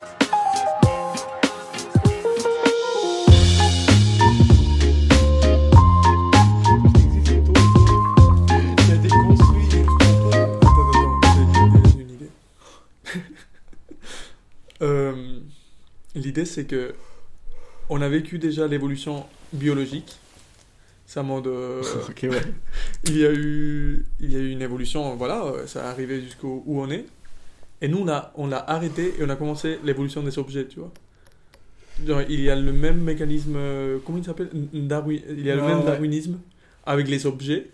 [14.80, 15.40] Euh,
[16.14, 16.94] L'idée, c'est que
[17.88, 20.20] on a vécu déjà l'évolution biologique.
[21.04, 22.42] Ça euh, ok, ouais.
[23.04, 25.16] il y a eu, il y a eu une évolution.
[25.16, 27.06] Voilà, ça arrivé jusqu'où où on est.
[27.80, 30.92] Et nous, on l'a arrêté et on a commencé l'évolution des objets, tu vois.
[32.06, 33.54] Genre, il y a le même mécanisme.
[33.56, 34.50] euh, Comment il s'appelle?
[34.72, 35.84] Darwin, Il y a le même ouais.
[35.84, 36.38] darwinisme
[36.86, 37.68] avec les objets.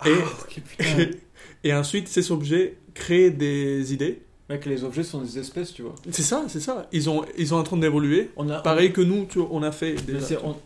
[0.00, 0.06] Ah,
[1.64, 4.20] Et- ensuite, ces objets créent des idées.
[4.50, 5.94] Mec, les objets sont des espèces, tu vois.
[6.10, 6.86] C'est ça, c'est ça.
[6.92, 8.30] Ils, ont, ils sont en train d'évoluer.
[8.36, 10.20] On a, Pareil que nous, tu vois, on a fait déjà.
[10.20, 10.56] c'est, on-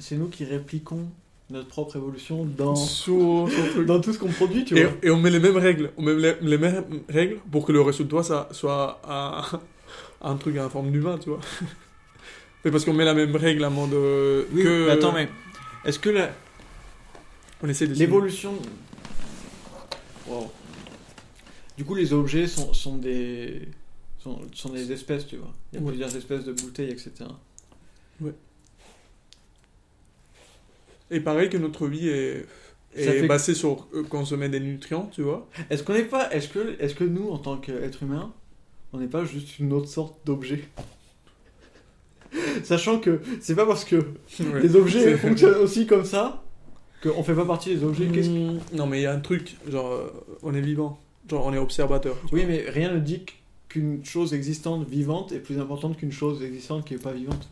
[0.00, 1.06] c'est nous qui répliquons
[1.50, 2.74] notre propre évolution dans,
[3.86, 4.92] dans tout ce qu'on produit, tu Et, vois.
[5.02, 5.92] et on met les mêmes règles.
[5.96, 9.42] On met les, les mêmes règles pour que le résultat ça, soit un,
[10.28, 11.40] un truc en forme d'humain, tu vois.
[12.64, 14.86] Mais parce qu'on met la même règle à mode euh, Oui, que.
[14.86, 15.28] mais attends, mais
[15.84, 16.32] est-ce que la-
[17.62, 17.94] On essaie de.
[17.94, 18.54] l'évolution.
[20.26, 20.50] Wow.
[21.78, 23.68] Du coup, les objets sont, sont des.
[24.18, 25.52] Sont, sont des espèces, tu vois.
[25.72, 25.90] Il y a Ouais.
[25.92, 27.12] plusieurs espèces de bouteilles, etc.
[31.10, 32.46] Et pareil que notre vie est,
[32.94, 35.48] est fait- basée sur euh, consommer des nutriments, tu vois.
[35.70, 36.32] Est-ce qu'on n'est pas.
[36.32, 38.32] Est-ce que, est-ce que nous, en tant qu'être humain,
[38.92, 40.64] on n'est pas juste une autre sorte d'objet?
[42.64, 43.96] Sachant que c'est pas parce que
[44.40, 44.60] Ouais.
[44.62, 46.42] les objets fonctionnent aussi comme ça
[47.02, 48.06] qu'on fait pas partie des objets.
[48.12, 50.08] Qu'est-ce que- Mm, Non, mais il y a un truc, genre, euh,
[50.42, 50.98] on est vivant.
[51.30, 52.16] Genre, on est observateur.
[52.32, 53.24] Oui, mais rien ne dit
[53.68, 57.48] qu'une chose existante vivante est plus importante qu'une chose existante qui est pas vivante.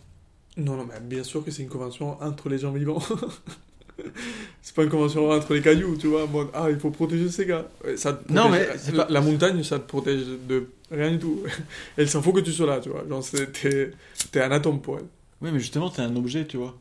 [0.57, 3.03] Non, non, mais bien sûr que c'est une convention entre les gens vivants.
[4.63, 6.29] c'est pas une convention entre les cailloux, tu vois.
[6.55, 7.67] ah, il faut protéger ces gars.
[7.85, 11.19] Ouais, Ça te Non, mais la, pas- la montagne, ça te protège de rien du
[11.19, 11.43] tout.
[11.97, 13.05] Elle s'en fout que tu sois là, tu vois.
[13.09, 13.91] Genre, t'es
[14.31, 15.07] t'es un atome pour elle.
[15.41, 16.77] Oui, mais justement, t'es un objet, tu vois.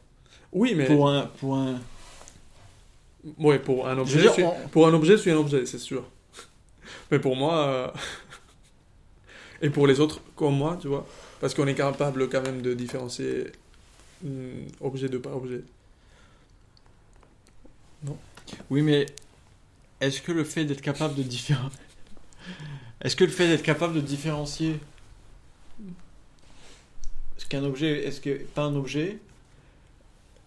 [0.51, 0.85] Oui, mais.
[0.85, 1.27] Pour un.
[1.39, 1.79] Pour un...
[3.39, 5.37] Ouais, pour un Je objet, dire, je suis- on- pour un objet, je suis un
[5.37, 6.03] objet, c'est sûr.
[7.11, 7.65] Mais pour moi.
[7.67, 7.87] euh,
[9.63, 11.07] Et pour les autres, comme moi, tu vois.
[11.39, 13.45] Parce qu'on est capable quand même de différencier
[14.23, 15.61] hum, objet de pas objet.
[18.69, 19.05] Oui, mais
[20.01, 21.79] est-ce que le fait d'être capable de différencier.
[23.01, 24.79] Est-ce que le fait d'être capable de différencier
[27.37, 29.17] ce qu'un objet est-ce que pas un objet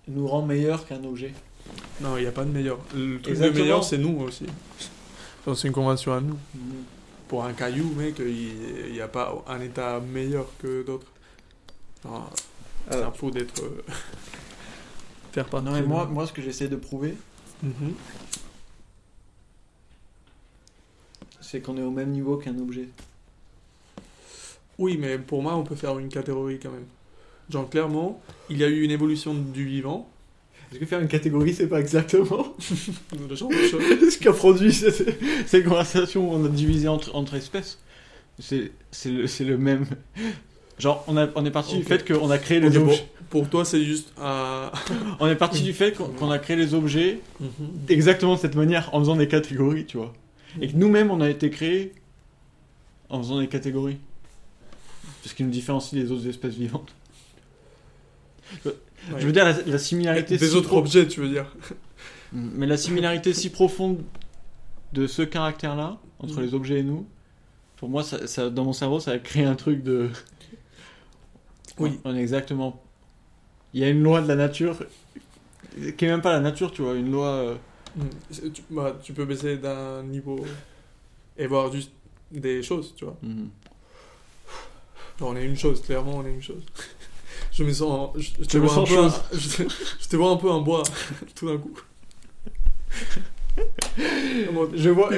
[0.09, 1.35] nous rend meilleur qu'un objet?
[2.01, 2.79] Non, il n'y a pas de meilleur.
[2.95, 3.55] Le truc Exactement.
[3.55, 4.47] de meilleur, c'est nous aussi.
[5.45, 6.39] C'est une convention à nous.
[7.29, 11.07] Pour un caillou, mec, il n'y a pas un état meilleur que d'autres.
[12.03, 12.09] C'est
[12.95, 13.63] Euh, un faux d'être.
[13.65, 13.83] euh,
[15.33, 15.67] faire partie.
[15.67, 17.17] Non, mais moi, moi, ce que j'essaie de prouver,
[17.65, 17.95] Mhm.
[21.41, 22.89] c'est qu'on est au même niveau qu'un objet.
[24.79, 26.87] Oui, mais pour moi, on peut faire une catégorie quand même.
[27.51, 28.21] Genre, clairement,
[28.51, 30.09] il y a eu une évolution du vivant.
[30.71, 35.17] Est-ce que faire une catégorie, c'est pas exactement ce qu'a produit cette,
[35.47, 37.79] cette conversation où on a divisé entre, entre espèces
[38.41, 38.71] C'est
[39.07, 39.87] le, même.
[40.79, 43.09] Genre, on, a, on est parti du fait qu'on a créé les pour, objets.
[43.31, 44.13] pour toi, c'est juste.
[45.21, 47.49] On est parti du fait qu'on a créé les objets Mhm.
[47.89, 50.13] exactement de cette manière, en faisant des catégories, tu vois.
[50.61, 51.93] Et que nous-mêmes, on a été créés
[53.09, 53.99] en faisant des catégories.
[55.23, 56.93] C'est ce qui nous différencie des autres espèces vivantes.
[59.13, 59.21] Ouais.
[59.21, 60.37] Je veux dire, la, la similarité.
[60.37, 61.55] Des si autres pro- objets, tu veux dire.
[62.33, 64.03] Mais la similarité si profonde
[64.93, 66.43] de ce caractère-là, entre Mm.
[66.43, 67.07] les objets et nous,
[67.77, 70.09] pour moi, ça, ça- dans mon cerveau, ça a créé un truc de.
[71.79, 72.01] Oui.
[72.05, 72.83] On est exactement.
[73.75, 74.79] Il y a une loi de la nature,
[75.99, 77.27] qui est même pas la nature, tu vois, une loi.
[77.29, 77.55] euh.
[78.31, 80.43] C'est- Tu, bah, tu peux baisser d'un niveau
[81.37, 81.93] et voir juste
[82.33, 83.17] des choses, tu vois.
[85.19, 86.63] Genre, on est une chose, clairement, on est une chose.
[87.57, 88.11] Je me sens.
[88.17, 89.63] Je, je te, vois un peu un- je, te,
[90.03, 90.83] je te vois un peu en bois,
[91.35, 91.75] tout d'un coup.
[93.97, 95.11] Je vois,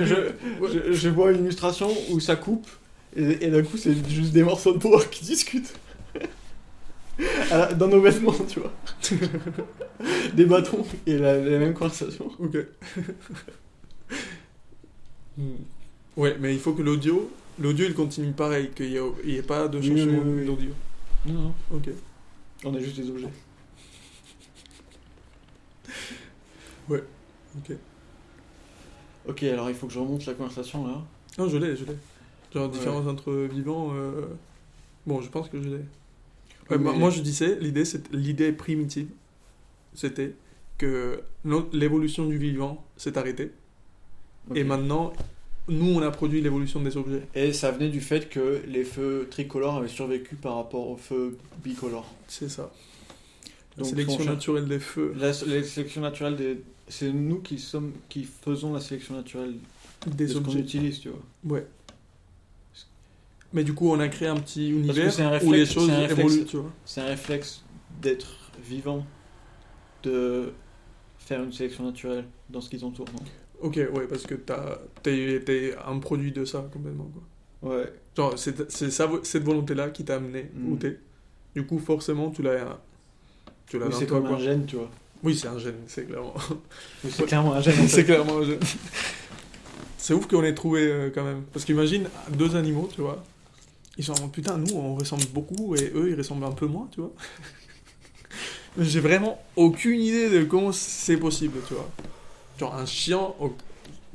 [0.93, 2.69] je, vois une illustration où ça coupe,
[3.17, 5.75] et, et d'un coup, c'est juste des morceaux de bois qui discutent.
[7.76, 8.73] Dans nos vêtements, tu vois.
[10.34, 12.31] des bâtons, et la, la même conversation.
[12.38, 12.56] Ok.
[15.37, 15.55] Hmm.
[16.17, 17.31] ouais, mais il faut que l'audio.
[17.61, 18.91] L'audio, il continue pareil, qu'il
[19.25, 20.46] n'y ait, pas de changement oui, oui, oui.
[20.46, 20.70] d'audio.
[21.26, 21.55] Non, non.
[21.73, 21.88] Ok.
[22.64, 23.28] On est juste des objets.
[26.90, 27.76] Ok.
[29.28, 31.02] Ok, alors il faut que je remonte la conversation là.
[31.38, 31.96] Non, je l'ai, je l'ai.
[32.55, 32.70] Genre, Ouais.
[32.78, 33.90] différence entre vivants.
[33.94, 34.26] euh,
[35.06, 35.81] Bon, je pense que je l'ai.
[36.70, 39.08] Ouais, moi- Moi, je disais, l'idée, c'est l'idée primitive,
[39.94, 40.34] c'était
[40.76, 41.22] que
[41.72, 43.52] l'évolution du vivant s'est arrêtée.
[44.55, 45.12] Et maintenant,
[45.69, 47.23] nous, on a produit l'évolution des objets.
[47.35, 51.37] Et ça venait du fait que les feux tricolores avaient survécu par rapport aux feux
[51.62, 52.11] bicolores.
[52.26, 52.70] C'est ça.
[53.76, 56.61] La Donc, sélection on naturelle des feux, La, la sélection naturelle des.
[56.88, 59.55] C'est nous qui sommes qui faisons la sélection naturelle
[60.06, 60.61] des de ce qu'on objets.
[60.61, 61.56] utilise, tu vois.
[61.59, 61.67] Ouais.
[63.53, 66.19] Mais du coup, on a créé un petit univers un où les réflexe- choses réflexe.
[66.19, 66.73] évoluent, tu vois.
[66.85, 67.62] C'est un réflexe
[68.03, 69.06] d'être vivant,
[70.03, 70.53] de
[71.19, 73.06] faire une sélection naturelle dans ce qui t'entoure.
[73.60, 77.10] Ok, ouais, parce que t'as- t'es t'es un produit de ça complètement,
[77.60, 77.76] quoi.
[77.76, 77.93] Ouais.
[78.16, 80.72] Genre, c'est c'est ça- cette volonté-là qui t'a amené Mm.
[80.72, 80.99] où t'es.
[81.55, 82.78] Du coup, forcément, tu l'as.
[83.66, 84.37] Tu l'as Oui, c'est toi, comme quoi.
[84.37, 84.90] un gène, tu vois.
[85.25, 86.34] Oui, c'est un gène, c'est clairement.
[87.05, 87.75] Oui, c'est clairement un gène.
[87.75, 87.88] en fait.
[87.88, 88.60] c'est clairement un gène.
[89.96, 91.43] c'est ouf qu'on ait trouvé euh, quand même.
[91.52, 93.25] Parce qu'imagine deux animaux, tu vois.
[93.96, 96.88] Ils sont en putain, nous, on ressemble beaucoup et eux, ils ressemblent un peu moins,
[96.93, 97.12] tu vois.
[98.78, 101.90] J'ai vraiment aucune idée de comment c'est possible, tu vois.
[102.58, 103.20] Genre, un chien,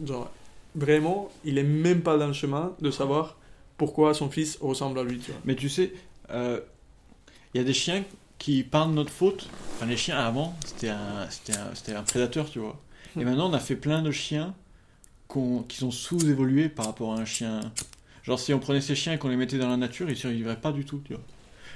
[0.05, 0.31] genre,
[0.75, 3.37] vraiment, il est même pas dans le chemin de savoir
[3.77, 5.39] pourquoi son fils ressemble à lui, tu vois.
[5.45, 5.93] Mais tu sais,
[6.31, 6.59] euh,
[7.53, 8.03] il y a des chiens
[8.37, 12.49] qui, par notre faute, enfin les chiens avant, c'était un, c'était un, c'était un prédateur,
[12.49, 12.79] tu vois.
[13.19, 13.25] Et Hmm.
[13.25, 14.55] maintenant, on a fait plein de chiens
[15.67, 17.61] qui sont sous-évolués par rapport à un chien.
[18.23, 20.59] Genre, si on prenait ces chiens et qu'on les mettait dans la nature, ils survivraient
[20.61, 21.23] pas du tout, tu vois.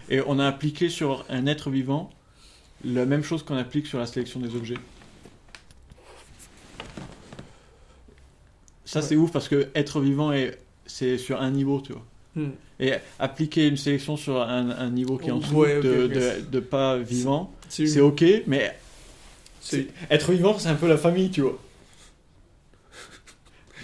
[0.09, 2.11] Et on a appliqué sur un être vivant
[2.85, 4.77] la même chose qu'on applique sur la sélection des objets.
[8.87, 12.03] Ça, c'est ouf parce que être vivant, est- c'est sur un niveau, tu vois.
[12.35, 12.51] Hmm.
[12.79, 16.11] Et appliquer une sélection sur un, un niveau qui est en dessous Ouais, de, ok.
[16.13, 18.75] de- de pas vivant, C'est ok, mais
[20.09, 21.57] être vivant, c'est un peu la famille, tu vois.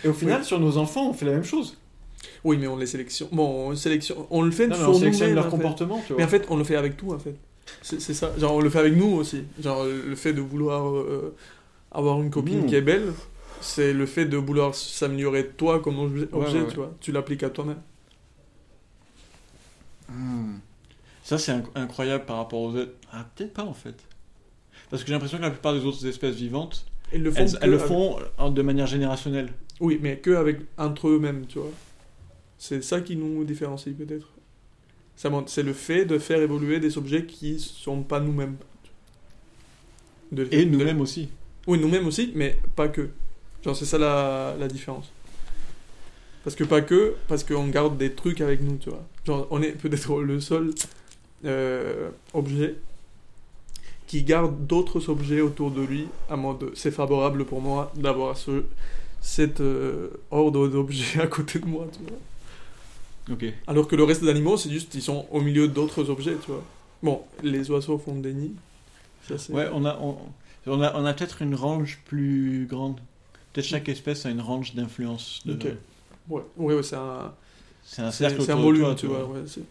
[0.04, 1.78] Et au final, sur nos enfants, on fait la même chose.
[2.44, 3.30] Oui, mais on les sélectionne.
[3.32, 4.18] Bon, on sélectionne.
[4.30, 5.56] On le fait Non, sur on sélectionne leur en fait.
[5.58, 6.18] comportement, tu vois.
[6.18, 7.36] Mais en fait, on le fait avec tout, en fait.
[7.82, 8.32] C'est c'est ça.
[8.38, 9.44] Genre, on le fait avec nous aussi.
[9.62, 11.34] Genre, le fait de vouloir euh,
[11.92, 12.66] avoir une copine Mmh.
[12.66, 13.14] qui est belle,
[13.64, 16.86] c'est le fait de vouloir s'améliorer toi comme objet, Ouais, objet, ouais, tu ouais.
[16.86, 16.96] vois.
[17.00, 17.82] Tu l'appliques à toi-même.
[20.10, 20.58] Hmm.
[21.24, 22.94] Ça, c'est inc- incroyable par rapport aux êtres.
[23.12, 23.96] Ah, peut-être pas en fait.
[24.90, 27.46] Parce que j'ai l'impression que la plupart des autres espèces vivantes, le font.
[27.62, 28.20] elles, le font
[28.50, 29.50] de manière générationnelle.
[29.80, 31.72] Oui, mais que avec entre eux-mêmes, tu vois.
[32.58, 34.28] C'est ça qui nous différencie peut-être.
[35.48, 38.58] C'est le fait de faire évoluer des objets qui sont pas nous-mêmes.
[40.52, 41.30] Et nous-mêmes aussi.
[41.68, 43.10] Oui, nous-mêmes aussi, mais pas que.
[43.64, 45.12] Genre, c'est ça la, la différence.
[46.44, 49.04] Parce que pas que, parce qu'on garde des trucs avec nous, tu vois.
[49.26, 50.72] Genre, on est peut-être le seul
[51.46, 52.76] euh, objet
[54.08, 58.64] qui garde d'autres objets autour de lui, à mode c'est favorable pour moi d'avoir ce,
[59.22, 62.20] cet euh, ordre d'objets à côté de moi, tu vois.
[63.32, 63.46] Ok.
[63.68, 66.52] Alors que le reste des animaux, c'est juste, ils sont au milieu d'autres objets, tu
[66.52, 66.64] vois.
[67.02, 68.56] Bon, les oiseaux font des nids.
[69.28, 70.18] Ça, Ouais, on a, on,
[70.68, 73.00] on a, on a peut-être une range plus grande.
[73.54, 75.42] Peut-être chaque espèce a une range d'influence.
[75.46, 75.68] de- Ok.
[76.30, 77.34] Ouais, ouais, ouais, c'est un,
[77.84, 79.26] C'est un cercle c'est un volume, toi, tu vois.
[79.26, 79.62] ouais, c'est-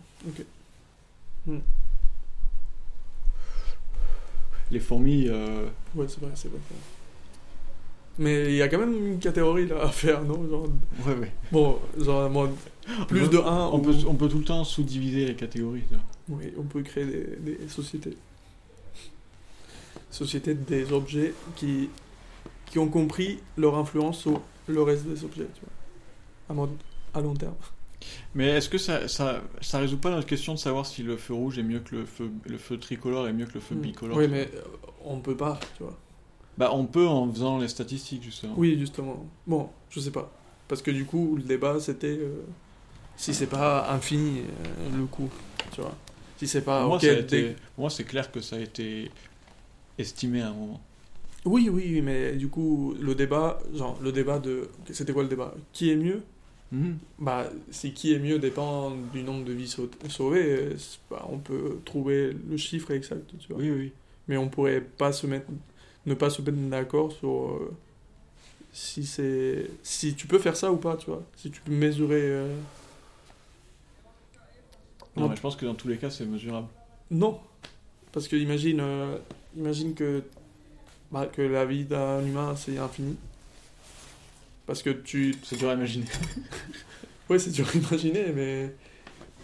[4.71, 6.59] Les fourmis, euh, ouais, c'est vrai, c'est vrai.
[8.19, 10.67] Mais il y a quand même une catégorie là à faire, non genre,
[11.07, 11.33] ouais, ouais.
[11.51, 12.51] Bon, genre, moi,
[13.09, 15.83] plus de peut- 1, On peut, on peut tout le temps sous-diviser les catégories.
[15.91, 16.39] vois.
[16.39, 18.17] Oui, on peut créer des, des sociétés.
[20.11, 21.89] Sociétés des objets qui,
[22.73, 26.69] qui ont compris leur influence sur le reste des objets, tu vois.
[27.13, 27.55] À, long terme.
[28.35, 31.35] Mais est-ce que ça, ça, ça résout pas notre question de savoir si le feu
[31.35, 34.17] rouge est mieux que le feu, le feu tricolore est mieux que le feu bicolore
[34.17, 34.63] Oui, mais euh,
[35.05, 35.99] on peut pas, tu vois.
[36.57, 38.55] Bah, on peut en faisant les statistiques, justement.
[38.57, 39.27] Oui, justement.
[39.47, 40.33] Bon, je sais pas.
[40.67, 42.43] Parce que du coup, le débat, c'était euh,
[43.17, 45.29] si c'est pas infini euh, le coup,
[45.73, 45.95] tu vois.
[46.39, 46.85] Si c'est pas.
[46.85, 49.11] Pour été- moi, c'est clair que ça a été
[49.99, 50.81] estimé à un moment.
[51.45, 54.69] Oui, oui, mais du coup, le débat, genre, le débat de.
[54.91, 55.55] C'était quoi le débat?
[55.73, 56.23] Qui est mieux?
[56.71, 56.99] Mhm.
[57.19, 60.77] Bah, si qui est mieux dépend du nombre de vies sau- sauvées, euh,
[61.11, 63.59] bah, on peut trouver le chiffre exact, tu vois.
[63.61, 63.93] Oui, oui.
[64.29, 65.47] Mais on pourrait pas se mettre,
[66.07, 67.29] ne pas se mettre d'accord sur
[67.61, 67.73] euh,
[68.73, 71.23] si c'est, si tu peux faire ça ou pas, tu vois.
[71.37, 72.21] Si tu peux mesurer.
[72.23, 72.55] euh,
[75.17, 75.29] Non, Non.
[75.31, 76.69] mais je pense que dans tous les cas, c'est mesurable.
[77.11, 77.39] Non,
[78.13, 79.19] parce que imagine, euh,
[79.57, 80.23] imagine que
[81.13, 83.17] bah, que la vie d'un humain c'est infini.
[84.67, 86.07] Parce que tu, C'est dur à imaginer.
[87.29, 88.75] ouais, c'est dur à imaginer, mais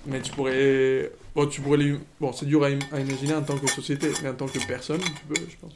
[0.07, 3.43] mais tu pourrais, bon, tu pourrais, les- bon, c'est dur à, im- à imaginer en
[3.43, 5.75] tant que société, mais en tant que personne, tu peux, je pense.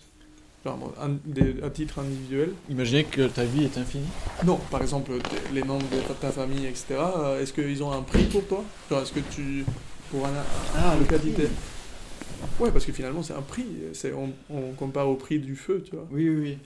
[0.64, 2.52] Genre, un- des- à titre individuel.
[2.70, 4.06] Imaginez que ta vie est infinie.
[4.44, 5.10] Non, par exemple,
[5.52, 6.84] les membres de ta, famille, etc.
[7.16, 8.64] euh, Est-ce qu'ils ont un prix pour toi?
[8.88, 9.64] Genre, est-ce que tu.
[10.10, 10.30] Pour un.
[10.76, 11.48] Ah, le qualité.
[12.60, 13.64] Ouais, parce que finalement, c'est un prix.
[13.92, 16.06] C'est, on, on compare au prix du feu, tu vois.
[16.10, 16.58] Oui, oui, oui.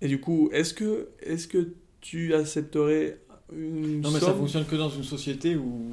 [0.00, 3.18] Et du coup, est-ce que, est-ce que tu accepterais
[3.52, 5.90] une Non, mais ça somme fonctionne que dans une société où.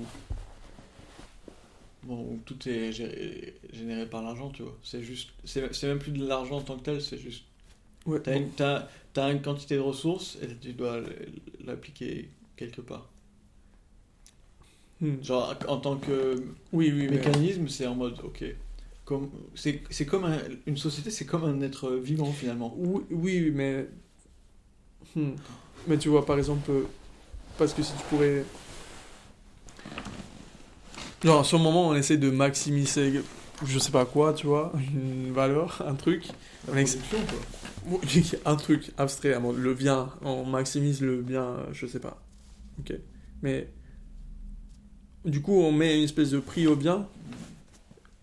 [2.03, 4.77] Bon, où tout est géré, généré par l'argent, tu vois.
[4.83, 5.29] C'est juste.
[5.43, 7.43] C'est c'est même plus de l'argent en tant que tel, c'est juste.
[8.05, 10.99] Ouais, T'as une, t'as- t'as une quantité de ressources et tu dois
[11.65, 13.09] l'appliquer quelque part.
[15.05, 15.23] Hmm.
[15.23, 16.35] Genre, en tant que
[16.73, 18.43] Oui, oui, mais- mécanisme, c'est en mode, ok.
[19.05, 22.73] Comme, c'est, c'est comme un- une société, c'est comme un être vivant finalement.
[22.77, 23.87] Oui, oui, mais.
[25.15, 25.31] Hmm.
[25.87, 26.83] Mais tu vois, par exemple, euh,
[27.57, 28.43] parce que si tu pourrais.
[31.23, 33.21] Genre, sur le moment, on essaie de maximiser,
[33.65, 36.25] je sais pas quoi, tu vois, une valeur, un truc.
[36.67, 37.39] La production, quoi.
[38.45, 42.19] Un truc abstrait, le bien, on maximise le bien, je sais pas.
[42.79, 42.93] Ok.
[43.43, 43.67] Mais.
[45.25, 47.07] Du coup, on met une espèce de prix au bien,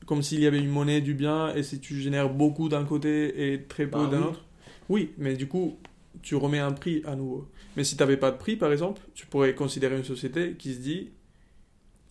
[0.07, 3.53] comme s'il y avait une monnaie du bien, et si tu génères beaucoup d'un côté
[3.53, 4.29] et très peu Bah d'un oui.
[4.29, 4.45] autre.
[4.89, 5.79] Oui, mais du coup,
[6.23, 7.49] tu remets un prix à nouveau.
[7.77, 10.75] Mais si tu n'avais pas de prix, par exemple, tu pourrais considérer une société qui
[10.75, 11.11] se dit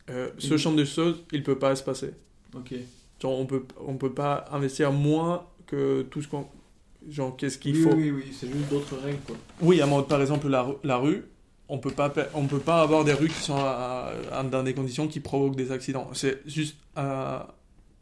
[0.09, 2.11] euh, ce champ de choses, il peut pas se passer.
[2.55, 2.73] Ok.
[3.21, 6.47] Genre, on peut, on peut pas investir moins que tout ce qu'on.
[7.07, 7.93] Genre, qu'est-ce qu'il oui, faut.
[7.93, 9.37] Oui, oui, c'est juste d'autres règles, quoi.
[9.61, 11.23] Oui, à mode, par exemple, la rue,
[11.73, 14.61] on peut pas pa- on peut pas avoir des rues qui sont à- à- dans
[14.61, 16.09] des conditions qui provoquent des accidents.
[16.13, 17.39] C'est juste euh,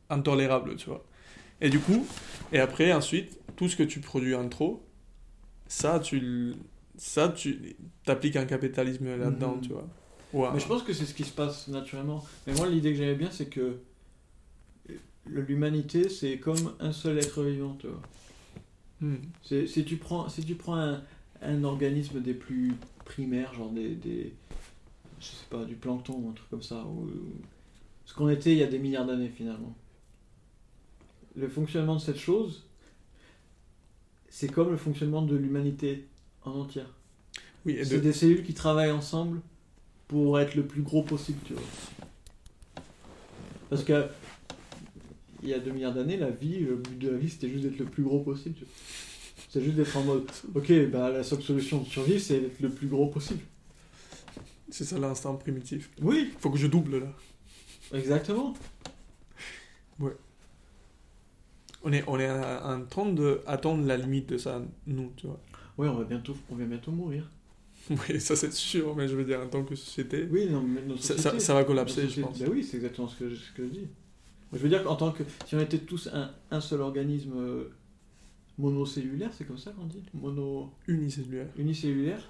[0.09, 1.03] intolérable, tu vois.
[1.61, 2.05] Et du coup,
[2.51, 4.83] et après, ensuite, tout ce que tu produis en trop,
[5.67, 6.55] ça, tu,
[6.97, 7.75] ça, tu
[8.07, 9.61] appliques un capitalisme là-dedans, Mhm.
[9.61, 9.87] tu vois.
[10.53, 12.23] Mais je pense que c'est ce qui se passe naturellement.
[12.47, 13.77] Mais moi, l'idée que j'aimais bien, c'est que
[15.27, 18.01] l'humanité, c'est comme un seul être vivant, tu vois.
[19.43, 21.01] C'est- Si tu prends, si tu prends un,
[21.41, 22.73] un organisme des plus
[23.09, 24.33] primaires, genre des, des-
[25.19, 27.09] je sais pas, du plancton ou un truc comme ça, ou,
[28.05, 29.75] ce qu'on était il y a des milliards d'années finalement.
[31.35, 32.63] Le fonctionnement de cette chose,
[34.29, 36.07] c'est comme le fonctionnement de l'humanité
[36.45, 36.89] en entière.
[37.65, 39.41] Oui, C'est de- des cellules qui travaillent ensemble
[40.07, 41.63] pour être le plus gros possible, tu vois.
[43.69, 44.07] Parce que
[45.43, 47.63] il y a 2 milliards d'années, la vie, le but de la vie, c'était juste
[47.63, 48.55] d'être le plus gros possible.
[48.55, 48.73] tu vois.
[49.49, 52.69] C'est juste d'être en mode, ok, bah la seule solution de survie, c'est d'être le
[52.69, 53.41] plus gros possible.
[54.69, 55.89] c'est ça l'instinct primitif.
[56.01, 57.07] Oui, Faut que je double là.
[57.93, 58.53] exactement.
[61.83, 65.39] On est, on est en train d'attendre la limite de ça, nous, tu vois.
[65.77, 67.29] Oui, on va bientôt, on va bientôt mourir.
[67.89, 70.81] Oui, ça c'est sûr, mais je veux dire, en tant que société, Oui, non, mais
[70.97, 72.37] ça, société, ça- ça va collapser, je pense.
[72.37, 73.87] Bah oui, c'est exactement ce que, je- ce que je dis.
[74.53, 77.63] Je veux dire qu'en tant que, si on était tous un, un seul organisme euh,
[78.59, 80.71] monocellulaire, c'est comme ça qu'on dit, mono.
[80.87, 81.47] Unicellulaire.
[81.57, 82.29] unicellulaire,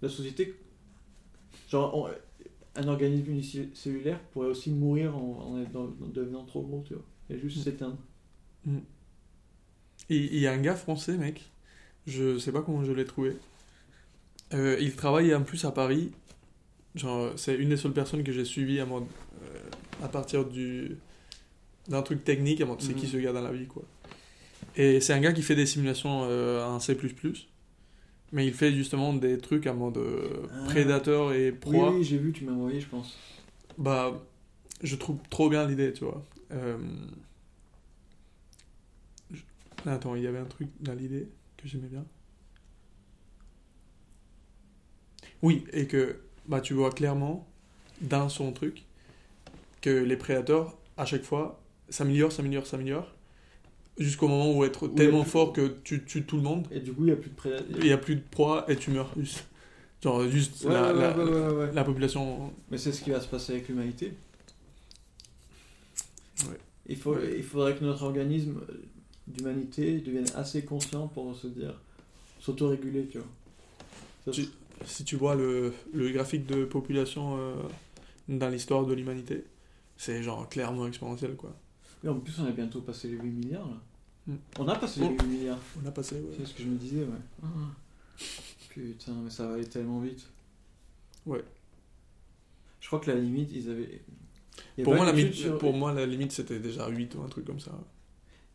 [0.00, 0.54] la société,
[1.68, 2.08] genre on-
[2.80, 5.58] un organisme unicellulaire pourrait aussi mourir en,
[6.14, 7.62] devenant trop gros, tu vois, et juste Mm.
[7.62, 7.98] s'éteindre.
[10.08, 11.50] Il il y a un gars français, mec,
[12.06, 13.36] je sais pas comment je l'ai trouvé.
[14.54, 16.12] Euh, il travaille en plus à Paris.
[16.94, 18.98] Genre, c'est une des seules personnes que j'ai suivies à, euh,
[20.02, 20.96] à partir du
[21.88, 23.12] d'un truc technique, à c'est qui Mhm.
[23.12, 23.82] ce gars dans la vie, quoi.
[24.76, 26.96] Et c'est un gars qui fait des simulations euh, en C++,
[28.32, 30.64] mais il fait justement des trucs en mode euh, Ah.
[30.64, 31.92] prédateur et Oui, proie.
[31.94, 33.16] oui, j'ai vu, tu m'as envoyé, je pense.
[33.78, 34.22] Bah,
[34.82, 36.24] je trouve trop bien l'idée, tu vois.
[36.52, 36.78] Euh,
[39.30, 39.42] je-
[39.86, 42.04] Attends, il y avait un truc dans l'idée que j'aimais bien.
[45.42, 47.46] Oui, et que bah, tu vois clairement
[48.00, 48.84] dans son truc
[49.80, 53.12] que les prédateurs, à chaque fois, s'améliorent, s'améliorent, s'améliorent,
[53.98, 57.02] jusqu'au moment où être tellement fort que tu tues tout le monde, Et du coup,
[57.02, 57.66] il n'y a plus de prédateurs.
[57.78, 59.44] il n'y a plus de proie et tu meurs juste.
[60.02, 62.52] Genre, juste Ouais, la, ouais, la- ouais, population.
[62.70, 64.12] Mais c'est ce qui va se passer avec l'humanité.
[66.88, 68.60] Il, faut, il faudrait que notre organisme
[69.26, 71.74] d'humanité devienne assez conscient pour se dire,
[72.40, 73.26] s'autoréguler, tu vois.
[74.24, 74.48] Ça, Tu-
[74.86, 77.54] si tu vois le, le graphique de population euh,
[78.28, 79.44] dans l'histoire de l'humanité,
[79.96, 81.54] c'est genre clairement exponentiel quoi.
[82.02, 83.76] Mais en plus, on a bientôt passé les 8 milliards, là.
[84.26, 84.34] Mm.
[84.58, 85.10] On a passé les Oh.
[85.10, 85.58] 8 milliards.
[85.82, 86.30] On a passé, ouais.
[86.36, 87.20] C'est ce que je me disais, ouais.
[87.42, 87.46] Ah.
[88.70, 90.26] Putain, mais ça va aller tellement vite.
[91.26, 91.44] Ouais.
[92.80, 94.02] Je crois que la limite, ils avaient.
[94.82, 97.44] Pour moi, la limite, sur- pour moi, la limite c'était déjà 8 ou un truc
[97.46, 97.72] comme ça.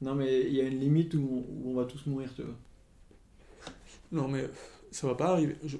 [0.01, 2.43] Non, mais il y a une limite où on, où on va tous mourir, tu
[2.43, 2.53] vois.
[4.11, 4.49] Non, mais
[4.91, 5.55] ça va pas arriver.
[5.65, 5.77] je-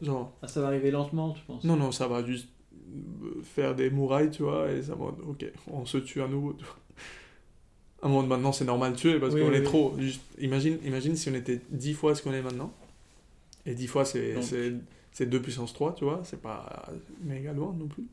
[0.00, 1.64] Genre, Ah, ça va arriver lentement, tu penses?
[1.64, 2.48] Non, non, ça va juste
[3.22, 6.52] euh, faire des murailles, tu vois, et ça va, ok, on se tue à nouveau.
[6.54, 6.76] Tu vois.
[8.04, 9.64] Un moment maintenant, c'est normal de tuer parce Oui, qu'on oui, est oui.
[9.64, 9.94] trop.
[9.98, 12.72] Juste, imagine, imagine si on était 10 fois ce qu'on est maintenant.
[13.66, 14.44] Et 10 fois, c'est, Donc.
[14.44, 14.74] c'est,
[15.12, 16.90] c'est 2 puissance 3, tu vois, c'est pas
[17.22, 18.04] méga loin non plus.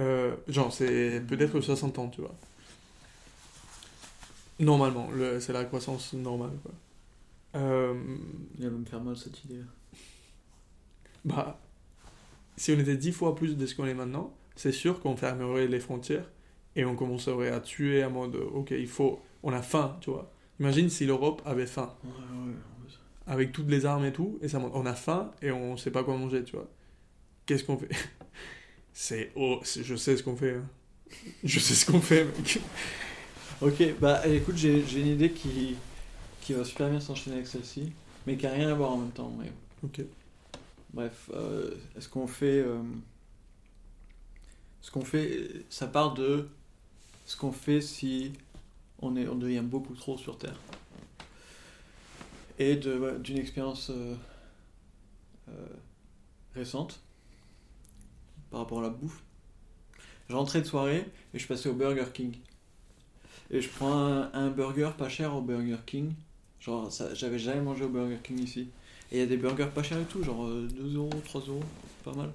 [0.00, 2.34] Euh, genre, c'est peut-être 60 ans, tu vois.
[4.60, 6.72] Normalement, le, c'est la croissance normale, quoi.
[7.56, 7.94] Euh,
[8.58, 9.60] Il va me faire mal cette idée.
[11.24, 11.58] bah,
[12.56, 15.66] si on était dix fois plus de ce qu'on est maintenant, c'est sûr qu'on fermerait
[15.66, 16.28] les frontières
[16.76, 20.30] et on commencerait à tuer à mode, ok, il faut, on a faim, tu vois.
[20.60, 22.54] Imagine si l'Europe avait faim, Ouais, ouais.
[23.26, 26.04] avec toutes les armes et tout, et ça, on a faim et on sait pas
[26.04, 26.68] quoi manger, tu vois.
[27.46, 27.88] Qu'est-ce qu'on fait?
[28.92, 30.54] C'est, oh, je sais ce qu'on fait.
[30.54, 30.64] hein.
[31.44, 32.60] Je sais ce qu'on fait, mec.
[33.60, 35.76] Ok, bah écoute, j'ai j'ai une idée qui,
[36.40, 37.92] qui va super bien s'enchaîner avec celle-ci,
[38.26, 39.32] mais qui a rien à voir en même temps.
[39.38, 39.52] mais-
[39.84, 40.00] Ok.
[40.92, 42.78] Bref, euh, ce qu'on fait, euh,
[44.80, 46.48] ce qu'on fait, ça part de
[47.24, 48.32] ce qu'on fait si
[49.00, 50.58] on est, on devient beaucoup trop sur Terre,
[52.58, 54.14] et d'une expérience euh,
[55.48, 55.66] euh,
[56.54, 57.00] récente
[58.50, 59.22] par rapport à la bouffe.
[60.28, 62.36] Je rentrais de soirée et je passais au Burger King.
[63.50, 63.92] Et je prends
[64.32, 66.12] un, burger pas cher au Burger King.
[66.60, 68.68] Genre, j'avais jamais mangé au Burger King ici.
[69.12, 71.42] Et il y a des burgers pas chers et tout, genre euh, 2 euros, 3
[71.42, 71.62] euros,
[72.04, 72.32] pas mal.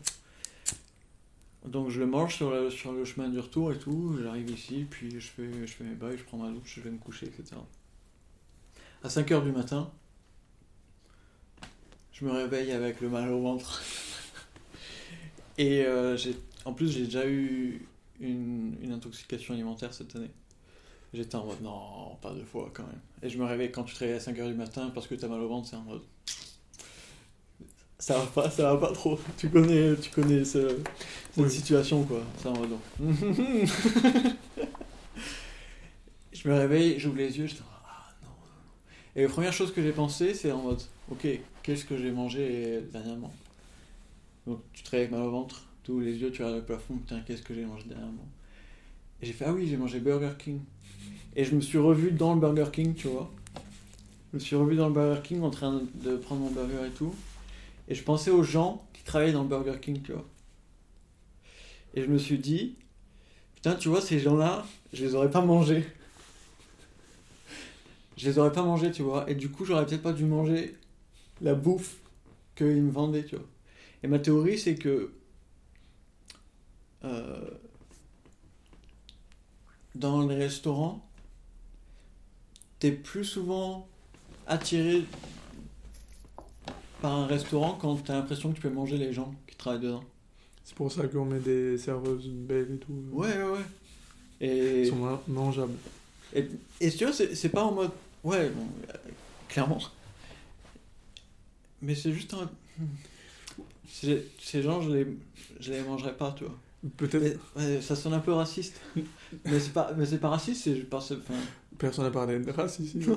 [1.66, 5.28] Donc je le mange sur le, chemin du retour et tout, j'arrive ici, puis je
[5.28, 7.56] fais, mes bails, je prends ma douche, je vais me coucher, etc.
[9.04, 9.92] À 5h du matin,
[12.14, 13.82] je me réveille avec le mal au ventre.
[15.58, 16.18] et euh,
[16.66, 17.86] en plus j'ai déjà eu
[18.22, 20.32] une, une intoxication alimentaire cette année.
[21.14, 23.00] J'étais en mode non, pas deux fois quand même.
[23.24, 25.28] Et je me réveille quand tu te réveilles à 5h du matin parce que t'as
[25.28, 26.04] mal au ventre, c'est en mode.
[28.00, 29.20] Ça va pas, ça va pas trop.
[29.38, 30.78] Tu connais, tu connais ce-
[31.32, 31.50] cette Oui.
[31.52, 32.22] situation quoi.
[32.46, 32.70] Mode.
[32.70, 33.14] non.
[36.34, 38.30] je me réveille, j'ouvre les yeux, je dis ah non.
[39.16, 41.28] Et la première chose que j'ai pensé, c'est en mode ok,
[41.64, 43.34] qu'est-ce que j'ai mangé dernièrement?
[44.48, 46.66] Donc tu te réveilles avec mal au ventre, tu ouvres les yeux, tu regardes le
[46.66, 48.28] plafond, putain, qu'est-ce que j'ai mangé dernièrement?
[49.22, 50.60] Et j'ai fait ah oui, j'ai mangé Burger King.
[51.36, 53.30] Et je me suis revu dans le Burger King, tu vois.
[54.32, 56.92] Je me suis revu dans le Burger King en train de prendre mon burger et
[56.92, 57.14] tout.
[57.90, 60.26] Et je pensais aux gens qui travaillaient dans le Burger King, tu vois.
[61.96, 62.78] Et je me suis dit,
[63.56, 65.86] putain, tu vois, ces gens-là, je les aurais pas mangés.
[68.16, 69.30] Je les aurais pas mangés, tu vois.
[69.30, 70.78] Et du coup, j'aurais peut-être pas dû manger
[71.42, 71.98] la bouffe
[72.56, 73.46] qu'ils me vendaient, tu vois.
[74.04, 75.12] Et ma théorie, c'est que.
[77.04, 77.50] euh,
[79.96, 81.06] dans les restaurants,
[82.80, 83.88] t'es plus souvent
[84.48, 85.04] attiré
[87.02, 90.04] par un restaurant quand t'as l'impression que tu peux manger les gens qui travaillent dedans.
[90.66, 92.94] C'est pour ça qu'on met des serveuses belles et tout.
[93.12, 93.66] Ouais, ouais, ouais.
[94.42, 95.74] Et, Ils sont man- mangeables.
[96.34, 96.48] et,
[96.80, 97.92] et tu vois, c'est pas en mode.
[98.24, 98.94] Ouais, bon, euh,
[99.48, 99.80] clairement.
[101.82, 102.50] Mais c'est juste un.
[103.90, 105.08] Ces, ces gens, je les,
[105.60, 106.56] je les mangerai pas, tu vois.
[106.98, 108.80] Peut-être ouais, ça sonne un peu raciste.
[109.46, 110.76] mais c'est pas, mais c'est pas raciste, c'est
[111.78, 113.00] personne n'a parlé de race ici.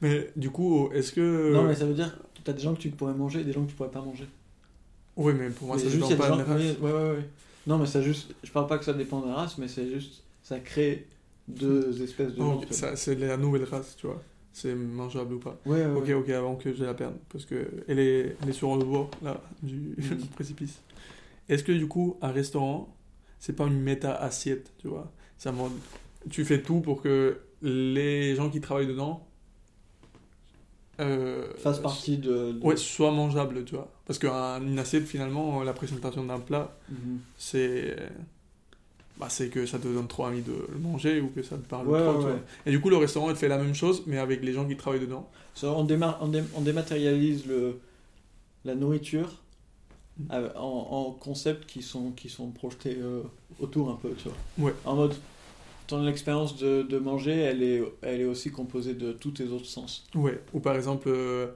[0.00, 1.52] mais du coup, est-ce que.
[1.52, 3.52] Non, mais ça veut dire que t'as des gens que tu pourrais manger et des
[3.52, 4.26] gens que tu pourrais pas manger.
[5.16, 6.60] Oui, mais pour moi, Mais ça juste, dépend pas de la race.
[6.62, 7.28] oui, ouais, ouais, ouais.
[7.66, 8.34] Non, mais ça juste.
[8.44, 10.22] Je parle pas que ça dépend de la race, mais c'est juste.
[10.42, 11.06] Ça crée
[11.48, 12.42] deux espèces de.
[12.42, 14.22] Oh, tu c'est la nouvelle race, tu vois.
[14.52, 15.58] C'est mangeable ou pas.
[15.66, 17.16] Ouais, ouais, Ok, ok, avant que je la perde.
[17.30, 20.18] Parce que elle est, elle est sur le bord, là, du Mhm.
[20.34, 20.80] précipice.
[21.48, 22.94] Est-ce que du coup, un restaurant,
[23.38, 25.12] c'est pas une méta-assiette, tu vois?
[25.38, 25.52] Ça
[26.30, 29.26] Tu fais tout pour que les gens qui travaillent dedans.
[31.00, 32.52] Euh, Fasse partie de.
[32.52, 33.88] de- Ouais, soit mangeable, tu vois.
[34.06, 37.18] Parce qu'une assiette, finalement, la présentation d'un plat, Mhm.
[37.36, 37.96] c'est.
[39.18, 41.66] Bah, c'est que ça te donne trop envie de le manger ou que ça te
[41.66, 42.38] parle Ouais, trop, ouais, tu vois.
[42.66, 44.76] Et du coup, le restaurant, il fait la même chose, mais avec les gens qui
[44.76, 45.26] travaillent dedans.
[45.62, 47.78] On, démar- on, dé- on dématérialise le,
[48.66, 49.40] la nourriture
[50.18, 50.30] Mm.
[50.32, 53.22] av- en, en concepts qui sont, qui sont projetés euh,
[53.60, 54.66] autour un peu, tu vois.
[54.68, 54.74] Ouais.
[54.86, 55.14] En mode,
[55.86, 59.66] ton expérience de, de manger, elle est, elle est aussi composée de tous tes autres
[59.66, 60.04] sens.
[60.14, 61.48] Ouais, ou par exemple, euh,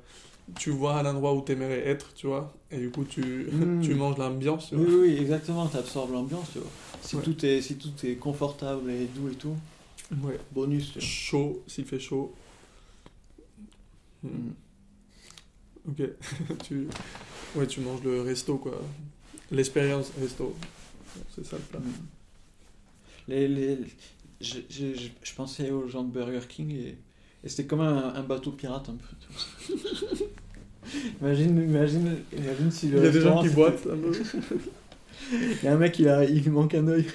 [0.58, 3.80] tu vois un endroit où tu aimerais être, tu vois, et du coup, tu, Mm.
[3.82, 6.70] tu manges l'ambiance, Oui, oui, exactement, tu absorbes l'ambiance, tu vois.
[7.02, 7.22] Si, Ouais.
[7.22, 9.56] tout est, si tout est confortable et doux et tout,
[10.22, 10.38] Ouais.
[10.52, 11.08] bonus, tu vois.
[11.08, 12.34] Chaud, s'il fait chaud.
[14.22, 14.28] Mm.
[14.28, 14.52] Mm.
[15.88, 16.02] Ok.
[16.64, 16.86] tu...
[17.56, 18.80] Ouais, tu manges le resto, quoi.
[19.50, 20.54] L'expérience resto.
[21.34, 21.80] C'est ça le plat.
[23.28, 23.78] Les, les,
[24.40, 26.98] je, je, je, je pensais aux gens de Burger King et,
[27.44, 29.74] et c'était comme un, un bateau pirate un peu.
[31.20, 34.12] imagine, imagine, imagine si le Il y a des gens qui boitent un peu.
[35.32, 37.06] Il y a un mec, il, a, il lui manque un œil.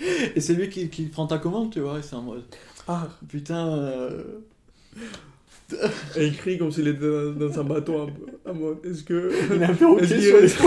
[0.36, 2.44] et c'est lui qui, qui prend ta commande, tu vois, et c'est en mode
[2.86, 3.68] Ah, putain.
[3.68, 4.22] euh,
[6.16, 8.02] et il crie comme s'il était dans, dans un bateau
[8.46, 8.88] un peu.
[8.88, 9.32] Est-ce que.
[9.56, 10.60] il a un perroquet Est-ce qu'il sur les reste-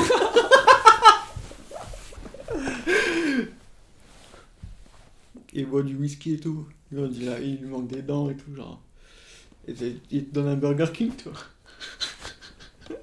[5.54, 6.66] Il boit du whisky et tout.
[6.92, 8.82] Il, dit là, il lui manque des dents et tout, genre.
[9.68, 11.38] Il te donne un Burger King, tu vois.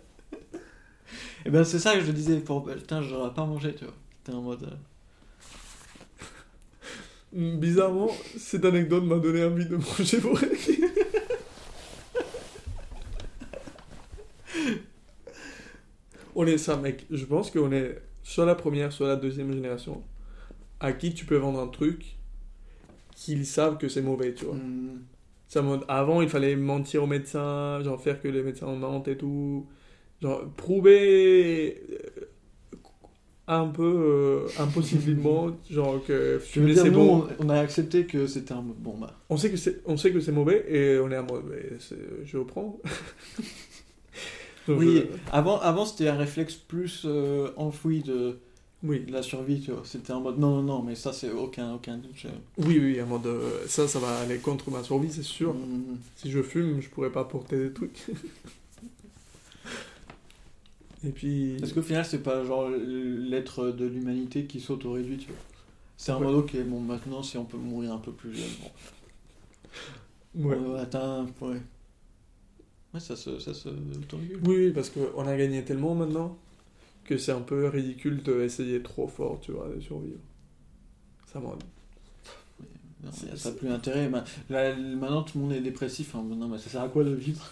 [1.47, 2.65] Et ben c'est ça que je disais, pour...
[2.67, 3.95] putain, j'aurais pas mangé, tu vois.
[4.25, 4.65] T'es en mode.
[7.35, 10.81] euh, Bizarrement, cette anecdote m'a donné envie de manger Borelli.
[16.35, 17.07] on est ça, mec.
[17.11, 20.03] Je pense qu'on est soit la première, soit la deuxième génération
[20.81, 22.18] à qui tu peux vendre un truc
[23.19, 24.55] qu'ils savent que c'est mauvais, tu vois.
[24.55, 25.01] hmm,
[25.63, 29.67] mode, avant, il fallait mentir aux médecins, genre faire que les médecins mentent et tout.
[30.23, 32.27] Genre, prouver euh,
[33.49, 37.27] un peu euh, impossiblement, genre que dire, c'est bon.
[37.41, 39.19] on, on a accepté que c'était un bon bah.
[39.31, 41.45] On sait que c'est, on sait que c'est mauvais et on est en mode,
[42.25, 42.79] je reprends.
[44.69, 48.39] Oui, euh, avant, avant c'était un réflexe plus euh, enfoui de,
[48.85, 49.83] oui, la survie, tu vois.
[49.85, 52.13] C'était en mode non, non, non, mais ça c'est aucun, aucun doute.
[52.15, 55.55] je- oui, oui, en mode, euh, ça, ça va aller contre ma survie, c'est sûr.
[55.55, 58.07] Hmm, Si je fume, je pourrais pas porter des trucs.
[61.05, 65.37] et puis, Est-ce qu'au final c'est pas genre l'être de l'humanité qui s'auto-réduit, tu vois
[65.97, 66.25] C'est un Ouais.
[66.27, 68.45] mode ok, bon maintenant si on peut mourir un peu plus jeune,
[70.35, 70.49] bon.
[70.49, 70.57] ouais.
[70.57, 71.61] On a atteint, ouais.
[72.95, 73.69] Ouais, ça se, ça se.
[73.69, 76.37] Oui, oui, parce qu'on a gagné tellement maintenant
[77.09, 80.21] que c'est un peu ridicule d'essayer trop fort, tu vois, de survivre.
[81.27, 81.57] Ça m'en...
[83.03, 84.09] Non, a pas plus intérêt.
[84.09, 86.15] Ma- là, maintenant, tout le monde est dépressif.
[86.17, 86.25] hein.
[86.29, 87.45] Non, mais ça sert à quoi de vivre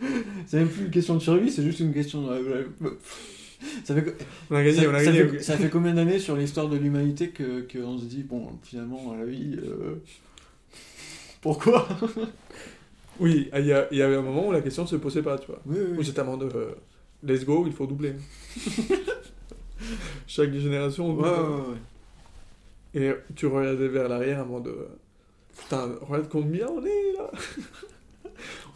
[0.46, 2.68] C'est même plus une question de survie, c'est juste une question de.
[3.84, 4.10] Ça fait, co-
[4.50, 5.28] On a gagné, ça, on a ça gagné.
[5.28, 9.14] fait, ça fait combien d'années sur l'histoire de l'humanité que qu'on se dit, bon, finalement,
[9.14, 9.56] la vie.
[9.62, 9.96] euh,
[11.40, 11.86] Pourquoi?
[13.20, 15.38] Oui, il y, a- il y avait un moment où la question se posait pas,
[15.38, 15.60] tu vois.
[15.66, 16.74] Oui, Où j'étais en mode, euh,
[17.22, 18.14] let's go, il faut doubler.
[20.26, 21.76] Chaque génération, on Ouais, ouais, ouais.
[22.94, 24.86] Et tu regardais vers l'arrière en mode, euh,
[25.58, 27.30] putain, regarde combien on est là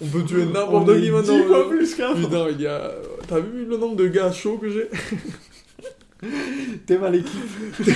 [0.00, 1.36] On peut tuer n'importe qui maintenant.
[1.38, 1.68] dix fois euh.
[1.68, 2.14] plus qu'avant.
[2.14, 2.92] Putain, il y a...
[3.28, 4.88] T'as vu le nombre de gars chauds que j'ai?
[6.86, 7.30] T'es mal équipe.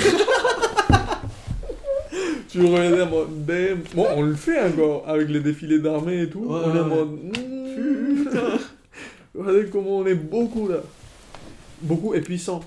[2.49, 3.79] Tu regardais en mode, damn.
[3.95, 6.41] Bon, on le fait encore avec les défilés d'armée et tout.
[6.41, 8.25] Ouais, on est en mode, mm,
[9.41, 10.83] regardez comment on est beaucoup là.
[11.83, 12.61] Beaucoup et puissant.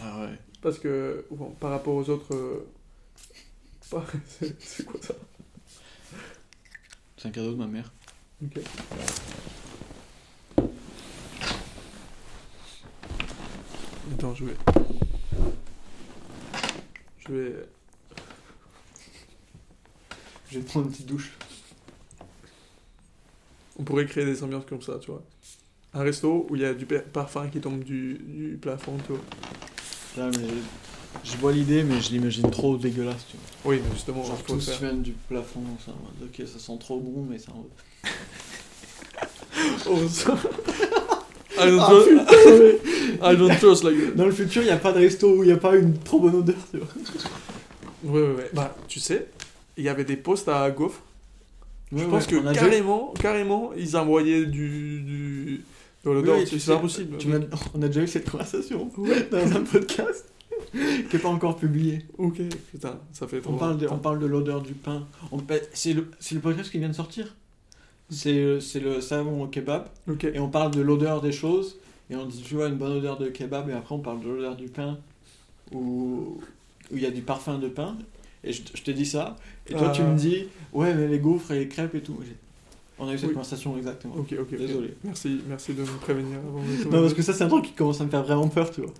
[0.00, 0.38] Ah ouais.
[0.62, 2.34] Parce que, bon, par rapport aux autres.
[2.34, 2.66] euh,
[4.28, 5.14] C'est c'est quoi ça?
[7.16, 7.92] C'est un cadeau de ma mère.
[8.42, 8.60] Ok.
[14.12, 14.56] Attends, je vais.
[17.18, 17.54] Je vais.
[20.50, 21.32] Je vais prendre une petite douche.
[23.78, 25.22] On pourrait créer des ambiances comme ça, tu vois.
[25.94, 29.20] Un resto où il y a du parfum qui tombe du, du plafond, tu vois.
[30.16, 30.48] Là, mais
[31.24, 33.72] je vois l'idée, mais je l'imagine trop dégueulasse, tu vois.
[33.72, 34.94] Oui, mais justement, Genre faut tous le faire.
[34.94, 37.52] du plafond, ça, ok, ça sent trop bon, mais ça.
[39.88, 40.36] Oh, ça-
[41.56, 42.08] I don't, Ah, trust,
[43.22, 44.10] I don't trust like that.
[44.16, 45.96] Dans le futur, il n'y a pas de resto où il n'y a pas une
[45.98, 46.88] trop bonne odeur, tu vois.
[48.02, 48.50] Ouais, ouais, ouais.
[48.52, 49.28] Bah, tu sais,
[49.76, 51.00] il y avait des postes à gaufres.
[51.92, 55.00] Je Ouais, pense ouais, que déjà- carrément, carrément, ils envoyaient du.
[55.02, 55.23] du...
[56.04, 57.16] Oui, c'est tu c'est sais, pas possible.
[57.18, 57.38] tu m'as-
[57.74, 58.90] on a déjà eu cette conversation
[59.30, 60.30] dans un podcast
[60.72, 62.04] qui n'est pas encore publié.
[62.18, 62.40] Ok,
[62.70, 63.52] putain, ça fait trop.
[63.54, 65.06] On parle de, on parle de l'odeur du pain.
[65.72, 67.34] C'est le, podcast qui vient de sortir.
[68.10, 69.86] C'est euh, le savon au kebab.
[70.34, 71.76] Et on parle de l'odeur des choses.
[72.10, 73.70] Et on dit, tu vois, une bonne odeur de kebab.
[73.70, 74.98] Et après, on parle de l'odeur du pain.
[75.72, 76.38] Où
[76.92, 77.96] où il y a du parfum de pain.
[78.44, 79.36] Et je, je te dis ça.
[79.66, 80.10] Et toi, tu Ah.
[80.10, 82.18] me dis, ouais, mais les gaufres et les crêpes et tout.
[82.98, 83.34] On a eu cette Oui.
[83.34, 84.14] conversation exactement.
[84.16, 84.56] Ok, ok.
[84.56, 84.94] Désolé.
[85.02, 87.72] Merci, merci de me prévenir avant de Non, parce que ça, c'est un truc qui
[87.72, 88.92] commence à me faire vraiment peur, tu vois.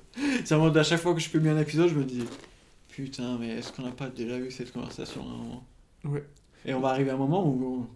[0.44, 2.24] C'est mode, à chaque fois que je publie un épisode, je me dis,
[2.88, 5.64] putain, mais est-ce qu'on n'a pas déjà eu cette conversation à un moment?
[6.04, 6.24] Ouais.
[6.66, 7.86] Et on va arriver à un moment où on-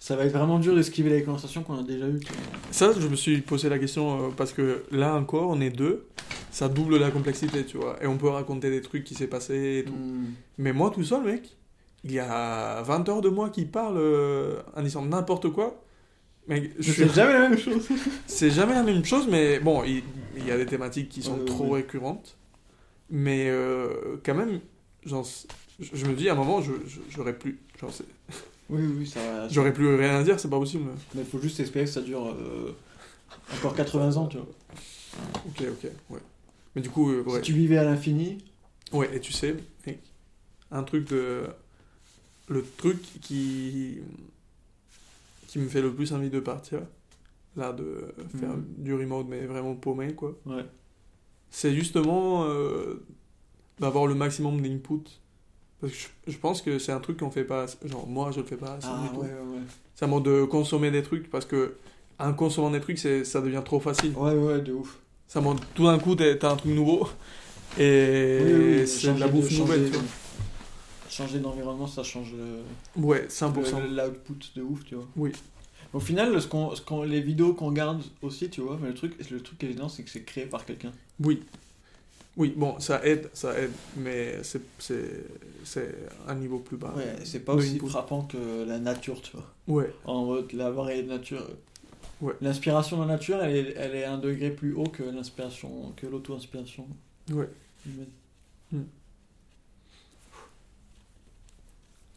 [0.00, 2.20] ça va être vraiment dur d'esquiver les conversations qu'on a déjà eues.
[2.20, 2.42] tu vois.
[2.70, 6.06] Ça, je me suis posé la question euh, parce que là encore, on est deux,
[6.50, 7.96] ça double la complexité, tu vois.
[8.02, 9.92] Et on peut raconter des trucs qui s'est passé et tout.
[9.92, 10.26] Hmm.
[10.58, 11.56] Mais moi, tout seul, mec,
[12.04, 15.82] il y a 20 heures de moi qui parle euh, en disant n'importe quoi.
[16.46, 17.86] Mec, je suis- sais jamais la même chose.
[18.26, 20.02] C'est jamais la même chose, mais bon, il,
[20.36, 22.36] il y a des thématiques qui sont ouais, trop récurrentes.
[23.10, 24.60] Mais euh, quand même,
[25.04, 25.26] genre,
[25.80, 26.72] je, je me dis à un moment, je-
[27.10, 28.04] j'aurais plus, genre, c'est-
[28.70, 29.48] Oui, oui, ça va.
[29.48, 30.90] j'aurais plus rien à dire, c'est pas possible.
[31.14, 32.74] Mais il faut juste espérer que ça dure euh,
[33.54, 34.46] encore 80 ans, tu vois.
[35.46, 36.20] Ok, ok, ouais.
[36.74, 37.36] Mais du coup, euh, ouais.
[37.36, 38.38] Si tu vivais à l'infini,
[38.92, 39.54] Ouais, et tu sais,
[40.70, 41.44] un truc de.
[42.48, 43.98] Le truc qui.
[45.48, 46.80] qui me fait le plus envie de partir,
[47.56, 48.64] là, de faire Mhm.
[48.78, 50.64] du remote, mais vraiment paumé, quoi, ouais.
[51.50, 53.02] c'est justement euh,
[53.80, 55.04] d'avoir le maximum d'input.
[55.80, 57.62] Parce que je, je pense que c'est un truc qu'on fait pas.
[57.62, 58.88] assez- Genre, moi, je le fais pas assez.
[58.90, 59.60] Ah, ouais, ouais,
[59.94, 61.74] C'est un mode de consommer des trucs parce que.
[62.20, 64.12] En consommant des trucs, c'est- ça devient trop facile.
[64.16, 64.32] ouais.
[64.32, 64.98] Ouais, de ouf.
[65.28, 67.06] Ça monte tout d'un coup, t'as un truc nouveau.
[67.78, 70.02] Et Oui, c'est de la bouffe nouvelle, de- tu vois.
[71.18, 73.80] Changer d'environnement, ça change le- Ouais, 100%.
[73.80, 75.06] le- l'output de ouf, tu vois.
[75.16, 75.32] Oui.
[75.92, 78.94] Au final, ce qu'on, ce qu'on- les vidéos qu'on garde aussi, tu vois, mais le
[78.94, 80.92] truc, le truc évident, c'est que c'est créé par quelqu'un.
[81.24, 81.42] Oui.
[82.36, 85.24] Oui, bon, ça aide, ça aide, mais c'est, c'est,
[85.64, 85.92] c'est
[86.28, 86.94] un niveau plus bas.
[86.96, 87.88] Ouais, c'est pas de aussi input.
[87.88, 89.46] frappant que la nature, tu vois.
[89.66, 91.44] Ouais, En mode, la vraie nature.
[92.20, 92.34] Ouais.
[92.40, 96.06] L'inspiration de la nature, elle est, elle est un degré plus haut que l'inspiration, que
[96.06, 96.86] l'auto-inspiration
[97.32, 97.48] ouais.
[97.86, 98.86] humaine.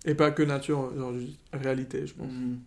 [0.06, 2.32] Et pas que nature, genre juste réalité, je pense.
[2.32, 2.60] Mhm.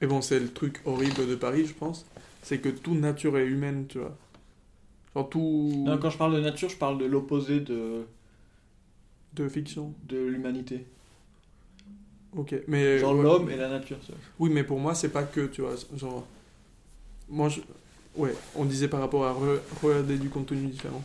[0.00, 2.06] Et bon, c'est le truc horrible de Paris, je pense.
[2.42, 4.16] C'est que toute nature est humaine, tu vois.
[5.14, 8.02] Genre tout Non, quand je parle de nature, je parle de l'opposé de,
[9.34, 9.92] de fiction.
[10.08, 10.86] de l'humanité.
[12.36, 12.98] Ok, mais.
[12.98, 13.22] Genre ouais.
[13.22, 14.20] l'homme et la nature, tu vois.
[14.38, 15.74] Oui, mais pour moi, c'est pas que, tu vois.
[15.96, 16.26] Genre.
[17.28, 17.60] Moi, je.
[18.16, 21.02] Ouais, on disait par rapport à re- regarder du contenu différent.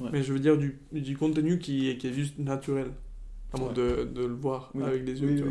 [0.00, 0.10] Ouais.
[0.12, 2.88] Mais je veux dire du, du contenu qui est, qui est juste naturel.
[3.60, 3.72] Ouais.
[3.74, 4.82] de, de le voir Oui.
[4.84, 5.48] avec les yeux, Oui, tu oui,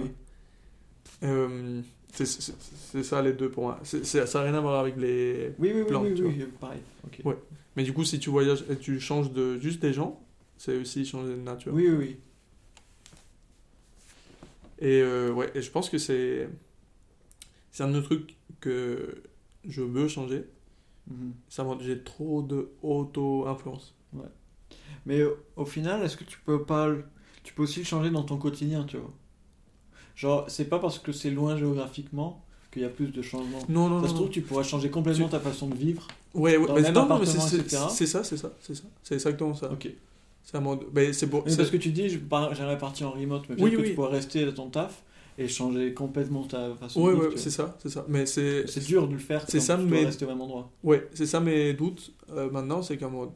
[1.21, 1.29] vois.
[1.29, 1.81] Euh,
[2.13, 3.79] c'est- c'est c'est ça les deux pour moi.
[3.83, 5.53] C'est- c'est- ça n'a rien à voir avec les.
[5.59, 6.81] Oui, Plantes, oui, tu pareil.
[7.05, 7.21] ok.
[7.25, 7.37] Ouais.
[7.75, 10.19] Mais du coup, si tu voyages et tu changes de juste des gens,
[10.57, 11.73] c'est aussi changer de nature.
[11.73, 12.17] Oui, oui, oui.
[14.79, 16.49] Et euh, ouais, et je pense que c'est
[17.71, 19.21] c'est un autre truc que
[19.67, 20.43] je veux changer.
[21.49, 23.93] Ça montre j'ai trop de auto-influence.
[25.05, 26.89] Mais au- au final, est-ce que tu peux pas.
[27.43, 29.11] Tu peux aussi le changer dans ton quotidien, tu vois.
[30.15, 33.59] Genre, c'est pas parce que c'est loin géographiquement qu'il y a plus de changements.
[33.69, 34.07] Non, non, Ça non.
[34.09, 34.31] se trouve, non.
[34.31, 36.07] tu pourrais changer complètement ta façon de vivre.
[36.33, 38.51] Ouais, ouais, dans mais non, mais c'est ça, c'est ça, c'est ça.
[39.03, 39.71] C'est exactement ça.
[39.71, 39.89] Ok.
[40.43, 40.85] C'est un mode.
[40.91, 43.89] ben, c'est c'est- parce que tu dis, j'aimerais partir en remote, mais Oui, que oui.
[43.89, 45.03] tu pourrais rester à ton taf
[45.37, 47.27] et changer complètement ta façon Ouais, de vivre.
[47.29, 48.05] ouais, c'est ça, c'est ça.
[48.07, 48.67] Mais c'est.
[48.67, 50.69] C'est dur de le faire C'est ça, tu mais- rester au même endroit.
[50.83, 53.29] Ouais, c'est ça mes doutes euh, maintenant, c'est qu'en mode.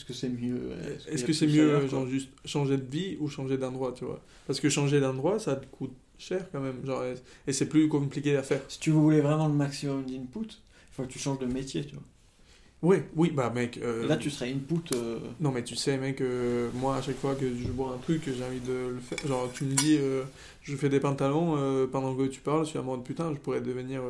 [0.00, 1.98] Est-ce que c'est mieux Est-ce qu'il y a que c'est plus mieux, ailleurs, euh, quoi
[1.98, 4.20] genre, juste changer de vie ou changer d'endroit, tu vois?
[4.46, 6.76] Parce que changer d'endroit, ça te coûte cher quand même.
[6.86, 7.02] Genre,
[7.46, 8.62] et- c'est plus compliqué à faire.
[8.68, 11.94] Si tu voulais vraiment le maximum d'input, il faut que tu changes de métier, tu
[11.94, 12.04] vois.
[12.82, 13.78] Oui, oui, bah mec.
[13.82, 14.94] euh, là, tu serais input.
[14.94, 17.98] euh, Non, mais tu sais, mec, euh, moi, à chaque fois que je vois un
[17.98, 19.18] truc, j'ai envie de le faire.
[19.28, 20.22] Genre, tu me dis, euh,
[20.62, 23.38] je fais des pantalons, euh, pendant que tu parles, je suis en mode putain, je
[23.38, 24.00] pourrais devenir.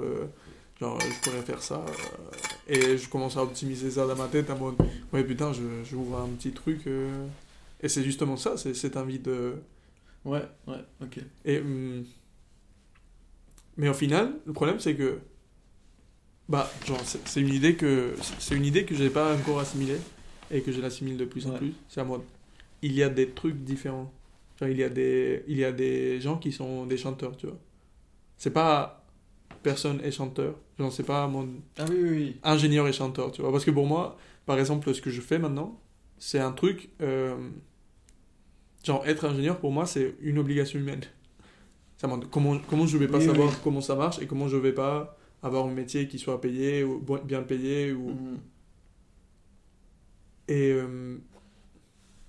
[0.82, 1.84] Euh, genre, je pourrais faire ça.
[1.86, 4.76] euh, et je commence à optimiser ça dans ma tête en mode,
[5.12, 6.86] ouais, putain, je- j'ouvre un petit truc.
[6.86, 7.26] euh,
[7.82, 9.54] et c'est justement ça, c'est cette envie de.
[10.24, 11.18] Ouais, ouais, ok.
[11.44, 12.04] Et, hum,
[13.76, 15.18] mais au final, le problème, c'est que.
[16.48, 18.14] Bah, genre, c'est c'est une idée que.
[18.38, 19.98] C'est une idée que j'ai pas encore assimilée.
[20.52, 21.58] Et que je l'assimile de plus en Ouais.
[21.58, 21.72] plus.
[21.88, 22.22] C'est à mode.
[22.82, 24.12] Il y a des trucs différents.
[24.58, 27.46] Genre, il y a des, il y a des gens qui sont des chanteurs, tu
[27.46, 27.56] vois.
[28.36, 28.99] C'est pas.
[29.62, 30.54] Personne est chanteur.
[30.78, 31.48] Genre, c'est pas mon.
[31.78, 32.36] Ah oui, oui, oui.
[32.42, 33.52] Ingénieur et chanteur, tu vois.
[33.52, 35.78] Parce que pour moi, par exemple, ce que je fais maintenant,
[36.18, 36.90] c'est un truc.
[37.02, 37.36] euh,
[38.84, 41.02] genre, être ingénieur, pour moi, c'est une obligation humaine.
[41.98, 43.54] Ça comment, comment je vais pas Oui, savoir oui.
[43.62, 47.04] comment ça marche et comment je vais pas avoir un métier qui soit payé ou
[47.24, 48.08] bien payé ou.
[48.10, 48.38] Mhm.
[50.48, 50.72] Et.
[50.72, 51.18] euh,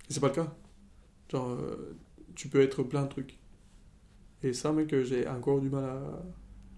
[0.10, 0.54] c'est pas le cas.
[1.32, 1.96] Genre, euh,
[2.36, 3.38] tu peux être plein de trucs.
[4.44, 6.02] Et ça, mec, j'ai encore du mal à,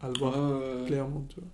[0.04, 0.86] à le voir ouais.
[0.88, 1.50] clairement, tu vois.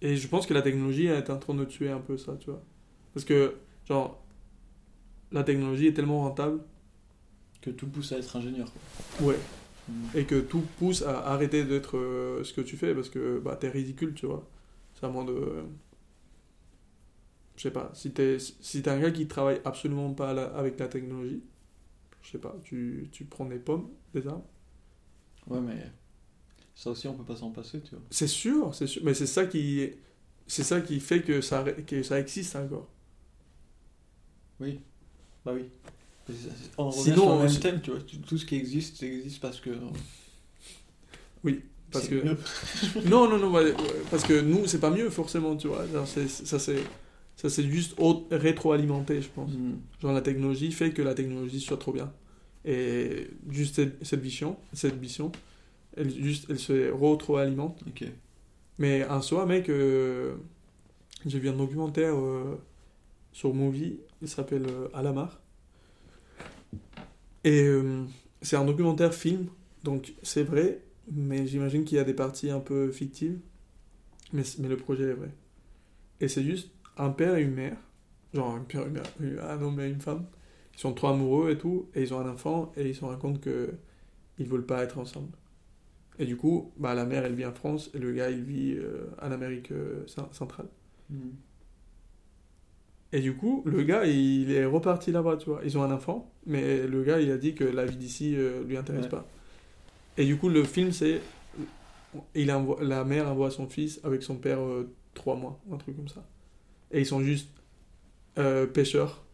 [0.00, 2.50] Et je pense que la technologie est en train de tuer un peu ça, tu
[2.50, 2.62] vois.
[3.14, 3.54] Parce que,
[3.86, 4.20] genre,
[5.30, 6.60] la technologie est tellement rentable,
[7.60, 8.68] Que tout pousse à être ingénieur.
[8.72, 9.28] quoi.
[9.28, 9.38] ouais,
[9.88, 10.08] Mhm.
[10.14, 13.56] et que tout pousse à arrêter d'être euh, ce que tu fais parce que bah,
[13.56, 14.48] t'es ridicule, tu vois.
[14.94, 15.64] C'est vraiment de.
[17.56, 20.44] Je sais pas, si t'es si t'es un gars qui travaille absolument pas à la-
[20.56, 21.42] avec la technologie,
[22.22, 24.44] je sais pas, tu, tu prends des pommes, des arbres.
[25.48, 25.90] Ouais, mais
[26.74, 28.04] ça aussi, on peut pas s'en passer, tu vois.
[28.10, 29.90] C'est sûr, c'est sûr, mais c'est ça qui
[30.46, 32.88] c'est ça qui fait que ça que ça existe encore.
[34.60, 34.80] Oui.
[35.44, 35.64] Bah oui.
[36.78, 38.00] On revient Sinon, sur le même thème, tu vois.
[38.26, 39.70] Tout ce qui existe, ça existe parce que.
[41.90, 42.38] Parce c'est que mieux.
[43.06, 43.52] non non non
[44.10, 45.84] parce que nous c'est pas mieux forcément, tu vois.
[46.06, 46.78] Ça c'est
[47.36, 47.94] ça c'est juste
[48.30, 49.50] rétroalimenté, je pense.
[49.52, 49.78] Mhm.
[50.00, 52.10] Genre la technologie fait que la technologie soit trop bien.
[52.64, 55.32] Et juste cette, cette vision, cette vision,
[55.96, 57.82] elle juste elle se rétroalimente.
[57.86, 58.04] Ok.
[58.78, 60.34] Mais en soi, mec, euh,
[61.26, 62.58] j'ai vu un documentaire euh,
[63.32, 65.40] sur Movie, il s'appelle euh, Alamar.
[67.44, 68.04] Et euh,
[68.40, 69.46] c'est un documentaire film,
[69.82, 73.38] donc c'est vrai, mais j'imagine qu'il y a des parties un peu fictives.
[74.32, 75.30] Mais, mais le projet est vrai.
[76.20, 77.76] Et c'est juste un père et une mère,
[78.32, 78.92] genre un père et une
[79.34, 80.24] mère, un homme et une femme,
[80.74, 83.18] ils sont trop amoureux et tout, et ils ont un enfant, et ils se rendent
[83.18, 83.74] compte que
[84.38, 85.32] ils veulent pas être ensemble.
[86.18, 88.74] Et du coup, bah, la mère, elle vit en France et le gars, il vit
[88.76, 90.66] euh, en Amérique euh, cen- centrale.
[91.10, 91.32] Mhm.
[93.14, 95.60] Et du coup, le gars, il est reparti là-bas, tu vois.
[95.64, 98.64] Ils ont un enfant, mais le gars, il a dit que la vie d'ici euh,
[98.64, 99.10] lui intéresse Ouais.
[99.10, 99.26] pas.
[100.16, 101.20] Et du coup, le film, c'est.
[102.34, 105.96] Il envoie, la mère envoie son fils avec son père euh, trois mois, un truc
[105.96, 106.26] comme ça.
[106.90, 107.50] Et ils sont juste
[108.38, 109.24] euh, pêcheurs,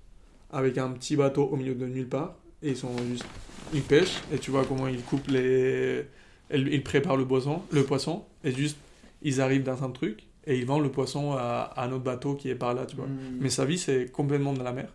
[0.50, 2.34] avec un petit bateau au milieu de nulle part.
[2.62, 3.24] Et ils sont juste.
[3.74, 6.04] Ils pêchent, et tu vois comment ils coupent les.
[6.50, 8.78] Ils préparent le poisson, le poisson, et juste,
[9.20, 12.34] ils arrivent dans un truc, et ils vendent le poisson à, à un autre bateau
[12.34, 13.06] qui est par là, tu vois.
[13.06, 13.38] Mhm.
[13.40, 14.88] Mais sa vie, c'est complètement dans la mer.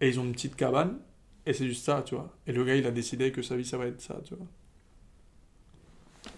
[0.00, 0.98] Et ils ont une petite cabane,
[1.44, 2.32] et c'est juste ça, tu vois.
[2.46, 4.46] Et le gars, il a décidé que sa vie, ça va être ça, tu vois.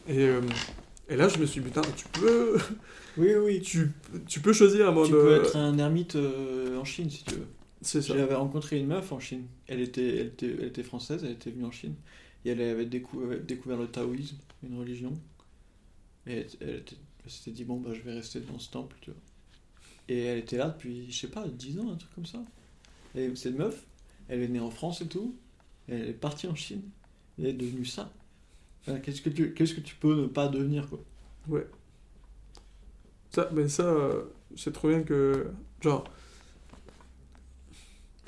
[0.09, 0.41] Et, euh,
[1.11, 2.57] et là, je me suis dit, putain, tu peux,
[3.19, 3.61] Oui, oui.
[3.61, 3.91] tu,
[4.27, 5.07] tu peux choisir un mode.
[5.07, 7.47] Tu peux euh, être un ermite euh, en Chine si tu veux.
[7.83, 8.17] C'est ça.
[8.17, 9.47] J'avais rencontré une meuf en Chine.
[9.67, 11.95] Elle était, elle, était, elle était française, elle était venue en Chine.
[12.45, 15.13] Et elle avait décou- avait découvert le taoïsme, une religion.
[16.27, 18.97] Et elle, elle était- elle s'était dit, bon, bah, je vais rester dans ce temple,
[19.01, 19.21] tu vois.
[20.09, 22.45] Et elle était là depuis, je sais pas, 10 ans, un truc comme ça.
[23.15, 23.87] Et cette meuf,
[24.29, 25.37] elle est née en France et tout.
[25.89, 26.83] Et elle est partie en Chine.
[27.39, 28.13] Et elle est devenue ça.
[28.83, 31.01] Enfin, Qu'est-ce que tu, qu'est-ce que tu peux ne pas devenir, quoi?
[31.49, 31.67] Ouais.
[33.31, 34.25] Ça, mais ça, euh,
[34.57, 35.51] c'est trop bien que.
[35.81, 36.05] Genre.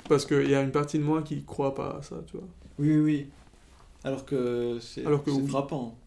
[0.09, 2.47] Parce qu'il y a une partie de moi qui croit pas à ça, tu vois.
[2.79, 3.29] Oui, oui, oui.
[4.03, 5.47] Alors que c'est oui.
[5.47, 5.97] frappant.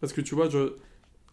[0.00, 0.74] Parce que tu vois, je,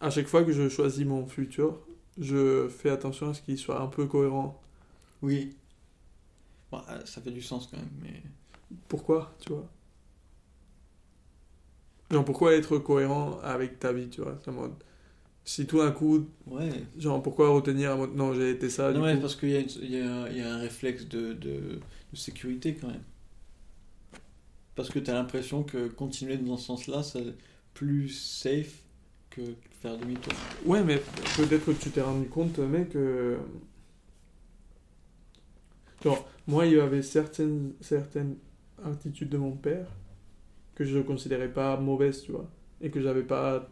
[0.00, 1.78] à chaque fois que je choisis mon futur,
[2.18, 4.60] je fais attention à ce qu'il soit un peu cohérent.
[5.22, 5.56] Oui.
[6.70, 8.22] Bon, euh, ça fait du sens quand même, mais.
[8.88, 9.68] Pourquoi, tu vois?
[12.10, 14.72] Genre, pourquoi être cohérent avec ta vie, tu vois C'est mode,
[15.44, 16.86] Si tout d'un coup, Ouais.
[16.98, 19.20] genre, pourquoi retenir non, j'ai été ça, non, du ouais, coup.
[19.20, 21.80] parce qu'il y, y, y a un réflexe de, de,
[22.12, 23.02] de sécurité quand même.
[24.74, 27.34] Parce que tu as l'impression que continuer dans ce sens-là, c'est
[27.74, 28.84] plus safe
[29.30, 30.34] que faire demi-tour.
[30.64, 31.00] Ouais, mais
[31.36, 33.38] peut-être que tu t'es rendu compte, mec, que...
[36.02, 38.36] Genre, moi, il y avait certaines, certaines
[38.84, 39.86] attitudes de mon père
[40.74, 42.50] que je ne considérais pas mauvaises, tu vois.
[42.80, 43.68] Et que j'avais pas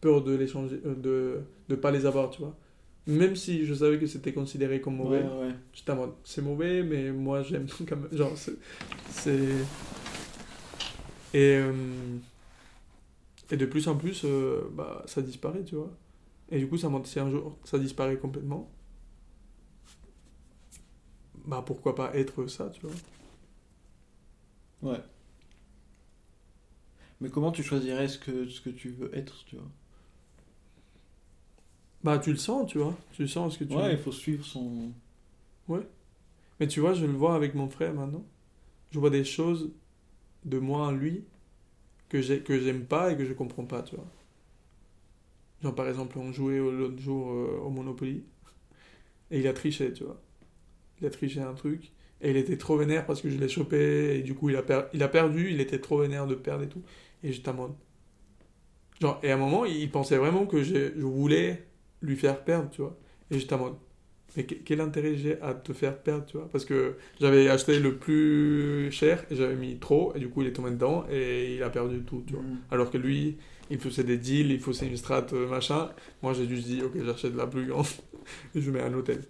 [0.00, 2.56] peur de les changer, euh, de ne pas les avoir, tu vois.
[3.06, 5.54] Même si je savais que c'était considéré comme mauvais, Ouais, ouais.
[5.72, 8.08] j'étais en mode, c'est mauvais, mais moi, j'aime quand même.
[8.12, 8.56] Genre, c'est...
[9.10, 9.66] c'est-
[11.34, 11.56] Et...
[11.56, 11.72] euh,
[13.50, 15.90] Et de plus en plus, euh, bah, ça disparaît, tu vois.
[16.50, 18.70] Et du coup, ça monte, si un jour ça disparaît complètement,
[21.46, 22.94] bah pourquoi pas être ça, tu vois.
[24.82, 25.02] Ouais.
[27.20, 29.70] Mais comment tu choisirais ce que, ce que tu veux être, tu vois?
[32.04, 32.96] Bah tu le sens, tu vois.
[33.12, 34.92] Tu sens ce que tu Ouais, il faut suivre son.
[36.60, 38.24] Mais tu vois, je le vois avec mon frère maintenant.
[38.92, 39.72] Je vois des choses
[40.46, 41.24] de moi en lui
[42.10, 44.06] que j'ai que j'aime pas et que je comprends pas, tu vois.
[45.62, 48.24] Genre par exemple, on jouait au- l'autre jour euh, au Monopoly
[49.30, 50.20] et il a triché, tu vois.
[51.00, 54.18] Il a triché un truc et il était trop vénère parce que je l'ai chopé
[54.18, 56.64] et du coup il a, per- il a perdu, il était trop vénère de perdre
[56.64, 56.82] et tout.
[57.24, 57.74] Et j'étais en mode.
[59.00, 61.67] Genre, et à un moment, il pensait vraiment que je, je voulais
[62.02, 62.98] lui faire perdre, tu vois.
[63.30, 63.76] Et j'étais en mode.
[64.36, 66.48] Mais que- quel intérêt j'ai à te faire perdre, tu vois?
[66.50, 70.48] Parce que j'avais acheté le plus cher et j'avais mis trop, et du coup il
[70.48, 72.42] est tombé dedans et il a perdu tout, tu vois.
[72.42, 72.58] Mm.
[72.70, 73.38] Alors que lui,
[73.70, 75.90] il faisait des deals, il faisait une strat, euh, machin.
[76.22, 77.86] Moi j'ai juste dit, ok, j'achète la plus grande
[78.54, 79.22] et je mets un hôtel.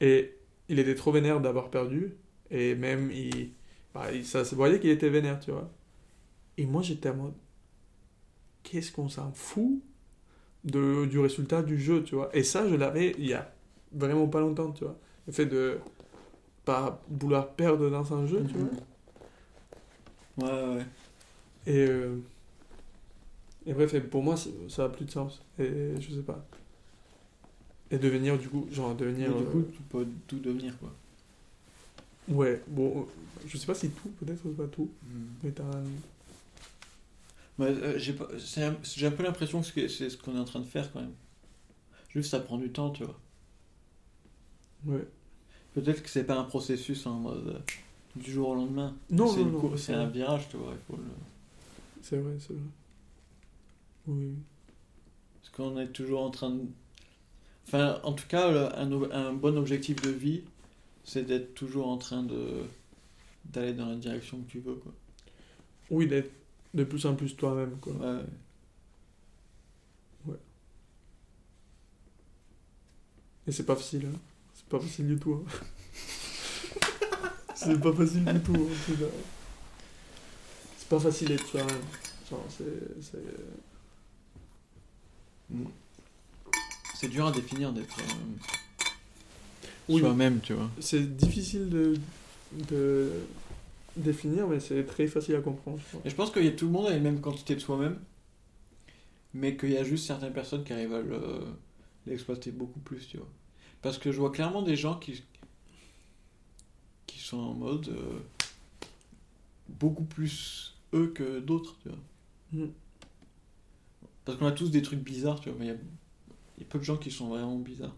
[0.00, 0.34] Et
[0.68, 2.14] il était trop vénère d'avoir perdu,
[2.50, 3.52] et même il.
[3.94, 5.70] Bah, il- ça se voyait qu'il était vénère, tu vois.
[6.58, 7.34] Et moi j'étais en mode,
[8.62, 9.82] qu'est-ce qu'on s'en fout
[10.66, 12.28] de, du résultat du jeu, tu vois.
[12.36, 13.50] Et ça, je l'avais il y a
[13.92, 14.96] vraiment pas longtemps, tu vois.
[15.26, 15.78] Le fait de
[16.64, 18.70] pas vouloir perdre dans un jeu, tu vois.
[20.38, 20.86] Ouais, ouais.
[21.66, 22.16] Et, euh,
[23.64, 24.34] et bref, et pour moi,
[24.68, 25.42] ça a plus de sens.
[25.58, 26.44] Et je sais pas.
[27.90, 29.30] Et devenir, du coup, genre, devenir.
[29.30, 30.92] Mais du euh, coup, tu peux tout devenir, quoi.
[32.28, 33.04] ouais, bon, euh,
[33.46, 34.90] je sais pas si tout, peut-être pas tout,
[35.42, 35.62] mais t'as
[37.60, 38.14] euh, j'ai
[38.62, 38.76] un-
[39.08, 41.14] un peu l'impression que c'est ce qu'on est en train de faire quand même.
[42.10, 43.18] Juste ça prend du temps, tu vois.
[44.86, 45.06] Ouais.
[45.74, 47.58] Peut-être que c'est pas un processus en mode euh,
[48.16, 48.96] du jour au lendemain.
[49.10, 50.74] Non, c'est non, non, c'est un virage, tu vois.
[50.90, 50.96] Le...
[52.02, 52.62] C'est vrai, c'est vrai.
[54.06, 54.34] Oui.
[55.40, 56.62] Parce qu'on est toujours en train de.
[57.66, 60.42] Enfin, en tout cas, un, un bon objectif de vie,
[61.04, 62.62] c'est d'être toujours en train de
[63.44, 64.92] d'aller dans la direction que tu veux, quoi.
[65.90, 66.30] Oui, d'être
[66.76, 67.92] de plus en plus toi-même, quoi.
[70.26, 70.36] Ouais.
[73.46, 74.18] Et c'est pas facile, hein.
[74.54, 75.44] C'est pas facile du tout, hein.
[77.54, 78.66] c'est pas facile du tout, hein,
[80.78, 81.82] c'est pas facile d'être soi-même.
[82.30, 83.02] Genre, c'est.
[83.02, 83.18] c'est-
[86.98, 88.84] C'est dur à définir d'être euh,
[89.88, 90.00] Oui.
[90.00, 90.68] soi-même, tu vois.
[90.80, 91.94] C'est difficile de,
[92.70, 93.10] de
[93.96, 95.78] définir, mais c'est très facile à comprendre.
[96.04, 97.98] Et je pense que y a- tout le monde a une même quantité de soi-même,
[99.34, 101.44] mais qu'il y a juste certaines personnes qui arrivent à le-
[102.06, 103.28] l'exploiter beaucoup plus, tu vois.
[103.82, 105.22] Parce que je vois clairement des gens qui,
[107.06, 108.18] qui sont en mode euh,
[109.68, 111.98] beaucoup plus eux que d'autres, tu vois.
[112.52, 112.70] Mm.
[114.24, 116.78] Parce qu'on a tous des trucs bizarres, tu vois, mais il y y a peu
[116.78, 117.96] de gens qui sont vraiment bizarres.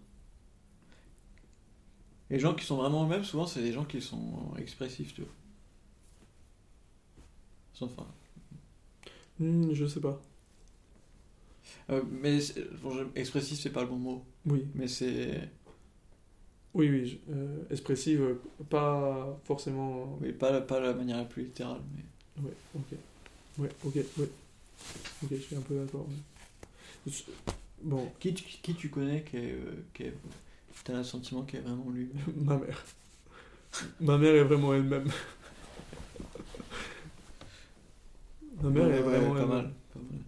[2.30, 5.30] Les gens qui sont vraiment eux-mêmes, souvent, c'est des gens qui sont expressifs, tu vois.
[7.80, 8.06] Enfin,
[9.40, 10.20] Hmm, je sais pas.
[11.90, 14.24] Euh, mais c'est- bon, je- expressif, c'est pas le bon mot.
[14.46, 15.48] Oui, Mais c'est.
[16.74, 17.06] oui, oui.
[17.08, 20.18] je- euh, expressive, euh, pas forcément.
[20.20, 21.80] Oui, pas, la- pas la manière la plus littérale.
[21.94, 22.42] Mais...
[22.44, 22.98] Ouais, ok.
[23.58, 24.30] Ouais, ok, ouais.
[25.22, 26.06] Ok, je suis un peu d'accord.
[27.06, 27.12] ouais.
[27.82, 29.52] Bon, Qui, tu- qui tu connais qui est.
[29.52, 30.14] euh, qui est...
[30.84, 32.08] T'as le sentiment qu'il est vraiment lui?
[32.36, 32.84] Ma mère.
[34.00, 35.08] Ma mère est vraiment elle-même.
[38.62, 39.48] Ma mère est vraiment pas elle-même.
[39.48, 39.72] mal.
[39.92, 40.20] pas mal.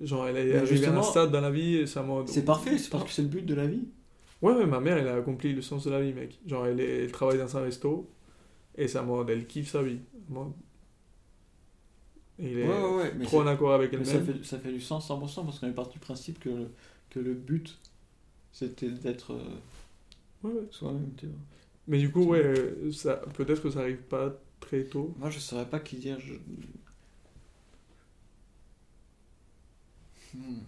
[0.00, 2.24] Genre, elle est Mais arrivée à un stade dans la vie et ça m'a.
[2.26, 3.88] C'est parfait, c'est parce que c'est le but de la vie.
[4.42, 6.38] Ouais, ouais, ma mère, elle a accompli le sens de la vie, mec.
[6.46, 8.08] Genre, elle, est- elle travaille dans un resto
[8.76, 10.00] et ça mode, elle kiffe sa vie.
[10.28, 10.52] Mode.
[12.38, 13.14] Il est Ouais, ouais, ouais.
[13.16, 14.26] Mais, trop en accord avec mais ça, elle-même.
[14.26, 16.70] fait, ça fait du sens 100% parce qu'on est parti du principe que le,
[17.10, 17.78] que le but
[18.52, 19.44] c'était d'être euh,
[20.42, 20.68] Ouais, ouais.
[20.70, 21.36] soi-même, tu vois.
[21.86, 22.54] Mais du coup, ouais,
[22.92, 25.14] ça, peut-être que ça arrive pas très tôt.
[25.16, 26.18] Moi, je saurais pas qui dire.
[26.20, 26.34] Je...
[30.34, 30.60] Hmm.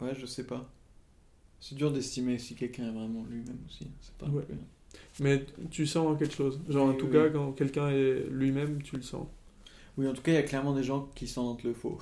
[0.00, 0.68] Ouais, je sais pas.
[1.60, 3.86] C'est dur d'estimer si quelqu'un est vraiment lui-même aussi.
[4.00, 4.26] C'est pas.
[4.26, 4.42] Ouais.
[4.42, 4.56] plus-
[5.20, 6.60] Mais tu sens quelque chose.
[6.68, 9.26] Genre, en tout oui, cas, quand quelqu'un est lui-même, tu le sens.
[9.98, 11.98] Oui, en tout cas, il y a clairement des gens qui sentent le faux.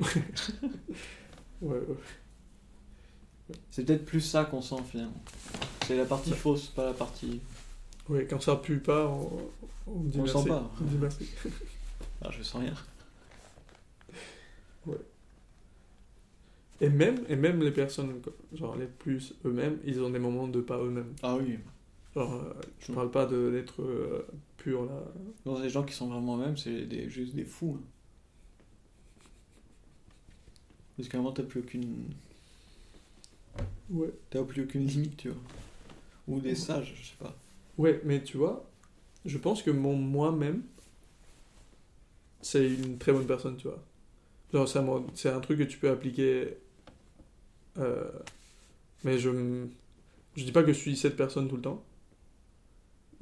[0.00, 0.08] Ouais,
[1.62, 1.78] ouais.
[3.70, 5.22] C'est peut-être plus ça qu'on sent finalement.
[5.86, 6.36] C'est la partie Ouais.
[6.36, 7.40] fausse, pas la partie.
[8.08, 9.50] Ouais, quand ça pue pas, on,
[9.86, 10.42] on dit On merci.
[10.42, 10.70] sent pas.
[10.80, 11.28] On dit merci.
[12.22, 12.74] Ah, je sens rien.
[16.80, 18.20] Et même, et même les personnes,
[18.52, 21.14] genre les plus eux-mêmes, ils ont des moments de pas eux-mêmes.
[21.22, 21.58] Ah oui.
[22.14, 22.94] Genre, euh, je Mm.
[22.94, 24.26] parle pas d'être euh,
[24.56, 25.02] pur là.
[25.44, 27.78] Dans les gens qui sont vraiment eux-mêmes, c'est des, juste des fous.
[27.78, 27.84] hein.
[30.96, 32.04] Parce qu'à un moment, t'as plus aucune.
[33.90, 34.10] Ouais.
[34.30, 35.38] T'as plus aucune limite, tu vois.
[36.28, 37.36] Ou des sages, je sais pas.
[37.78, 38.68] Ouais, mais tu vois,
[39.26, 40.62] je pense que mon moi-même,
[42.40, 43.82] c'est une très bonne personne, tu vois.
[44.52, 46.58] Genre, c'est un, c'est un truc que tu peux appliquer.
[47.78, 48.10] euh,
[49.04, 49.30] mais je.
[50.36, 51.84] Je dis pas que je suis cette personne tout le temps.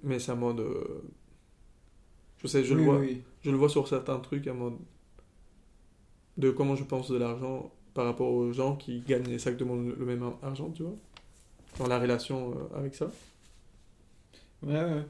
[0.02, 0.60] Mais c'est un mode.
[0.60, 1.02] euh,
[2.42, 3.24] je sais, je, Oui, le vois, oui.
[3.42, 4.74] je le vois sur certains trucs, un mode.
[6.36, 10.04] De comment je pense de l'argent par rapport aux gens qui gagnent exactement le le
[10.06, 10.96] même argent, tu vois.
[11.78, 13.10] Dans la relation euh, avec ça.
[14.62, 15.04] Ouais, ouais.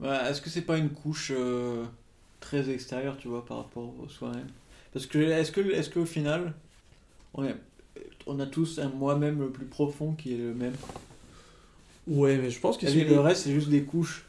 [0.00, 1.84] Ouais, Est-ce que c'est pas une couche euh,
[2.40, 4.48] très extérieure, tu vois, par rapport au soi-même?
[4.92, 6.54] Parce que est-ce que est-ce qu'au final,
[7.34, 7.56] on, est-
[8.26, 10.74] on a tous un moi-même le plus profond qui est le même?
[12.06, 14.24] Ouais, mais je pense que c'est le reste, c'est juste des couches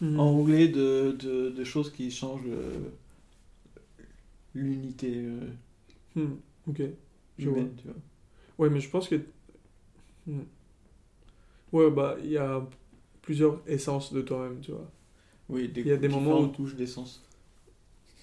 [0.00, 0.26] Hmm.
[0.26, 2.78] enroulées de, de, de choses qui changent euh,
[4.54, 5.52] l'unité euh,
[6.14, 6.36] Hmm,
[6.66, 6.80] Ok.
[7.38, 7.96] Je humaine, tu vois.
[8.58, 9.20] Ouais, mais je pense que.
[10.26, 10.46] Hmm.
[11.76, 12.66] Ouais, bah, il y a
[13.22, 14.90] plusieurs essences de toi-même, tu vois.
[15.48, 17.22] Oui, des, Il y a des moments où- couches d'essence.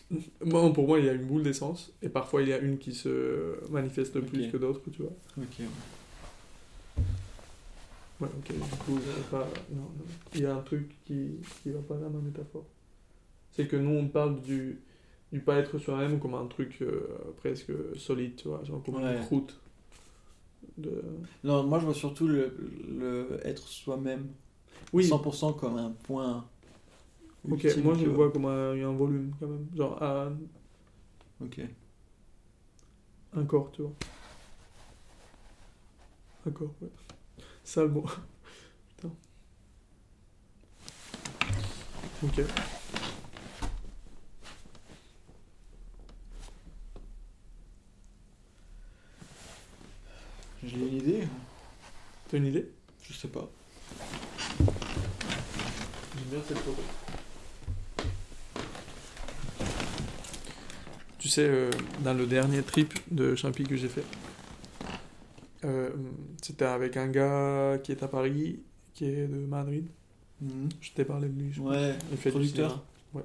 [0.43, 2.77] Moi, pour moi, il y a une boule d'essence, et parfois il y a une
[2.77, 4.51] qui se manifeste plus Ok.
[4.51, 5.11] que d'autres, tu vois.
[5.37, 5.65] Ok, ouais.
[8.21, 9.47] Ouais, ok, du coup, il y a pas.
[9.71, 10.05] Non, non.
[10.35, 11.31] Il y a un truc qui,
[11.61, 12.65] qui va pas dans ma métaphore.
[13.51, 14.79] C'est que nous, on parle du,
[15.31, 17.01] du pas être soi-même comme un truc euh,
[17.37, 19.17] presque solide, tu vois, genre comme Ouais.
[19.17, 19.59] une croûte.
[20.77, 21.03] De...
[21.43, 22.55] Non, moi je vois surtout le,
[22.87, 24.27] le être soi-même
[24.93, 26.45] Oui, 100% comme un point.
[27.49, 28.25] ok, moi je le vois.
[28.25, 29.67] vois comme un, un volume quand même.
[29.75, 30.33] Genre un,
[31.41, 31.59] Ok.
[33.35, 33.93] un corps, tu vois.
[36.45, 36.89] Un corps, ouais.
[37.63, 38.05] Ça le mot.
[38.97, 39.09] Putain.
[42.23, 42.41] Ok.
[50.65, 51.27] J'ai une idée
[52.29, 52.69] T'as une idée?
[53.03, 53.49] Je sais pas.
[54.59, 56.81] J'aime bien cette photo.
[61.19, 61.69] Tu sais, euh,
[62.03, 64.03] dans le dernier trip de Champy que j'ai fait,
[65.65, 65.91] Euh,
[66.41, 68.59] C'était avec un gars qui est à Paris,
[68.93, 69.87] qui est de Madrid.
[70.41, 70.67] Mhm.
[70.81, 71.53] Je t'ai parlé de lui.
[71.53, 71.61] je.
[71.61, 72.83] Ouais, Il fait du producteur.
[73.13, 73.23] Ouais.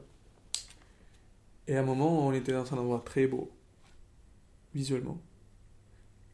[1.67, 3.51] Et à un moment, on était dans un endroit très beau,
[4.75, 5.19] visuellement.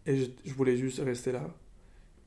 [0.07, 1.51] Et je, je voulais juste rester là.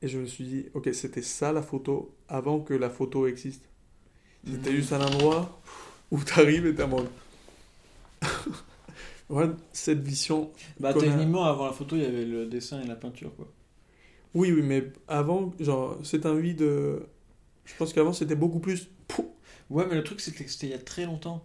[0.01, 3.63] Et je me suis dit, ok, c'était ça la photo avant que la photo existe.
[4.45, 4.77] C'était Mhm.
[4.77, 5.61] juste un endroit
[6.11, 7.09] où t'arrives et t'es en mode.
[9.29, 10.51] ouais, cette vision.
[10.79, 13.35] Bah, qu'on a- techniquement, avant la photo, il y avait le dessin et la peinture,
[13.35, 13.47] quoi.
[14.33, 16.61] Oui, oui, mais avant, genre, c'est un vide.
[17.65, 18.89] Je pense qu'avant, c'était beaucoup plus.
[19.69, 21.43] Ouais, mais le truc, c'était que c'était il y a très longtemps.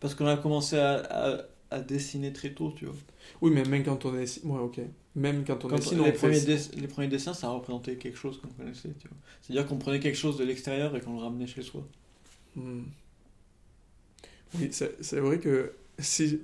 [0.00, 2.94] Parce qu'on a commencé à, à, à dessiner très tôt, tu vois.
[3.42, 4.44] Oui, mais même quand on est.
[4.44, 4.80] Ouais, ok.
[5.16, 8.40] Même quand on Quand on- les, premiers dess- les premiers dessins, ça représentait quelque chose
[8.40, 9.16] qu'on connaissait, tu vois.
[9.42, 11.82] C'est-à-dire qu'on prenait quelque chose de l'extérieur et qu'on le ramenait chez soi.
[12.56, 12.82] Hmm.
[14.58, 16.40] Oui, c'est vrai que si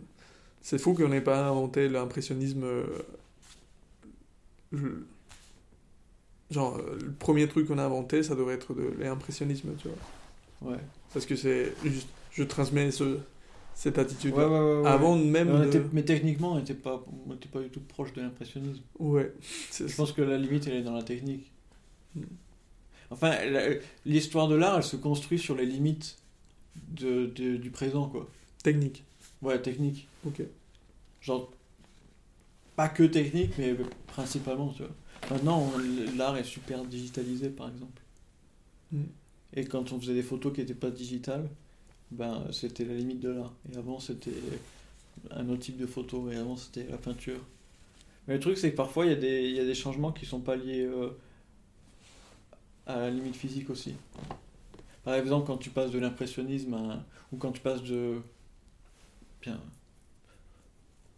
[0.62, 2.64] c'est fou qu'on n'ait pas inventé l'impressionnisme.
[2.64, 2.86] euh,
[6.50, 10.72] Genre, euh, le premier truc qu'on a inventé, ça devrait être de l'impressionnisme, tu vois.
[10.72, 10.78] Ouais.
[11.12, 13.18] Parce que c'est juste, je transmets ce,
[13.78, 14.32] cette attitude.
[14.34, 14.80] Ouais, ouais, ouais.
[14.80, 14.88] ouais.
[14.88, 15.66] Avant même Mais, on de...
[15.66, 18.82] était- mais techniquement, on n'était pas, on était pas du tout proche de l'impressionnisme.
[18.98, 19.32] Ouais.
[19.70, 21.52] C'est- Je pense que la limite, elle est dans la technique.
[22.14, 22.22] Mm.
[23.10, 23.34] Enfin,
[24.06, 26.16] l'histoire de l'art, elle se construit sur les limites
[26.88, 28.26] de, de- du présent, quoi.
[28.64, 29.04] Technique.
[29.42, 30.08] Ouais, technique.
[30.26, 30.42] Ok.
[31.20, 31.52] Genre,
[32.76, 34.92] pas que technique, mais principalement, tu vois.
[35.30, 38.00] Maintenant, on- l'art est super digitalisé, par exemple.
[38.92, 39.02] Mm.
[39.54, 41.48] Et quand on faisait des photos qui n'étaient pas digitales,
[42.10, 43.54] ben, c'était la limite de l'art.
[43.72, 44.32] Et avant, c'était
[45.30, 47.40] un autre type de photo, et avant, c'était la peinture.
[48.28, 50.26] Mais le truc, c'est que parfois, il y, a des- y a des changements qui
[50.26, 51.10] sont pas liés euh,
[52.86, 53.94] à la limite physique aussi.
[55.04, 57.04] Par exemple, quand tu passes de l'impressionnisme à...
[57.32, 58.20] ou quand tu passes de...
[59.42, 59.60] Bien...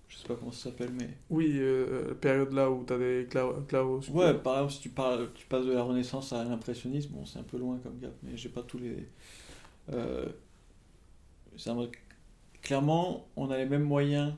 [0.08, 1.10] Je sais pas comment ça s'appelle, mais...
[1.30, 5.30] Oui, euh, période là où t'as des clairs clairs Ouais, par exemple, si tu, parles,
[5.34, 8.36] tu passes de la Renaissance à l'impressionnisme, bon, c'est un peu loin comme gap, mais
[8.36, 9.06] j'ai pas tous les.
[9.92, 10.26] Euh,
[11.58, 11.90] c'est un mode-
[12.62, 14.32] Clairement, on a les mêmes moyens.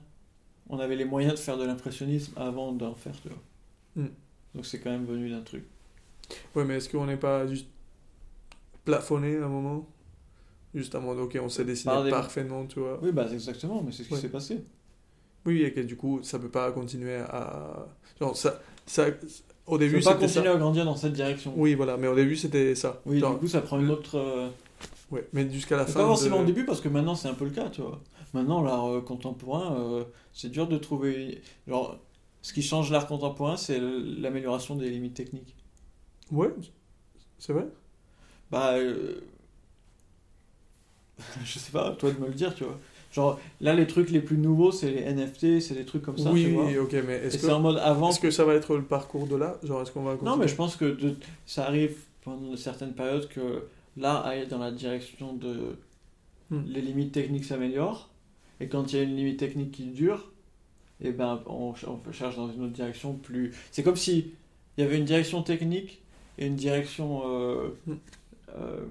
[0.69, 3.39] On avait les moyens de faire de l'impressionnisme avant d'en faire, tu vois.
[4.05, 4.09] Mm.
[4.55, 5.65] Donc c'est quand même venu d'un truc.
[6.55, 7.67] Ouais, mais est-ce qu'on n'est pas juste
[8.85, 9.87] plafonné à un moment?
[10.75, 12.99] Juste à mode, ok, on sait dessiner Par des- parfaitement, tu vois.
[13.03, 14.21] Oui, bah exactement, mais c'est ce qui Ouais.
[14.21, 14.63] s'est passé.
[15.45, 17.87] Oui, et que du coup, ça peut pas continuer à.
[18.21, 18.61] Genre, ça.
[18.87, 19.07] ça
[19.67, 20.53] au début, peux pas c'était continuer ça.
[20.55, 21.53] à grandir dans cette direction.
[21.57, 23.01] Oui, voilà, mais au début, c'était ça.
[23.07, 24.51] Oui, Genre, du coup, ça prend une autre.
[25.11, 26.01] Ouais, mais jusqu'à la fin.
[26.01, 28.01] pas forcément de- au début parce que maintenant c'est un peu le cas, tu vois.
[28.35, 31.43] Maintenant l'art euh, contemporain, euh, c'est dur de trouver.
[31.67, 31.99] Genre,
[32.43, 35.55] ce qui change l'art contemporain, c'est l'amélioration des limites techniques.
[36.31, 36.51] Ouais,
[37.39, 37.67] c'est vrai?
[38.51, 39.21] Bah, euh,
[41.45, 42.79] je sais pas, toi de me le dire, tu vois.
[43.13, 46.31] Genre, là les trucs les plus nouveaux, c'est les NFT, c'est des trucs comme ça,
[46.31, 46.67] oui, tu vois.
[46.67, 48.11] oui, ok, mais est-ce que, en mode avant.
[48.11, 49.59] est-ce que ça va être le parcours de là?
[49.65, 52.93] Genre, est-ce qu'on va continuer Non, mais je pense que de- ça arrive pendant certaines
[52.95, 53.65] périodes que
[54.01, 55.77] l'art aille dans la direction de
[56.51, 56.63] Hmm.
[56.67, 58.09] les limites techniques s'améliorent.
[58.59, 60.33] Et quand il y a une limite technique qui dure,
[61.01, 63.55] et ben on, on cherche dans une autre direction plus.
[63.71, 64.33] C'est comme si
[64.77, 66.03] il y avait une direction technique
[66.39, 67.23] et une direction.
[67.25, 67.95] euh, Hmm.
[68.59, 68.85] euh,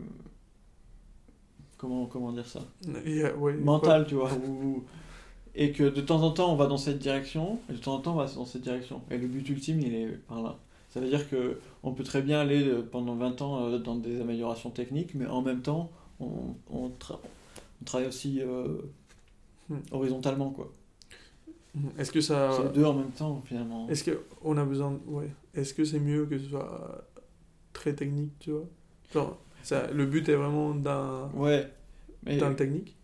[1.77, 2.61] comment, comment dire ça?
[3.05, 4.31] Il y a- ouais, Mentale, tu vois.
[5.55, 7.99] et que de temps en temps on va dans cette direction, et de temps en
[7.99, 9.01] temps on va dans cette direction.
[9.11, 10.57] Et le but ultime il est par là.
[10.89, 13.95] Ça veut dire que on peut très bien aller euh, pendant 20 ans euh, dans
[13.95, 17.19] des améliorations techniques, mais en même temps on, on, tra-
[17.81, 18.67] on travaille aussi euh,
[19.69, 19.77] Hmm.
[19.91, 20.71] horizontalement quoi.
[21.75, 21.91] quoi.
[21.99, 22.49] Est-ce que ça.
[22.57, 23.87] C'est deux en même temps finalement.
[23.87, 24.93] Est-ce qu'on a besoin.
[24.93, 25.29] de- Ouais.
[25.53, 27.07] Est-ce que c'est mieux que ce soit
[27.71, 28.65] très technique, tu vois?
[29.13, 31.71] Genre, ça, le but est vraiment d'un Ouais.
[32.23, 32.97] Mais d'un technique?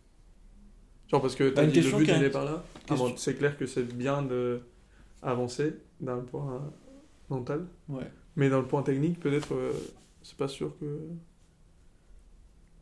[1.07, 2.63] Genre, parce que Bah, t'as dit le but il est par là.
[2.89, 4.61] Ah bon, c'est clair que c'est bien de
[5.21, 6.63] avancer d'un point
[7.30, 7.67] mental.
[7.89, 8.11] ouais.
[8.36, 9.71] Mais dans le point technique, peut-être, euh,
[10.21, 10.99] c'est pas sûr que.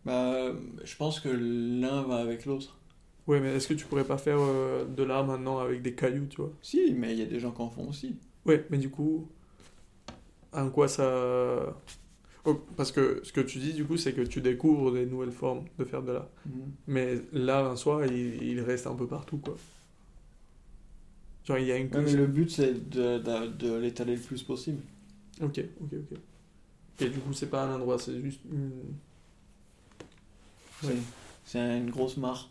[0.06, 0.52] Bah,
[0.84, 2.78] je pense que l'un va avec l'autre.
[3.28, 6.26] Ouais, mais est-ce que tu pourrais pas faire euh, de l'art maintenant avec des cailloux,
[6.26, 6.52] tu vois?
[6.62, 8.18] Si, mais il y a des gens qui en font aussi.
[8.46, 9.30] Ouais, mais du coup,
[10.52, 11.76] en quoi ça.
[12.46, 15.32] Oh, parce que ce que tu dis, du coup, c'est que tu découvres des nouvelles
[15.32, 16.28] formes de faire de l'art.
[16.88, 19.56] Mais l'art en soi, il, il reste un peu partout, quoi.
[21.46, 21.94] Genre, il y a une.
[21.94, 24.82] Ouais, mais le but c'est de, de, de l'étaler le plus possible.
[25.42, 26.18] Ok, ok, ok.
[27.02, 28.72] Et du coup, c'est pas un endroit, c'est juste une.
[30.84, 30.96] Ouais.
[31.46, 32.50] C'est une grosse mare.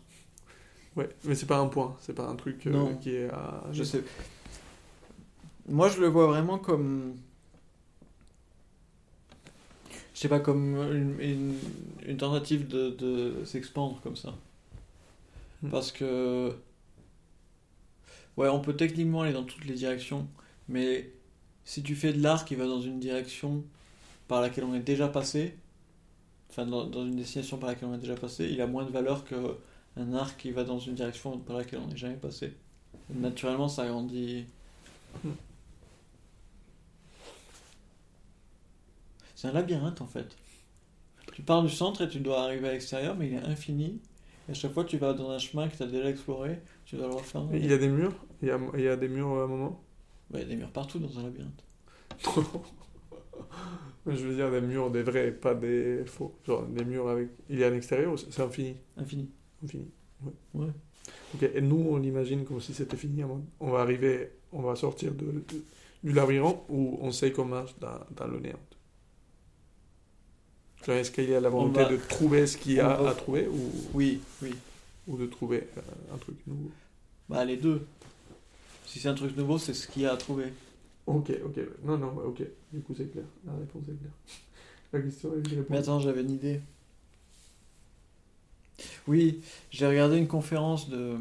[0.95, 3.63] Ouais, mais c'est pas un point, c'est pas un truc euh, qui est à.
[3.71, 4.03] Je sais.
[5.67, 7.15] Moi, je le vois vraiment comme.
[10.13, 11.55] Je sais pas, comme une, une,
[12.05, 14.35] une tentative de, de s'expandre comme ça.
[15.63, 15.69] Hmm.
[15.69, 16.53] Parce que.
[18.37, 20.27] Ouais, on peut techniquement aller dans toutes les directions,
[20.67, 21.11] mais
[21.65, 23.63] si tu fais de l'art qui va dans une direction
[24.27, 25.55] par laquelle on est déjà passé,
[26.49, 29.23] enfin dans, une destination par laquelle on est déjà passé, il a moins de valeur
[29.23, 29.57] que
[29.97, 32.53] un art qui va dans une direction par laquelle on n'est jamais passé.
[33.09, 34.45] Naturellement, ça grandit.
[39.35, 40.35] C'est un labyrinthe en fait.
[41.33, 43.99] Tu pars du centre et tu dois arriver à l'extérieur, mais il est infini.
[44.47, 46.95] Et à chaque fois, tu vas dans un chemin que tu as déjà exploré, tu
[46.95, 47.43] dois le refaire.
[47.53, 48.13] Il y a des murs?
[48.41, 49.81] Il y a, il y a des murs à un moment?
[50.31, 51.63] Ouais, il y a des murs partout dans un labyrinthe.
[54.05, 56.33] Je veux dire des murs, des vrais, pas des faux.
[56.45, 57.29] Genre des murs avec.
[57.49, 58.75] Il y a un extérieur ou c'est infini?
[58.97, 59.29] Infini.
[59.63, 59.87] Infini.
[60.53, 60.67] Ouais.
[61.33, 63.23] Ok, et nous on imagine comme si c'était fini.
[63.59, 65.43] On va arriver, on va sortir de, de-
[66.03, 68.59] du labyrinthe où on sait qu'on marche dans, dans le néant?
[70.91, 73.09] Est-ce qu'il y a la volonté va- de trouver ce qu'il y a on va-
[73.11, 74.53] à trouver ou, Oui, oui.
[75.07, 75.81] ou de trouver euh,
[76.13, 76.71] un truc nouveau?
[77.29, 77.85] Bah, les deux.
[78.85, 80.53] Si c'est un truc nouveau, c'est ce qu'il y a à trouver.
[81.07, 81.59] Ok, ok.
[81.83, 82.43] Non, non, bah, ok.
[82.71, 83.23] Du coup c'est clair.
[83.45, 84.11] La réponse est claire.
[84.93, 85.69] La question est.
[85.69, 86.61] Mais attends, j'avais une idée.
[89.07, 91.15] Oui, j'ai regardé une conférence de.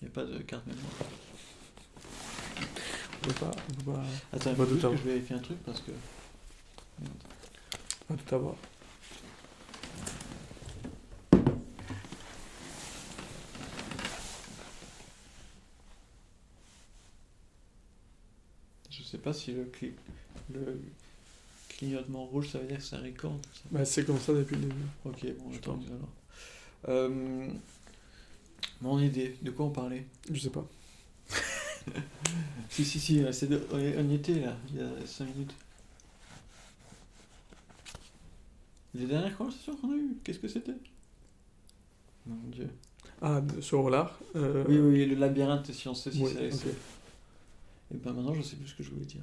[0.00, 0.84] Il n'y a pas de carte mémoire.
[3.22, 5.80] On peut pas, on peut pas, Attends, juste à que je vérifie un truc parce
[5.80, 5.90] que.
[7.00, 7.12] Merde.
[8.08, 8.56] pas tout avoir.
[18.90, 19.92] Je sais pas si le, cli-
[20.52, 20.80] le
[21.68, 23.36] clignotement rouge ça veut dire que ça record.
[23.52, 23.60] ça.
[23.70, 24.74] Bah, c'est comme ça depuis le début.
[25.04, 26.08] Ok, bon, Je attends alors.
[26.88, 27.48] Euh,
[28.80, 30.06] mon idée, de quoi on parlait?
[30.30, 30.66] Je sais pas.
[32.70, 35.06] Si, si, si, euh, c'est de- on y- on y était là, il y a
[35.06, 35.54] 5 minutes.
[38.94, 40.74] Les dernières conversations qu'on a eues, qu'est-ce que c'était?
[42.26, 42.68] Mon dieu.
[43.20, 46.40] Ah, de- sur l'art euh, Oui, oui, le labyrinthe, si on sait si oui, ça
[46.40, 46.72] ok.
[47.92, 49.22] Et ben maintenant, je sais plus ce que je voulais dire.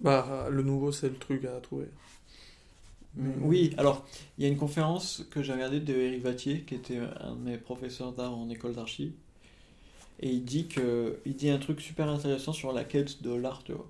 [0.00, 1.86] Bah, le nouveau, c'est le truc à trouver.
[3.16, 4.04] Mm, Oui, alors,
[4.38, 7.40] il y a une conférence que j'ai regardée de Eric Vattier, qui était un de
[7.40, 9.12] mes professeurs d'art en école d'archi.
[10.20, 13.62] Et il dit que il dit un truc super intéressant sur la quête de l'art,
[13.64, 13.88] tu vois.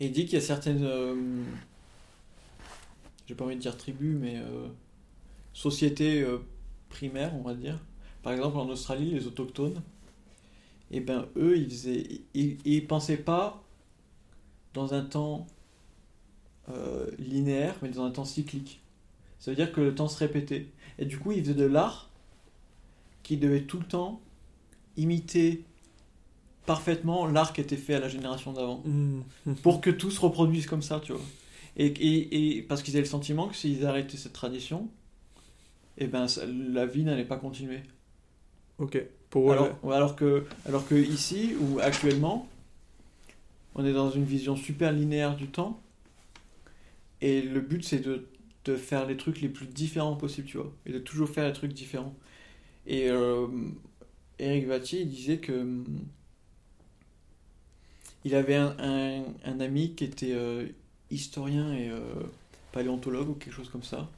[0.00, 1.14] Et il dit qu'il y a certaines euh,
[3.30, 4.66] j'ai pas envie de dire tribus, mais euh,
[5.52, 6.38] sociétés euh,
[6.88, 7.78] primaires, on va dire.
[8.24, 9.80] Par exemple, en Australie, les autochtones,
[10.90, 13.62] et ben eux, ils faisaient, ils, ils pensaient pas
[14.74, 15.46] dans un temps
[16.70, 18.80] euh, linéaire, mais dans un temps cyclique.
[19.38, 20.66] Ça veut dire que le temps se répétait.
[20.98, 22.10] Et du coup, ils faisaient de l'art
[23.22, 24.20] qui devait tout le temps
[24.96, 25.62] imiter
[26.66, 28.82] parfaitement l'art qui était fait à la génération d'avant.
[28.84, 29.22] Hmm.
[29.62, 31.22] Pour que tout se reproduise comme ça, tu vois.
[31.80, 34.88] Et, et, et parce qu'ils avaient le sentiment que s'ils arrêtaient cette tradition,
[35.98, 37.82] et ben ça- la vie n'allait pas continuer.
[38.78, 38.96] Ok.
[39.30, 42.48] Pour Alors, alors, que, alors que ici, ou actuellement,
[43.74, 45.80] on est dans une vision super linéaire du temps,
[47.20, 48.26] et le but c'est de,
[48.64, 51.52] de faire les trucs les plus différents possibles, tu vois, et de toujours faire les
[51.52, 52.14] trucs différents.
[52.86, 53.48] Et euh,
[54.40, 55.84] Eric Vattier, il disait que
[58.24, 60.66] il avait un, un, un ami qui était euh,
[61.10, 62.00] historien et euh,
[62.72, 64.08] paléontologue ou quelque chose comme ça,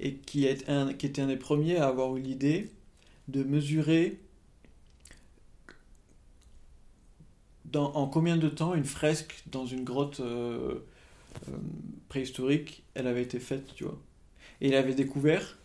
[0.00, 2.70] et qui, est un, était un des premiers à avoir eu l'idée
[3.28, 4.18] de mesurer
[7.74, 10.78] en combien de temps une fresque dans une grotte euh,
[11.48, 11.52] euh,
[12.08, 13.98] préhistorique elle avait été faite, tu vois.
[14.60, 15.58] Et il avait découvert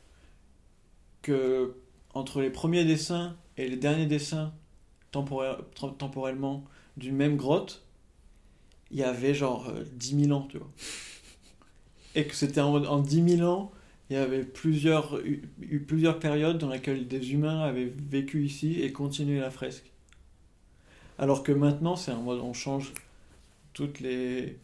[1.22, 1.76] que
[2.14, 4.54] entre les premiers dessins et les derniers dessins
[5.12, 6.66] temporel- tem- temporellement
[6.98, 7.83] d'une même grotte,
[8.94, 10.70] il y avait genre euh, 10 000 ans, tu vois.
[12.16, 13.72] Et que c'était en, en 10 000 ans,
[14.10, 18.82] il y avait plusieurs, eu, eu plusieurs périodes dans lesquelles des humains avaient vécu ici
[18.82, 19.92] et continué la fresque.
[21.18, 22.94] Alors que maintenant, c'est en mode on change
[23.74, 24.58] toutes les.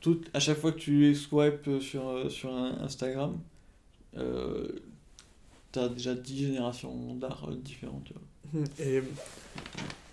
[0.00, 3.38] Toutes, à chaque fois que tu swipes sur, sur un Instagram,
[4.16, 4.68] euh,
[5.72, 8.04] t'as déjà 10 générations d'art différentes.
[8.52, 8.82] tu.
[8.82, 9.02] Et,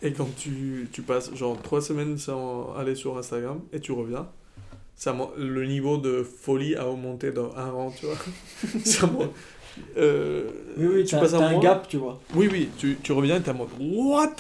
[0.02, 4.28] et quand tu, tu passes genre trois semaines sans aller sur Instagram et tu reviens,
[4.96, 8.16] ça, le niveau de folie a augmenté d'un un rang, tu vois.
[8.84, 9.10] Ça
[9.98, 12.20] euh, Oui, oui, tu passes un mois- gap, tu vois.
[12.36, 14.36] Oui, oui, tu, tu reviens et t'es en mode What?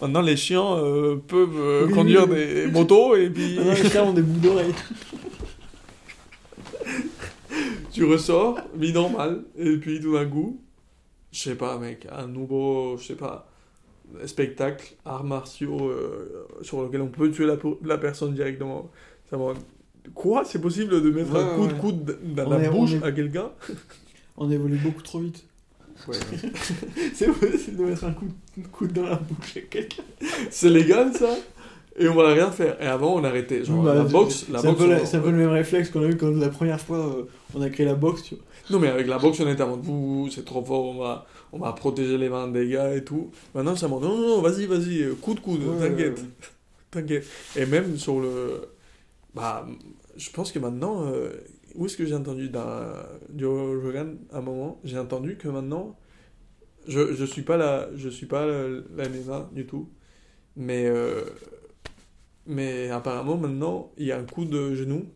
[0.00, 2.54] Maintenant, les chiens euh, peuvent euh, Oui, conduire oui, oui.
[2.54, 4.74] des motos et puis Maintenant, les chiens ont des boucles d'oreilles.
[7.92, 10.60] tu ressors, vie normale, et puis tout d'un coup,
[11.30, 13.48] je sais pas, mec, un nouveau, je sais pas,
[14.26, 17.46] spectacle, arts martiaux euh, sur lequel on peut tuer
[17.84, 18.90] la, personne directement.
[19.30, 19.54] Ça va-
[20.14, 20.44] Quoi?
[20.44, 22.92] C'est possible de mettre Ouais, un coup ouais, de coude dans On la est- bouche
[22.94, 23.50] est- à quelqu'un?
[24.36, 25.44] On évolue beaucoup trop vite.
[26.08, 26.16] Ouais.
[27.14, 30.02] C'est possible de mettre un coup de coude dans la bouche à quelqu'un.
[30.50, 31.36] c'est légal ça?
[31.98, 32.82] Et on va rien faire.
[32.82, 33.64] Et avant, on arrêtait.
[33.64, 35.04] Genre, Bah, la boxe, la C'est un, boxe.
[35.04, 37.22] c'est un peu le même réflexe qu'on a eu quand la première fois euh,
[37.54, 38.44] on a créé la boxe, tu vois.
[38.70, 41.26] Non, mais avec la boxe, on était en mode, Ouh, c'est trop fort, on va,
[41.52, 43.30] on va protéger les mains des gars et tout.
[43.54, 46.28] Maintenant, ça dit, non, non, non, vas-y, vas-y, coup de coude, Ouais, t'inquiète, ouais, ouais.
[46.90, 47.26] t'inquiète.
[47.56, 48.68] Et même sur le.
[49.34, 49.66] Bah,
[50.16, 51.30] je pense que maintenant, euh,
[51.74, 52.92] où est-ce que j'ai entendu dans
[53.36, 55.96] Joe Rogan à un moment J'ai entendu que maintenant,
[56.88, 59.88] je, je suis pas la, je suis pas la, MMA du tout,
[60.56, 61.22] mais, euh,
[62.46, 65.06] mais apparemment, maintenant, il y a un coup de genou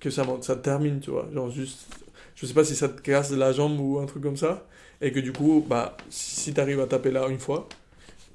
[0.00, 1.28] que ça, monte- ça termine, tu vois.
[1.32, 1.86] Genre juste,
[2.34, 4.66] je sais pas si ça te casse la jambe ou un truc comme ça,
[5.00, 7.68] et que du coup, bah, si tu arrives à taper là une fois,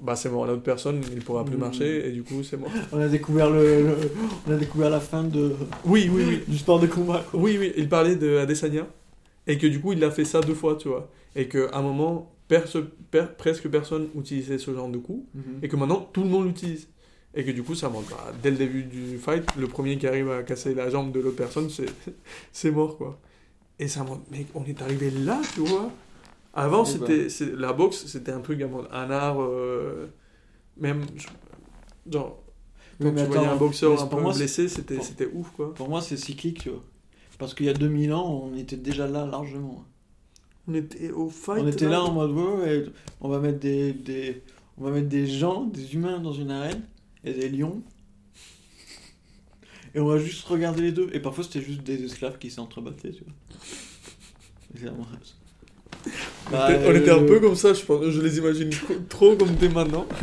[0.00, 1.60] bah c'est mort, l'autre personne, il pourra plus Mhm.
[1.60, 2.70] marcher, et du coup, c'est mort.
[2.92, 3.96] On a découvert le, le-
[4.46, 5.54] on a découvert la fin de
[5.84, 6.40] Oui, oui, oui.
[6.48, 7.24] du sport de combat.
[7.30, 7.40] quoi.
[7.40, 8.86] Oui, oui, il parlait de Adesanya,
[9.46, 11.08] et que du coup, il a fait ça deux fois, tu vois.
[11.36, 12.76] Et qu'à un moment, perce-
[13.10, 15.26] per- presque personne utilisait ce genre de coup,
[15.62, 16.88] et que maintenant, tout le monde l'utilise.
[17.36, 18.08] Et que du coup, ça monte.
[18.10, 21.18] Bah, dès le début du fight, le premier qui arrive à casser la jambe de
[21.20, 21.86] l'autre personne, c'est,
[22.52, 23.18] c'est mort, quoi.
[23.80, 24.22] Et ça monte.
[24.30, 25.90] Mais on est arrivé là, tu vois.
[26.54, 29.42] Avant, Eh c'était, la boxe, c'était un truc, un art.
[29.42, 30.06] euh,
[30.76, 31.04] même.
[32.10, 32.40] Genre,
[33.00, 35.74] quand mais tu voyais un boxeur un peu moi, blessé, c'était, ouf, quoi.
[35.74, 36.82] Pour moi, c'est cyclique, tu vois.
[37.38, 39.84] Parce qu'il y a 2000 ans, on était déjà là largement.
[40.68, 41.62] On était au fight.
[41.62, 42.86] on était là en mode, ouais, ouais,
[43.20, 44.42] on va mettre des, des,
[44.78, 46.82] on va mettre des gens, des humains dans une arène,
[47.24, 47.82] et des lions.
[49.94, 51.10] Et on va juste regarder les deux.
[51.12, 53.32] Et parfois, c'était juste des esclaves qui s'entrebattaient, tu vois.
[56.48, 58.04] On Bah, était- on était un euh, peu comme ça, je pense.
[58.06, 58.70] Je les imagine
[59.08, 60.06] trop, comme t'es maintenant.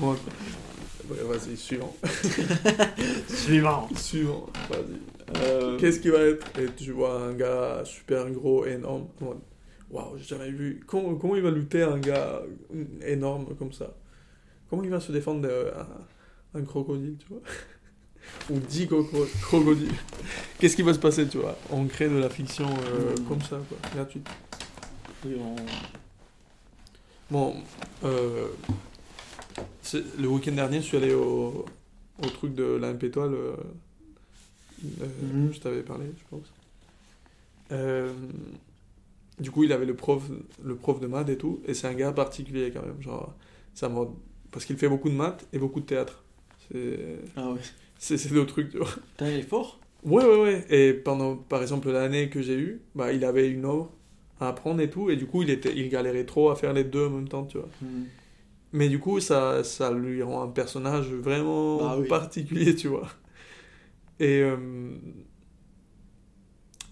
[0.00, 1.96] Bon, ouais, vas-y, suivant.
[3.28, 3.88] Suivant.
[3.96, 5.40] Suivant, vas-y.
[5.42, 6.46] Euh, Qu'est-ce qui va être?
[6.58, 9.06] Et tu vois un gars super gros, énorme.
[9.90, 10.80] Waouh, j'ai jamais vu.
[10.86, 12.42] Comment, comment il va lutter un gars
[13.06, 13.94] énorme comme ça?
[14.68, 15.86] Comment il va se défendre d'un
[16.54, 17.40] un crocodile, tu vois?
[18.50, 19.92] Ou dix croco- crocodiles
[20.58, 21.56] Qu'est-ce qui va se passer, tu vois?
[21.70, 23.24] On crée de la fiction euh, Mm.
[23.28, 24.26] comme ça, quoi, gratuite.
[25.26, 25.56] on-
[27.30, 27.54] Bon,
[28.04, 28.48] euh,
[30.18, 31.66] le week-end dernier, je suis allé au,
[32.22, 35.52] au truc de la MP euh, Mhm.
[35.52, 36.46] Je t'avais parlé, je pense.
[39.40, 40.22] Du coup, il avait le prof,
[40.64, 43.00] le prof de maths et tout, et c'est un gars particulier quand même.
[43.00, 43.34] Genre,
[43.74, 43.88] ça
[44.50, 46.24] parce qu'il fait beaucoup de maths et beaucoup de théâtre.
[47.36, 47.60] Ah ouais.
[48.16, 48.88] c'est deux trucs, tu vois.
[49.16, 49.78] Putain, il est fort.
[50.04, 50.66] Ouais, ouais, ouais.
[50.70, 53.90] Et pendant, par exemple, l'année que j'ai eue, bah, il avait une œuvre
[54.40, 56.84] à apprendre et tout, et du coup, il, était, il galérait trop à faire les
[56.84, 57.68] deux en même temps, tu vois.
[58.72, 62.06] Mais du coup, ça, ça lui rend un personnage vraiment Ah oui.
[62.08, 63.08] particulier, tu vois.
[64.20, 64.56] Et, euh,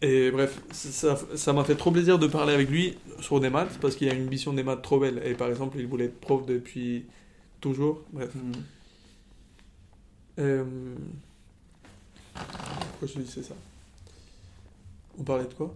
[0.03, 3.79] et bref, ça ça m'a fait trop plaisir de parler avec lui sur des maths,
[3.81, 5.23] parce qu'il a une vision des maths trop belle.
[5.25, 7.07] Et par exemple, il voulait être prof depuis
[7.61, 8.03] toujours.
[8.13, 8.35] Bref.
[8.35, 8.53] Mhm.
[10.39, 10.65] Euh,
[12.91, 13.55] Pourquoi je te dis c'est ça?
[15.19, 15.75] On parlait de quoi?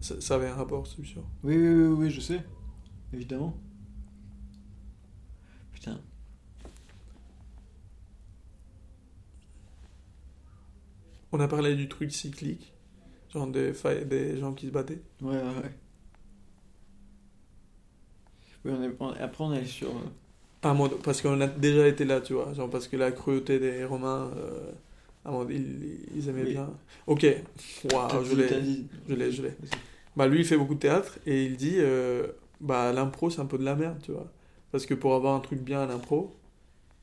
[0.00, 1.22] Ça, ça avait un rapport, c'est sûr.
[1.42, 2.42] Oui, oui, oui, oui, je sais.
[3.12, 3.56] Évidemment.
[5.72, 6.00] Putain.
[11.32, 12.72] On a parlé du truc cyclique,
[13.32, 15.02] genre des, fa- des gens qui se battaient.
[15.20, 15.72] Ouais, ouais, ouais.
[18.64, 19.90] Oui, on est, on- après on est sur...
[20.72, 22.52] moment- parce qu'on a déjà été là, tu vois.
[22.54, 26.52] Genre parce que la cruauté des Romains, euh, ils, ils aimaient Oui.
[26.52, 26.70] bien.
[27.06, 27.26] Ok,
[27.92, 28.48] waouh, je l'ai.
[29.08, 29.52] je l'ai, je l'ai.
[30.16, 32.28] Bah lui il fait beaucoup de théâtre et il dit euh,
[32.60, 34.30] bah l'impro c'est un peu de la merde tu vois
[34.70, 36.36] parce que pour avoir un truc bien à l'impro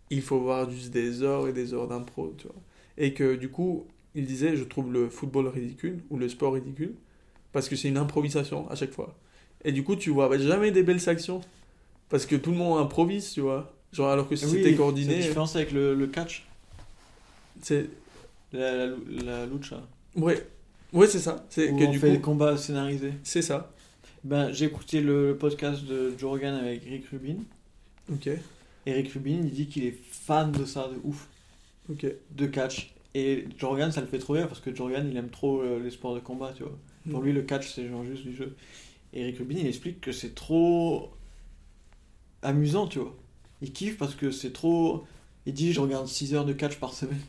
[0.10, 2.56] il faut voir juste des heures et des heures d'impro tu vois
[2.98, 3.86] et que du coup
[4.16, 6.94] il disait je trouve le football ridicule ou le sport ridicule
[7.52, 9.14] parce que c'est une improvisation à chaque fois
[9.66, 11.42] et du coup tu vois bah, jamais des belles actions
[12.12, 14.72] parce que tout le monde improvise tu vois genre alors que si Oui, c'était C'est
[14.72, 16.46] la coordonné différence avec le, le catch,
[17.62, 17.88] c'est
[18.54, 19.82] la, la, la lucha.
[20.16, 20.46] ouais
[20.94, 23.14] ouais c'est ça c'est que on du fait coup les combats scénarisés.
[23.24, 23.72] c'est ça
[24.24, 27.38] Ben, j'ai écouté le podcast de Joe Rogan avec Rick Rubin.
[28.12, 28.28] ok
[28.86, 31.28] Et Rick Rubin, il dit qu'il est fan de ça, de ouf,
[31.90, 32.94] ok de catch.
[33.14, 35.62] Et Joe Rogan, ça le fait trop rire parce que Joe Rogan, il aime trop
[35.62, 36.78] euh, les sports de combat, tu vois.
[37.10, 37.26] Pour Mm.
[37.26, 38.56] lui, le catch, c'est genre juste du jeu.
[39.14, 41.12] Et Rick Rubin, il explique que c'est trop
[42.42, 43.16] amusant, tu vois.
[43.62, 45.06] Il kiffe parce que c'est trop.
[45.46, 47.20] Il dit, je regarde 6 heures de catch par semaine.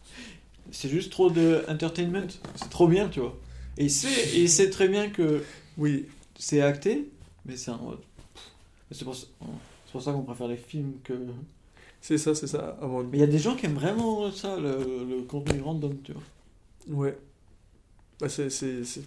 [0.70, 2.26] c'est juste trop de entertainment.
[2.56, 3.36] C'est trop bien, tu vois.
[3.78, 5.44] Et il sait, et il sait très bien que
[5.76, 6.06] oui
[6.38, 7.08] c'est acté,
[7.44, 7.80] mais c'est un.
[8.90, 9.26] C'est pour, ça-
[10.12, 11.14] qu'on préfère les films que.
[12.00, 14.56] c'est ça c'est ça moment Mais il y a des gens qui aiment vraiment ça,
[14.58, 16.22] le, le contenu random, tu vois.
[16.88, 17.18] Ouais.
[18.20, 19.02] Bah, c'est-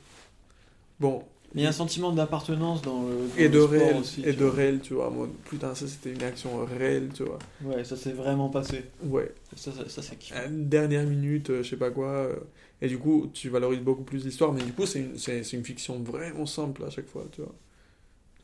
[1.00, 1.24] Bon,
[1.54, 3.16] Mais il y a un sentiment d'appartenance dans le.
[3.16, 4.54] dans et le de sport réel, aussi, et de vois.
[4.54, 5.12] réel, tu vois.
[5.46, 7.40] putain, ça c'était une action réelle, tu vois.
[7.64, 8.86] Ouais, ça s'est vraiment passé.
[9.04, 9.34] Ouais.
[9.56, 10.18] Ça, ça, ça c'est
[10.50, 12.08] dernière minute, euh, je sais pas quoi.
[12.08, 12.36] euh,
[12.82, 15.58] et du coup, tu valorises beaucoup plus l'histoire, mais du coup, c'est une, c'est, c'est
[15.58, 17.54] une fiction vraiment simple à chaque fois, tu vois.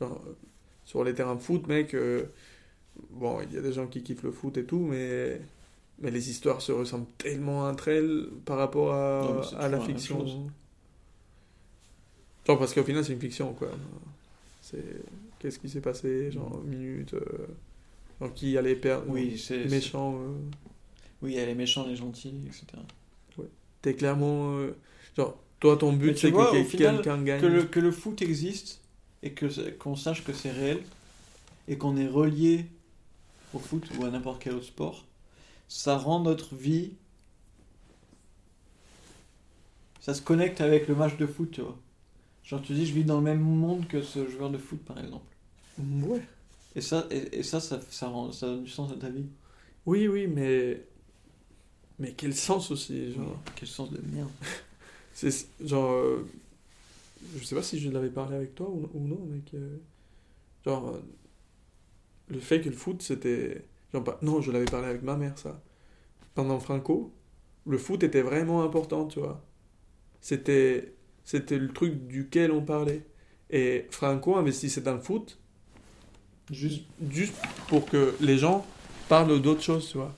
[0.00, 0.32] Genre, euh,
[0.84, 2.24] sur les terrains de foot, mec, euh,
[3.10, 5.40] bon, il y a des gens qui kiffent le foot et tout, mais,
[6.00, 10.50] mais les histoires se ressemblent tellement entre elles par rapport à, Non, la fiction.
[12.46, 13.70] Genre, parce qu'au final, c'est une fiction, quoi.
[14.62, 14.84] C'est
[15.38, 16.68] qu'est-ce qui s'est passé, genre, Mm.
[16.68, 17.20] minute, euh,
[18.20, 19.64] genre, qui allait perdre, Oui, c'est.
[19.66, 20.14] méchant.
[20.16, 20.28] euh,
[21.22, 22.64] Oui, il y a les méchants, les gentils, etc.
[23.82, 24.56] T'es clairement.
[24.58, 24.76] euh,
[25.16, 27.40] genre, toi, ton but, c'est que quelqu'un gagne.
[27.40, 28.80] Que le, que le foot existe
[29.22, 30.82] et que qu'on sache que c'est réel
[31.68, 32.66] et qu'on est relié
[33.54, 35.04] au foot ou à n'importe quel autre sport,
[35.68, 36.92] ça rend notre vie.
[40.00, 41.76] Ça se connecte avec le match de foot, tu vois.
[42.46, 44.98] Genre, tu dis, je vis dans le même monde que ce joueur de foot, par
[44.98, 45.26] exemple.
[45.78, 46.22] Ouais.
[46.76, 49.26] Et ça, et, et ça, ça, ça, rend, ça donne du sens à ta vie.
[49.86, 50.82] Oui, oui, mais.
[51.98, 53.40] Mais quel sens aussi, genre.
[53.54, 54.30] Quel sens de merde.
[55.14, 55.30] C'est
[55.64, 55.92] genre.
[55.92, 56.26] euh,
[57.36, 59.52] Je sais pas si je l'avais parlé avec toi ou, ou non, mec.
[59.54, 59.78] euh,
[60.64, 60.88] Genre.
[60.90, 61.00] euh,
[62.28, 63.64] Le fait que le foot, c'était.
[63.92, 64.18] Genre, pas...
[64.22, 65.60] Non, je l'avais parlé avec ma mère, ça.
[66.34, 67.12] Pendant Franco,
[67.66, 69.44] le foot était vraiment important, tu vois.
[70.22, 70.95] C'était.
[71.26, 73.02] C'était le truc duquel on parlait.
[73.50, 75.38] Et Franco investissait dans le foot
[76.50, 76.84] Juste.
[77.10, 77.34] juste
[77.68, 78.64] pour que les gens
[79.08, 80.14] parlent d'autres choses, tu vois.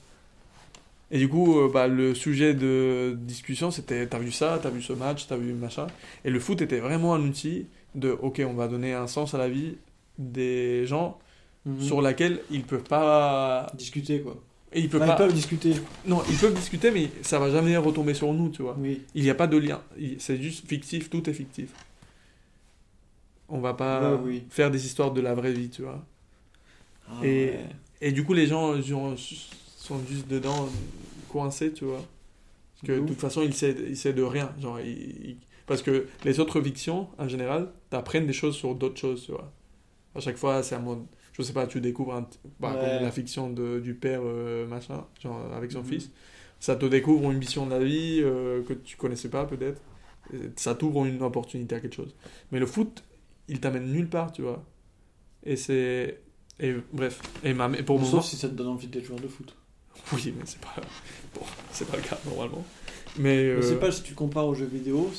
[1.11, 4.81] Et du coup, euh, bah, le sujet de discussion, c'était t'as vu ça, t'as vu
[4.81, 5.87] ce match, t'as vu machin.
[6.23, 9.39] Et le foot était vraiment un outil de ok, on va donner un sens à
[9.39, 9.75] la vie
[10.19, 11.17] des gens
[11.65, 11.81] Mhm.
[11.81, 13.67] sur laquelle ils peuvent pas.
[13.75, 14.41] Discuter, quoi.
[14.71, 15.13] Et ils peuvent pas.
[15.13, 15.73] Ils peuvent discuter.
[16.05, 18.75] Non, ils peuvent discuter, mais ça va jamais retomber sur nous, tu vois.
[18.79, 19.01] Oui.
[19.15, 19.81] Il n'y a pas de lien.
[20.19, 21.69] C'est juste fictif, tout est fictif.
[23.47, 24.43] On va pas oui.
[24.49, 26.05] faire des histoires de la vraie vie, tu vois.
[27.09, 27.65] Ah, Et- ouais.
[28.01, 29.13] Et du coup, les gens genre,
[29.77, 30.69] sont juste dedans,
[31.29, 32.05] coincés, tu vois.
[32.81, 34.53] Parce que De toute façon, ils savent, ils savent de rien.
[34.61, 38.99] Genre, ils- ils- Parce que les autres fictions, en général, t'apprennent des choses sur d'autres
[38.99, 39.51] choses, tu vois.
[40.15, 41.05] À chaque fois, c'est un mode.
[41.33, 42.27] Je sais pas, tu découvres un...
[42.59, 42.79] bah, Ouais.
[42.79, 45.85] comme la fiction de, du père, euh, machin, genre avec son Mhm.
[45.85, 46.11] fils.
[46.59, 49.81] Ça te découvre une mission de la vie euh, que tu connaissais pas, peut-être.
[50.57, 52.13] Ça t'ouvre une opportunité à quelque chose.
[52.51, 53.03] Mais le foot,
[53.47, 54.63] il t'amène nulle part, tu vois.
[55.43, 56.19] Et c'est.
[56.59, 57.21] Et bref.
[57.43, 57.69] Et ma...
[57.77, 58.21] et pour Sauf moment.
[58.21, 59.55] si ça te donne envie d'être joueur de foot.
[60.13, 60.75] Oui, mais c'est pas.
[61.35, 61.41] Bon,
[61.71, 62.65] c'est pas le cas normalement.
[63.17, 63.23] Mais.
[63.37, 65.09] Mais euh, c'est pas si tu compares aux jeux vidéo,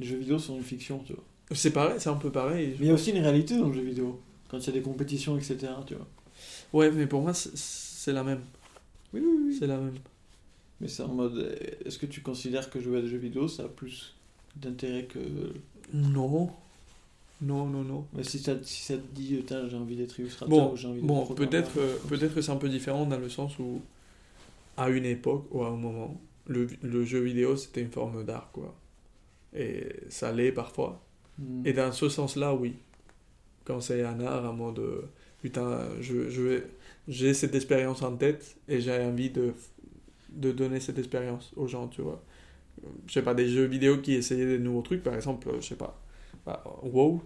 [0.00, 1.24] les jeux vidéo sont une fiction, tu vois.
[1.52, 2.76] C'est pareil, c'est un peu pareil.
[2.78, 4.20] Mais il y a aussi une réalité dans le jeu vidéo.
[4.48, 5.58] Quand il y a des compétitions, etc.
[5.86, 6.06] Tu vois.
[6.72, 8.40] Ouais, mais pour moi, c'est- la même.
[9.12, 9.56] Oui, oui, oui.
[9.58, 9.94] C'est la même.
[10.80, 11.36] Mais c'est en mode.
[11.38, 11.54] euh,
[11.86, 14.14] Est-ce que tu considères que jouer à des jeux vidéo, ça a plus
[14.56, 15.18] d'intérêt que.
[15.92, 16.50] Non.
[17.40, 18.06] Non, non, non.
[18.14, 20.88] Mais si ça, si ça te dit, Putain, j'ai envie d'être illustrateur Bon, ou j'ai
[20.88, 23.82] envie bon peut-être euh, peut-être que c'est un peu différent dans le sens où,
[24.76, 28.50] à une époque ou à un moment, le, le jeu vidéo c'était une forme d'art,
[28.52, 28.74] quoi.
[29.54, 31.03] Et ça l'est parfois.
[31.38, 31.66] Hmm.
[31.66, 32.74] Et dans ce sens-là, oui.
[33.64, 35.02] Quand c'est un art, en mode euh,
[35.42, 36.62] putain, je, je
[37.08, 39.52] j'ai cette expérience en tête et j'ai envie de,
[40.30, 42.22] de donner cette expérience aux gens, tu vois.
[43.06, 45.76] Je sais pas, des jeux vidéo qui essayaient des nouveaux trucs, par exemple, je sais
[45.76, 45.98] pas,
[46.46, 47.22] bah, WoW,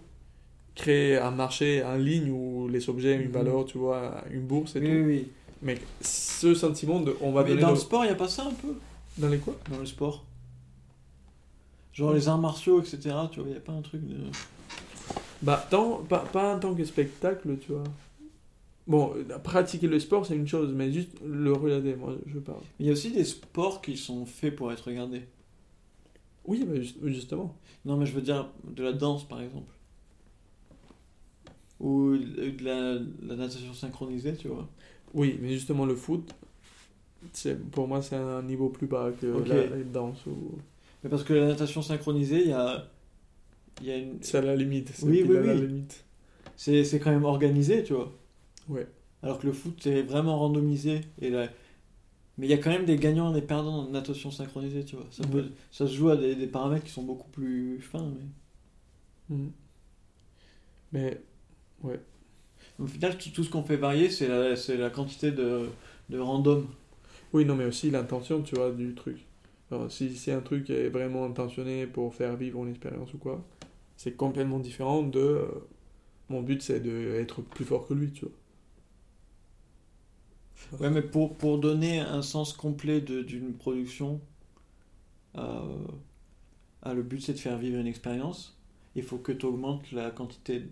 [0.75, 3.33] créer un marché en ligne où les objets ont une Mhm.
[3.33, 4.91] valeur, tu vois, une bourse et Oui, tout.
[4.93, 5.27] oui, oui.
[5.61, 8.17] Mais ce sentiment de on va Mais donner dans le- le sport, il n'y a
[8.17, 8.75] pas ça un peu?
[9.17, 9.55] Dans les quoi?
[9.69, 10.23] Dans le sport
[11.93, 12.97] Genre les arts martiaux, etc.
[13.31, 14.15] Tu vois, il n'y a pas un truc de.
[15.41, 17.83] Bah, tant, pas, pas en tant que spectacle, tu vois.
[18.87, 22.61] Bon, euh, pratiquer le sport, c'est une chose, mais juste le regarder, moi, je parle.
[22.79, 25.23] Il y a aussi des sports qui sont faits pour être regardés.
[26.45, 27.55] Oui, mais juste- justement.
[27.85, 29.71] Non, mais je veux dire de la danse par exemple.
[31.79, 34.67] Ou de la, la natation synchronisée, tu vois.
[35.13, 36.35] Oui, mais justement, le foot,
[37.31, 40.25] c'est, pour moi, c'est un niveau plus bas que la, la danse.
[40.25, 40.57] Ou...
[41.03, 42.89] Mais parce que la natation synchronisée, il y a,
[43.83, 44.21] y a une.
[44.21, 44.91] C'est à la limite.
[44.93, 45.61] C'est Oui, oui, à la oui.
[45.67, 46.05] limite.
[46.57, 48.11] C'est c'est quand même organisé, tu vois.
[48.67, 48.87] Ouais.
[49.23, 51.01] Alors que le foot, c'est vraiment randomisé.
[51.21, 51.49] Et là...
[52.37, 54.85] Mais il y a quand même des gagnants et des perdants dans la natation synchronisée,
[54.85, 55.05] tu vois.
[55.11, 55.45] Ça, peut- Ouais.
[55.71, 58.11] ça se joue à des, des paramètres qui sont beaucoup plus fins.
[59.29, 59.35] Mais...
[59.35, 59.51] Mhm.
[60.91, 61.21] Mais,
[61.83, 61.99] ouais.
[62.79, 65.69] Au final, tout, tout ce qu'on fait varier, c'est la, c'est la quantité de,
[66.09, 66.67] de random.
[67.33, 69.25] Oui, non, mais aussi l'intention, tu vois, du truc.
[69.89, 73.43] Si c'est un truc qui est vraiment intentionné pour faire vivre une expérience ou quoi,
[73.97, 75.19] c'est complètement différent de.
[75.19, 75.47] euh,
[76.29, 78.33] mon but, c'est d'être plus fort que lui, tu vois.
[80.79, 84.19] Ouais, mais pour, pour donner un sens complet d'une production,
[86.83, 88.57] ah, le but c'est de faire vivre une expérience,
[88.95, 90.63] il faut que tu augmentes la quantité,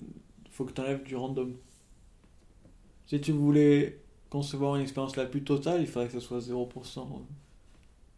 [0.45, 1.55] il faut que tu enlèves du random.
[3.07, 7.25] Si tu voulais concevoir une expérience la plus totale, il faudrait que ce soit 0%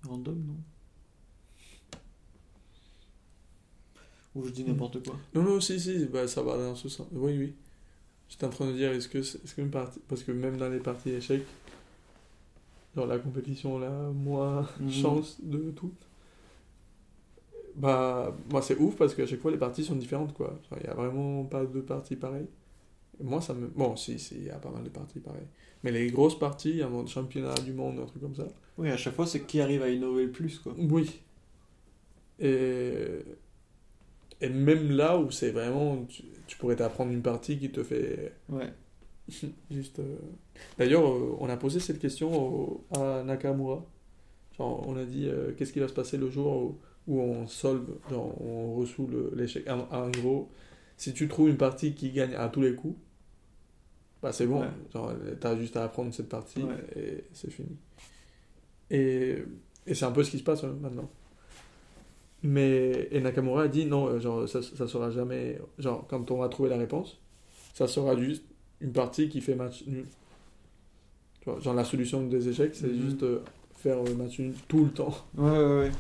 [0.04, 0.58] random, non?
[4.36, 5.16] Ou je dis n'importe quoi.
[5.34, 7.08] Non, non, si, si, bah, ça va dans ce sens.
[7.12, 7.54] Oui, oui.
[8.30, 10.00] J'étais en train de dire, est-ce que, est-ce qu'une partie.
[10.08, 11.46] Parce que même dans les parties échecs,
[12.96, 14.92] genre la compétition, la moins Mhm.
[14.92, 15.92] chance de tout.
[17.76, 20.60] Bah, moi, c'est ouf parce qu'à chaque fois, les parties sont différentes, quoi.
[20.78, 22.48] Il n'y a vraiment pas de parties pareilles.
[23.20, 23.68] Et moi, ça me.
[23.68, 25.48] Bon, si, si, il y a pas mal de parties pareilles.
[25.84, 28.48] Mais les grosses parties, un championnat du monde, un truc comme ça.
[28.78, 30.74] Oui, à chaque fois c'est qui arrive à innover le plus, quoi.
[30.78, 31.22] Oui.
[32.40, 33.20] Et,
[34.42, 36.06] et même là où c'est vraiment.
[36.08, 38.72] Tu, tu pourrais t'apprendre une partie qui te fait Ouais.
[39.72, 40.00] juste.
[40.00, 40.18] euh,
[40.78, 43.86] D'ailleurs, euh, on a posé cette question au- à Nakamura.
[44.58, 46.78] Genre, on a dit euh, qu'est-ce qui va se passer le jour où,
[47.08, 49.70] où on solve, genre, on reçoit le- l'échec.
[49.70, 50.50] En, en gros,
[50.98, 52.98] si tu trouves une partie qui gagne à tous les coups,
[54.22, 54.62] bah c'est bon.
[54.62, 54.68] Ouais.
[55.40, 56.76] T'as juste à apprendre cette partie Ouais.
[56.98, 57.78] et c'est fini.
[58.90, 59.38] Et,
[59.86, 61.10] et c'est un peu ce qui se passe euh, maintenant.
[62.44, 65.60] Mais et Nakamura a dit non, euh, genre ça, ça sera jamais.
[65.78, 67.18] Genre quand on va trouver la réponse,
[67.74, 68.44] ça sera juste
[68.82, 70.06] une partie qui fait match nul.
[71.42, 73.02] Tu vois, genre la solution des échecs, c'est Mhm.
[73.02, 73.40] juste euh,
[73.76, 75.14] faire match nul tout le temps.
[75.38, 75.92] Ouais, ouais, ouais.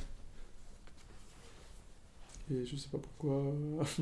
[2.51, 3.43] Et je sais pas pourquoi.
[3.95, 4.01] je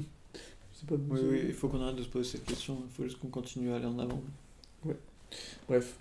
[0.80, 0.96] sais pas.
[1.10, 3.28] Oui, oui, il faut qu'on arrête de se poser cette question, il faut juste qu'on
[3.30, 4.22] continue à aller en avant.
[5.68, 5.96] Bref,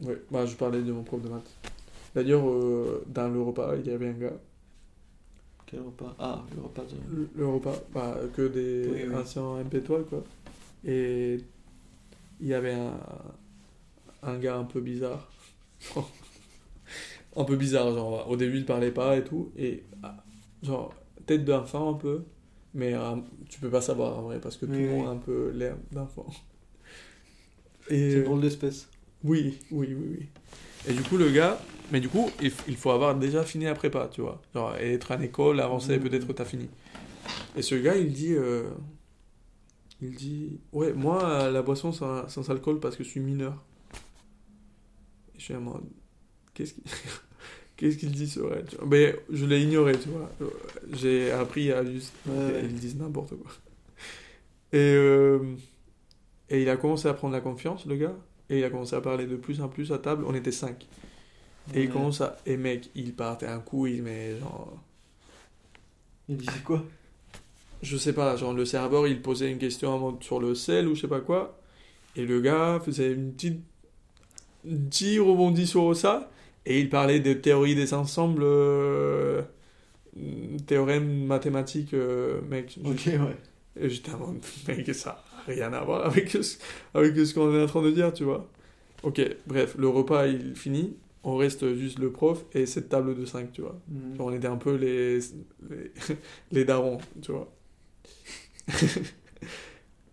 [0.00, 1.50] ouais, bah, je parlais de mon prof de maths.
[2.14, 4.32] D'ailleurs, euh, dans le repas, il y avait un gars.
[5.70, 7.16] Quel repas Ah, le repas de...
[7.16, 9.14] Le, le repas, bah, que des Oui, oui.
[9.14, 10.24] anciens MP toi, quoi.
[10.84, 11.38] Et
[12.40, 12.98] il y avait un,
[14.22, 15.30] un gars un peu bizarre.
[17.36, 19.52] un peu bizarre, genre, au début, il parlait pas et tout.
[19.56, 20.16] Et, ah,
[20.62, 20.92] genre,
[21.26, 22.24] tête d'enfant un peu.
[22.74, 23.16] Mais euh,
[23.48, 25.50] tu peux pas savoir en vrai, parce que tout Oui, le monde a un peu
[25.50, 26.26] l'air d'enfant.
[27.88, 28.12] C'est Et.
[28.14, 28.88] une drôle d'espèce.
[29.24, 30.28] Oui, oui, oui, oui.
[30.88, 31.60] Et du coup, le gars,
[31.90, 34.40] mais du coup, il, faut avoir déjà fini la prépa, tu vois.
[34.54, 36.08] Genre, être en école, avancer, Mhm.
[36.08, 36.68] peut-être t'as fini.
[37.56, 38.68] Et ce gars, il dit, euh,
[40.00, 43.54] il dit, ouais, moi, la boisson sans, sans alcool parce que je suis mineur.
[45.34, 45.82] Et je suis en mode,
[46.54, 46.82] qu'est-ce qu'il
[47.76, 50.30] qu'est-ce qu'il dit sur elle Mais je l'ai ignoré, tu vois.
[50.92, 52.60] J'ai appris à juste, Ouais, ouais.
[52.64, 53.50] ils disent n'importe quoi.
[54.72, 55.40] Et, euh,
[56.48, 58.14] et il a commencé à prendre la confiance, le gars.
[58.48, 60.24] Et il a commencé à parler de plus en plus à table.
[60.26, 60.86] On était cinq.
[61.74, 61.92] Et il Ouais.
[61.92, 62.36] commence à.
[62.46, 64.76] Et mec, il partait un coup, il met genre.
[66.28, 66.84] Il disait quoi?
[67.82, 71.02] Je sais pas, genre le serveur il posait une question sur le sel ou je
[71.02, 71.58] sais pas quoi.
[72.16, 73.60] Et le gars faisait une petite.
[74.70, 76.30] Un petit rebondi sur ça.
[76.66, 78.42] Et il parlait des théories des ensembles.
[78.44, 79.42] euh,
[80.66, 82.78] Théorèmes mathématiques, euh, mec.
[82.82, 83.36] je- Ok, ouais.
[83.80, 86.56] Et j'étais en mode, mec, ça n'a rien à voir avec ce,
[86.94, 88.48] avec ce qu'on est en train de dire, tu vois.
[89.02, 93.24] Ok, bref, le repas il finit, on reste juste le prof et cette table de
[93.26, 93.78] 5, tu vois.
[93.88, 94.16] Mhm.
[94.16, 95.18] Genre, on était un peu les,
[95.68, 95.90] les,
[96.52, 97.52] les darons, tu vois.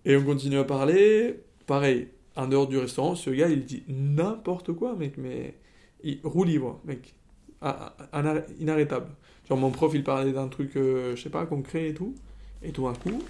[0.06, 1.40] et on continue à parler.
[1.66, 5.56] Pareil, en dehors du restaurant, ce gars il dit n'importe quoi, mec, mais
[6.04, 7.14] il roue libre, mec.
[7.62, 9.10] Ah, ah, inarr- Inarrêtable.
[9.50, 12.16] Genre, mon prof il parlait d'un truc, euh, je sais pas, concret et tout.
[12.64, 13.22] Et tout d'un coup,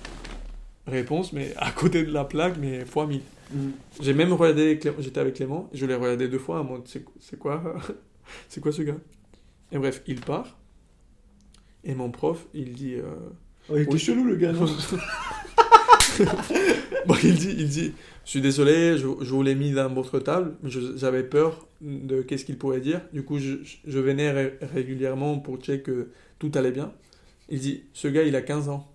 [0.87, 3.21] réponse, mais à côté de la plaque, mais fois 1000.
[3.53, 3.71] Mhm.
[4.01, 7.75] J'ai même regardé, j'étais avec Clément, je l'ai regardé deux fois en mode, c'est quoi,
[8.49, 8.97] c'est quoi ce gars?
[9.71, 10.57] Et bref, il part,
[11.83, 13.03] et mon prof, il dit, euh,
[13.69, 13.99] Oh, il était Oui.
[13.99, 14.65] chelou le gars, non?
[17.05, 17.93] Bon, il dit, il dit,
[18.25, 22.21] je suis désolé, je, je vous l'ai mis dans votre table, mais j'avais peur de
[22.21, 26.51] qu'est-ce qu'il pourrait dire, du coup, je, je venais ré- régulièrement pour checker que tout
[26.55, 26.91] allait bien.
[27.49, 28.91] Il dit, ce gars, il a 15 ans,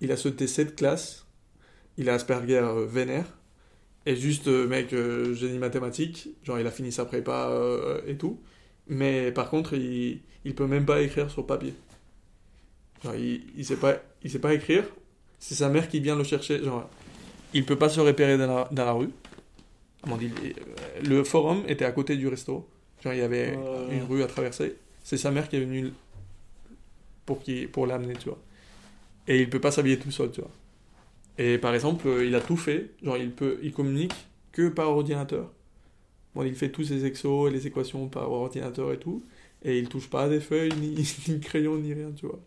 [0.00, 1.26] il a sauté cette classe,
[1.96, 3.26] il a Asperger euh, vénère,
[4.06, 8.16] et juste, euh, mec, euh, génie mathématique, genre, il a fini sa prépa euh, et
[8.16, 8.40] tout,
[8.86, 11.74] mais par contre, il, il peut même pas écrire sur papier.
[13.04, 14.84] Genre, il, il sait pas, il sait pas écrire,
[15.40, 16.88] c'est sa mère qui vient le chercher, genre,
[17.52, 19.10] il peut pas se repérer dans la, dans la rue.
[20.06, 20.52] Euh,
[21.02, 22.68] le forum était à côté du resto,
[23.02, 23.58] genre, il y avait
[23.90, 25.92] une rue à traverser, c'est sa mère qui est venue
[27.24, 28.38] pour, qui, pour l'amener, tu vois.
[29.26, 30.50] Et il peut pas s'habiller tout seul, tu vois.
[31.38, 34.14] Et par exemple, euh, il a tout fait, genre il peut, il communique
[34.52, 35.52] que par ordinateur.
[36.34, 39.22] Bon, il fait tous ses exos et les équations par ordinateur et tout,
[39.62, 42.40] et il touche pas à des feuilles, ni, ni crayon, ni rien, tu vois.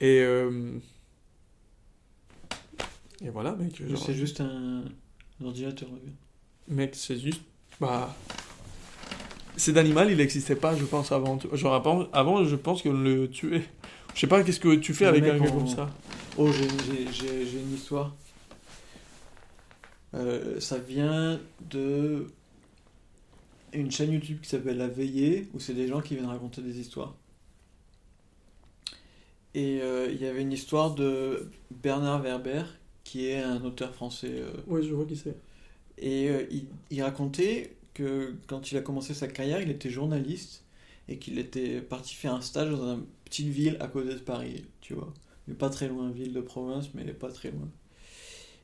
[0.00, 0.72] Et, euh,
[3.22, 3.76] et voilà, mec.
[3.86, 4.82] genre, C'est juste un...
[5.40, 6.12] un ordinateur, gars.
[6.68, 7.42] Mec, c'est juste.
[7.80, 8.14] Bah.
[9.56, 11.38] Cet animal, il n'existait pas, je pense, avant.
[11.52, 11.74] Genre,
[12.12, 13.62] avant, je pense qu'on le tuait.
[14.14, 15.90] Je sais pas, qu'est-ce que tu fais Le avec un gars en- comme ça?
[16.40, 18.16] Oh, j'ai- une histoire.
[20.14, 22.26] Euh, ça vient de
[23.72, 26.78] une chaîne YouTube qui s'appelle La Veillée, où c'est des gens qui viennent raconter des
[26.78, 27.16] histoires.
[29.54, 32.64] Et euh, il y avait une histoire de Bernard Werber,
[33.04, 34.30] qui est un auteur français.
[34.32, 35.36] euh, Ouais, je vois qui c'est.
[35.98, 40.64] et euh, il, il racontait que quand il a commencé sa carrière, il était journaliste
[41.08, 44.64] et qu'il était parti faire un stage dans une petite ville à côté de Paris,
[44.82, 45.12] tu vois.
[45.50, 47.68] Mais pas très loin, ville de province, mais pas très loin.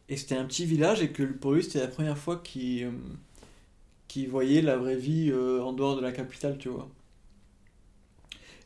[0.08, 2.90] Et c'était un petit village et que pour lui, c'était la première fois qu'il euh,
[4.08, 6.88] qu'il voyait la vraie vie euh, en dehors de la capitale, tu vois.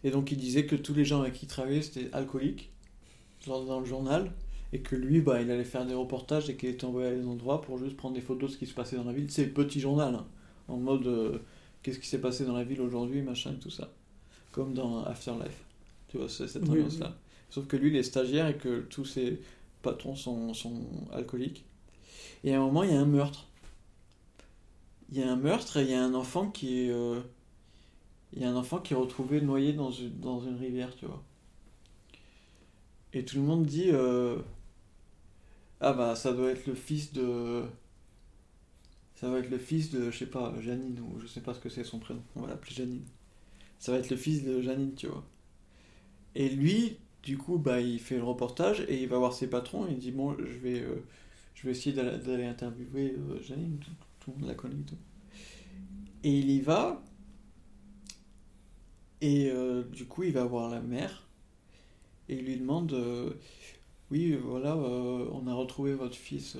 [0.04, 2.70] Et donc il disait que tous les gens avec qui il travaillait, c'était alcooliques,
[3.44, 4.32] genre dans le journal,
[4.72, 7.26] et que lui, bah, il allait faire des reportages et qu'il était envoyé à des
[7.26, 9.30] endroits pour juste prendre des photos de ce qui se passait dans la ville.
[9.30, 10.26] C'est le petit journal, hein,
[10.68, 11.38] en mode euh,
[11.82, 13.92] qu'est-ce qui s'est passé dans la ville aujourd'hui, machin, tout ça.
[14.52, 15.64] Comme dans Afterlife.
[16.08, 17.16] Tu vois, cette Oui, ambiance-là.
[17.50, 19.40] Sauf que lui, il est stagiaire et que tous ses
[19.82, 20.82] patrons sont, sont
[21.12, 21.64] alcooliques.
[22.44, 23.46] Et à un moment, il y a un meurtre.
[25.12, 26.90] Il y a un meurtre et il y a un enfant qui est.
[26.90, 27.20] euh,
[28.32, 31.06] il y a un enfant qui est retrouvé noyé dans une, dans une rivière, tu
[31.06, 31.22] vois.
[33.12, 34.38] Et tout le monde dit euh,
[35.80, 37.64] Ah bah ça doit être le fils de.
[39.14, 41.60] Ça va être le fils de, je sais pas, Janine, ou je sais pas ce
[41.60, 43.04] que c'est son prénom, on va l'appeler Janine.
[43.78, 45.24] Ça va être le fils de Janine, tu vois.
[46.34, 49.86] Et lui, du coup, bah, il fait le reportage et il va voir ses patrons
[49.86, 51.04] et il dit Bon, je vais, euh,
[51.54, 53.78] je vais essayer d'aller interviewer euh, Janine,
[54.20, 54.98] tout, le monde la connaît et tout.
[56.22, 57.02] Et il y va,
[59.20, 61.26] et euh, du coup, il va voir la mère
[62.28, 63.32] et il lui demande euh,
[64.10, 66.56] Oui, voilà, on a retrouvé votre fils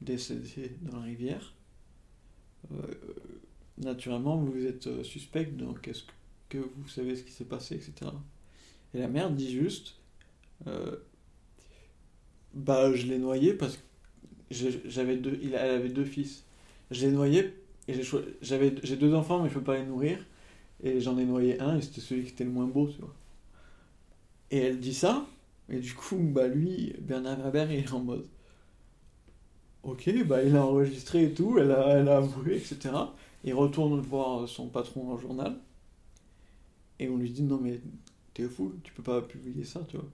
[0.00, 1.54] décédé dans la rivière.
[3.78, 6.02] Naturellement, vous êtes suspect, donc est-ce
[6.48, 8.10] que vous savez ce qui s'est passé, etc.
[8.94, 9.96] Et la mère dit juste
[10.66, 10.96] euh,
[12.54, 13.82] Bah, je l'ai noyé parce que
[14.86, 16.44] j'avais deux, il, elle avait deux fils.
[16.90, 17.54] Je l'ai noyé
[17.86, 18.00] et
[18.42, 20.24] j'avais j'ai deux enfants, mais je peux pas les nourrir.
[20.82, 23.14] Et j'en ai noyé un et c'était celui qui était le moins beau, tu vois.
[24.50, 25.26] Et elle dit ça,
[25.68, 28.26] et du coup, bah lui, Bernard Weber, il est en mode.
[29.82, 32.90] Ok, bah il a enregistré et tout, elle a, elle a avoué, etc.
[33.44, 35.56] Il retourne voir son patron le journal,
[36.98, 37.80] et on lui dit non mais
[38.38, 40.08] t'es fou, tu peux pas publier ça, tu vois.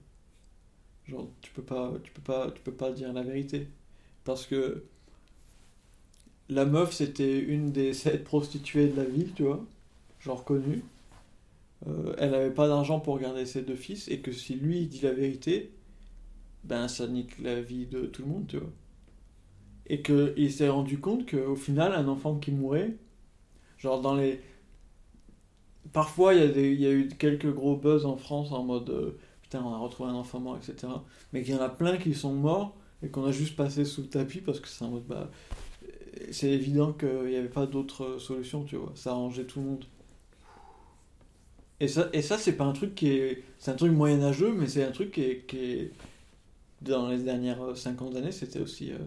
[1.07, 3.67] Genre, tu peux pas, tu peux pas, tu peux pas dire la vérité.
[4.23, 4.83] Parce que
[6.49, 9.63] la meuf, c'était une des sept prostituées de la ville, tu vois,
[10.19, 10.83] genre connue.
[11.87, 15.01] Euh, elle avait pas d'argent pour garder ses deux fils, et que si lui dit
[15.01, 15.71] la vérité,
[16.63, 18.71] ben ça nique la vie de tout le monde, tu vois.
[19.87, 22.95] Et qu'il s'est rendu compte qu'au final, un enfant qui mourait,
[23.77, 24.41] genre dans les.
[25.93, 29.73] Parfois, il y, a eu quelques gros buzz en France en mode euh, putain, on
[29.73, 30.91] a retrouvé un enfant mort, etc.
[31.31, 34.01] Mais qu'il y en a plein qui sont morts et qu'on a juste passé sous
[34.01, 35.31] le tapis parce que c'est en mode bah.
[36.31, 38.91] C'est évident qu'il n'y avait pas d'autre solution, tu vois.
[38.95, 39.85] Ça arrangeait tout le monde.
[41.79, 43.43] Et ça, et ça c'est pas un truc qui est.
[43.59, 45.21] C'est un truc moyenâgeux, mais c'est un truc qui
[45.57, 45.91] est,
[46.81, 48.91] Dans les dernières euh, 50 années, c'était aussi.
[48.91, 48.99] euh,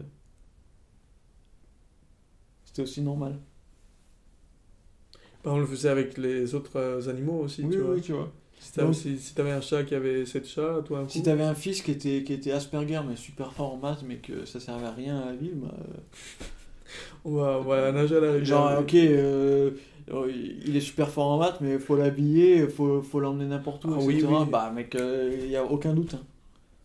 [2.65, 3.41] C'était aussi normal.
[5.49, 7.95] Bah, on le faisait avec les autres euh, animaux aussi, oui, tu vois.
[7.95, 8.31] oui, tu vois.
[8.61, 11.09] Si t'avais si, si un chat qui avait 7 chats, toi un coup.
[11.11, 14.17] Si t'avais un fils qui était, qui était Asperger, mais super fort en maths, mais
[14.17, 16.45] que ça servait à rien à la ville, bah, euh,
[17.25, 18.45] On va, on va nager à la rivière.
[18.45, 19.71] Genre, ok, euh,
[20.67, 24.03] il est super fort en maths, mais faut l'habiller, faut, faut l'emmener n'importe où, Ah
[24.03, 24.27] etc.
[24.29, 24.47] oui, oui.
[24.51, 26.13] Bah, mec, il y a aucun doute.
[26.13, 26.23] hein.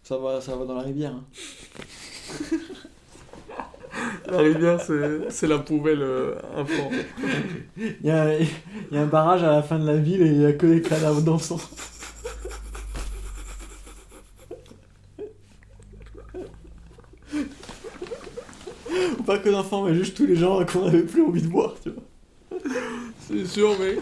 [0.03, 1.11] Ça, va, ça va dans la rivière.
[1.13, 1.25] hein.
[4.35, 6.89] La rivière, c'est c'est la poubelle euh, infant.
[7.77, 8.47] Il y a, il
[8.91, 10.65] y a un barrage à la fin de la ville et il y a que
[10.67, 11.59] des cadavres d'enfants.
[19.19, 21.75] Ou pas que d'enfants, mais juste tous les gens qu'on avait plus envie de voir,
[21.81, 22.03] tu vois.
[23.27, 23.99] C'est sûr, mec.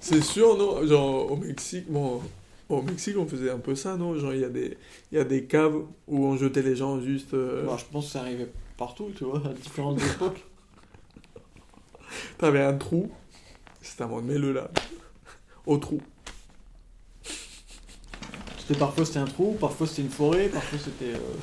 [0.00, 0.86] C'est sûr, non?
[0.86, 2.20] Genre, au Mexique, bon,
[2.68, 4.14] au Mexique, on faisait un peu ça, non?
[4.16, 4.76] Genre, il y, a des-
[5.10, 5.76] il y a des caves
[6.06, 7.34] où on jetait les gens juste.
[7.34, 8.48] euh, je pense que ça arrivait
[8.78, 10.42] partout, tu vois, à différentes époques.
[12.38, 13.10] T'avais un trou.
[13.82, 14.70] C'était un mode, mets-le là.
[15.66, 16.00] Au trou.
[18.58, 21.14] C'était parfois c'était un trou, parfois c'était une forêt, parfois c'était.
[21.14, 21.34] euh,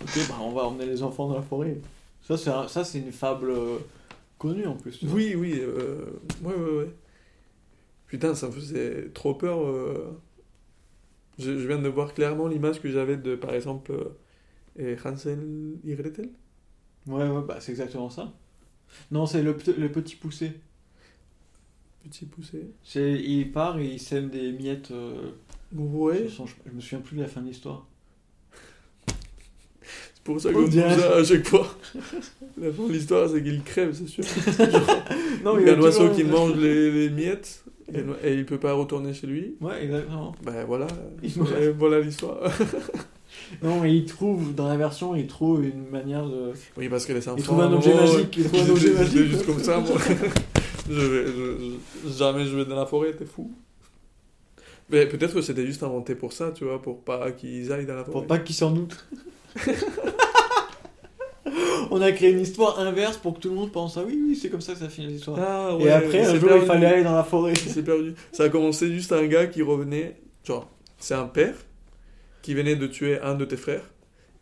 [0.00, 1.80] Ok, bah on va emmener les enfants dans la forêt.
[2.22, 2.36] Ça
[2.84, 3.78] c'est une fable euh,
[4.38, 5.00] connue en plus.
[5.02, 5.58] Oui, oui.
[5.60, 6.04] Euh...
[6.42, 6.90] Ouais.
[8.06, 9.60] Putain, ça me faisait trop peur.
[9.64, 10.16] euh.
[11.38, 13.92] Je, je viens de voir clairement l'image que j'avais de, par exemple,
[15.04, 15.96] Hansel et.
[17.08, 18.32] Ouais ouais bah c'est exactement ça.
[19.10, 20.52] Non c'est le, le petit poussé.
[22.04, 22.70] petit poussé.
[22.84, 24.90] C'est- Il part et il sème des miettes.
[24.92, 25.30] euh,
[25.76, 26.28] Ouais.
[26.28, 27.86] sur son- Je me souviens plus de la fin de l'histoire.
[30.14, 31.66] C'est pour ça On qu'on dit dirait- ça à chaque fois.
[32.60, 34.24] La fin de l'histoire, c'est qu'il crève, c'est sûr.
[35.60, 39.14] Il y a l'oiseau qui mange les, les miettes et, et il peut pas retourner
[39.14, 39.56] chez lui.
[39.60, 40.34] Ouais, exactement.
[40.42, 40.86] Ben voilà,
[41.22, 41.30] Il
[41.60, 42.38] Et voilà l'histoire.
[43.62, 46.52] Non, mais il trouve, dans la version, il trouve une manière de.
[46.76, 47.36] Oui, parce que les enfants.
[47.38, 48.36] Il trouve un objet moment, magique.
[48.36, 49.26] Il trouve un objet magique.
[49.26, 49.96] juste comme ça, moi.
[50.90, 51.58] je vais, je-
[52.06, 53.50] je- jamais je vais dans la forêt, t'es fou.
[54.90, 57.94] Mais peut-être que c'était juste inventé pour ça, tu vois, pour pas qu'ils aillent dans
[57.96, 58.12] la forêt.
[58.12, 59.06] Pour pas qu'il s'en doute.
[61.90, 64.36] On a créé une histoire inverse pour que tout le monde pense Ah oui, oui,
[64.36, 65.38] c'est comme ça que ça finit l'histoire.
[65.40, 66.62] Ah, Et après, un jour, perdu.
[66.62, 67.54] il fallait aller dans la forêt.
[67.54, 68.14] C'est perdu.
[68.32, 70.68] Ça a commencé juste un gars qui revenait, genre,
[70.98, 71.54] c'est un père
[72.48, 73.90] qui venait de tuer un de tes frères.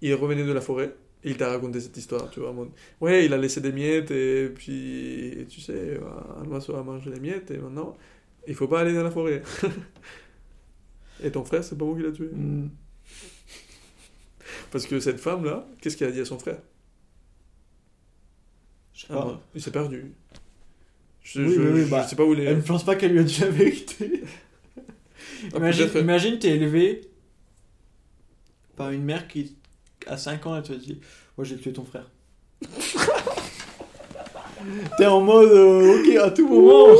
[0.01, 2.53] Il revenait de la forêt et il t'a raconté cette histoire, tu vois.
[2.53, 2.69] mode,
[3.01, 5.99] Ouais, il a laissé des miettes et puis, tu sais,
[6.41, 7.97] un oiseau a mangé les miettes et maintenant,
[8.47, 9.43] il faut pas aller dans la forêt.
[11.25, 12.29] et ton frère, c'est pas moi qui l'a tué.
[12.29, 12.69] Hmm.
[14.71, 16.61] Parce que cette femme-là, qu'est-ce qu'elle a dit à son frère?
[18.95, 19.43] Je sais Ah, pas.
[19.53, 20.13] Il s'est perdu.
[21.25, 22.45] Je, Oui, je, oui, oui, je bah, sais pas où il est.
[22.45, 24.23] Elle ne pense pas qu'elle lui a dit la vérité.
[25.53, 27.01] Ah, imagine, t'es élevé
[28.77, 29.57] par une mère qui,
[30.07, 31.01] à 5 ans, elle te dit
[31.37, 32.11] Moi, j'ai tué ton frère.
[34.99, 36.95] T'es en mode euh, Ok, à tout moment.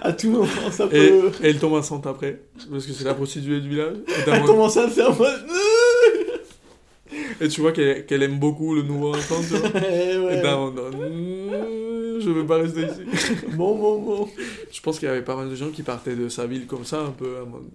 [0.00, 1.30] à tout moment, ça Et, peut.
[1.42, 2.40] et elle tombe enceinte après,
[2.70, 3.96] parce que c'est la prostituée du village.
[4.08, 5.44] Et, Elle mon- commence à faire en mode
[7.40, 9.68] et tu vois qu'elle qu'elle aime beaucoup le nouveau enfant, tu vois.
[9.90, 10.42] Eh Et ouais.
[10.42, 13.34] mon- Mm, je veux pas rester ici.
[13.52, 14.28] Bon, bon, bon.
[14.72, 16.84] Je pense qu'il y avait pas mal de gens qui partaient de sa ville comme
[16.84, 17.38] ça, un peu.
[17.46, 17.68] mode,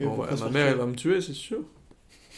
[0.00, 1.60] Et Bon, ouais, ma mère, elle va me tuer, c'est sûr.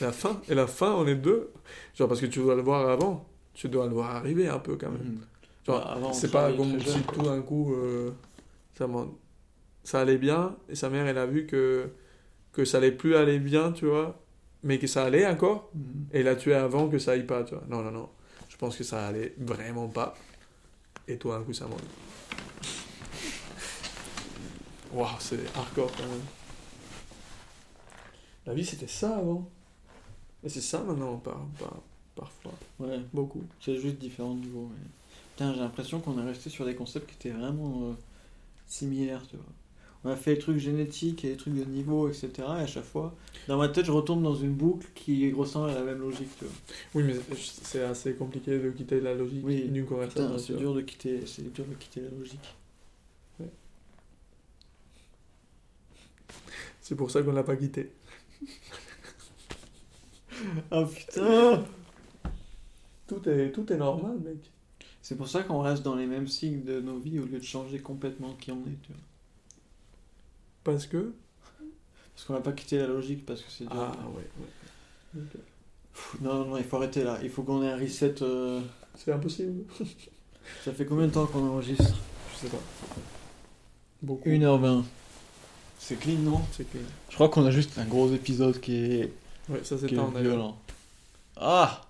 [0.00, 1.50] La fin, et la fin, on est deux.
[1.96, 3.26] Genre, parce que tu dois le voir avant.
[3.54, 5.02] Tu dois le voir arriver un peu quand même.
[5.02, 5.20] Mhm.
[5.66, 8.12] Genre, Bah, c'est pas comme si tout d'un coup, euh,
[8.76, 8.86] ça,
[9.82, 11.90] ça allait bien, et sa mère, elle a vu que,
[12.52, 14.20] que ça allait plus aller bien, tu vois,
[14.62, 16.06] mais que ça allait encore, Mhm.
[16.12, 17.64] et l'a tué avant que ça aille pas, tu vois.
[17.68, 18.08] Non, non, non.
[18.48, 20.14] Je pense que ça allait vraiment pas,
[21.08, 21.82] et tout d'un coup, ça monte.
[24.92, 26.22] Waouh, c'est hardcore quand même.
[28.46, 29.50] La vie, c'était ça avant.
[30.44, 31.80] Et c'est ça maintenant, par, par-
[32.14, 32.52] parfois.
[32.80, 33.42] Ouais, Beaucoup.
[33.60, 34.68] c'est juste différents niveaux.
[34.72, 34.88] mais-
[35.32, 37.92] Putain, j'ai l'impression qu'on est resté sur des concepts qui étaient vraiment euh,
[38.66, 39.44] similaires, tu vois.
[40.04, 42.30] On a fait les trucs génétiques et les trucs de niveau, etc.
[42.38, 43.14] Et à chaque fois,
[43.48, 46.44] dans ma tête, je retombe dans une boucle qui ressemble à la même logique, tu
[46.44, 46.54] vois.
[46.94, 47.14] Oui, mais
[47.62, 50.38] c'est assez compliqué de quitter la logique Oui, d'une conversation.
[50.38, 52.54] c'est dur de quitter, c'est dur de quitter la logique.
[56.80, 57.92] C'est pour ça qu'on l'a pas quitté.
[60.70, 61.64] Ah putain
[63.06, 64.50] Tout est, tout est normal, mec.
[65.02, 67.44] C'est pour ça qu'on reste dans les mêmes cycles de nos vies au lieu de
[67.44, 69.00] changer complètement qui on est, tu vois.
[70.64, 71.12] Parce que?
[72.14, 73.64] Parce qu'on n'a pas quitté la logique, parce que c'est.
[73.70, 74.28] Ah, ouais,
[75.16, 75.22] ouais.
[75.94, 77.18] Pff, non, non, il faut arrêter là.
[77.22, 78.22] Il faut qu'on ait un reset.
[78.22, 78.60] euh,
[78.96, 79.64] C'est impossible.
[80.64, 81.94] Ça fait combien de temps qu'on enregistre?
[82.34, 82.62] Je sais pas.
[84.02, 84.28] Beaucoup.
[84.28, 84.82] 1h20.
[85.78, 86.40] C'est clean, non?
[86.52, 86.82] C'est clean.
[87.08, 89.12] Je crois qu'on a juste un gros épisode qui est,
[89.48, 90.58] Ouais, ça c'est est un violent.
[91.36, 91.80] Ah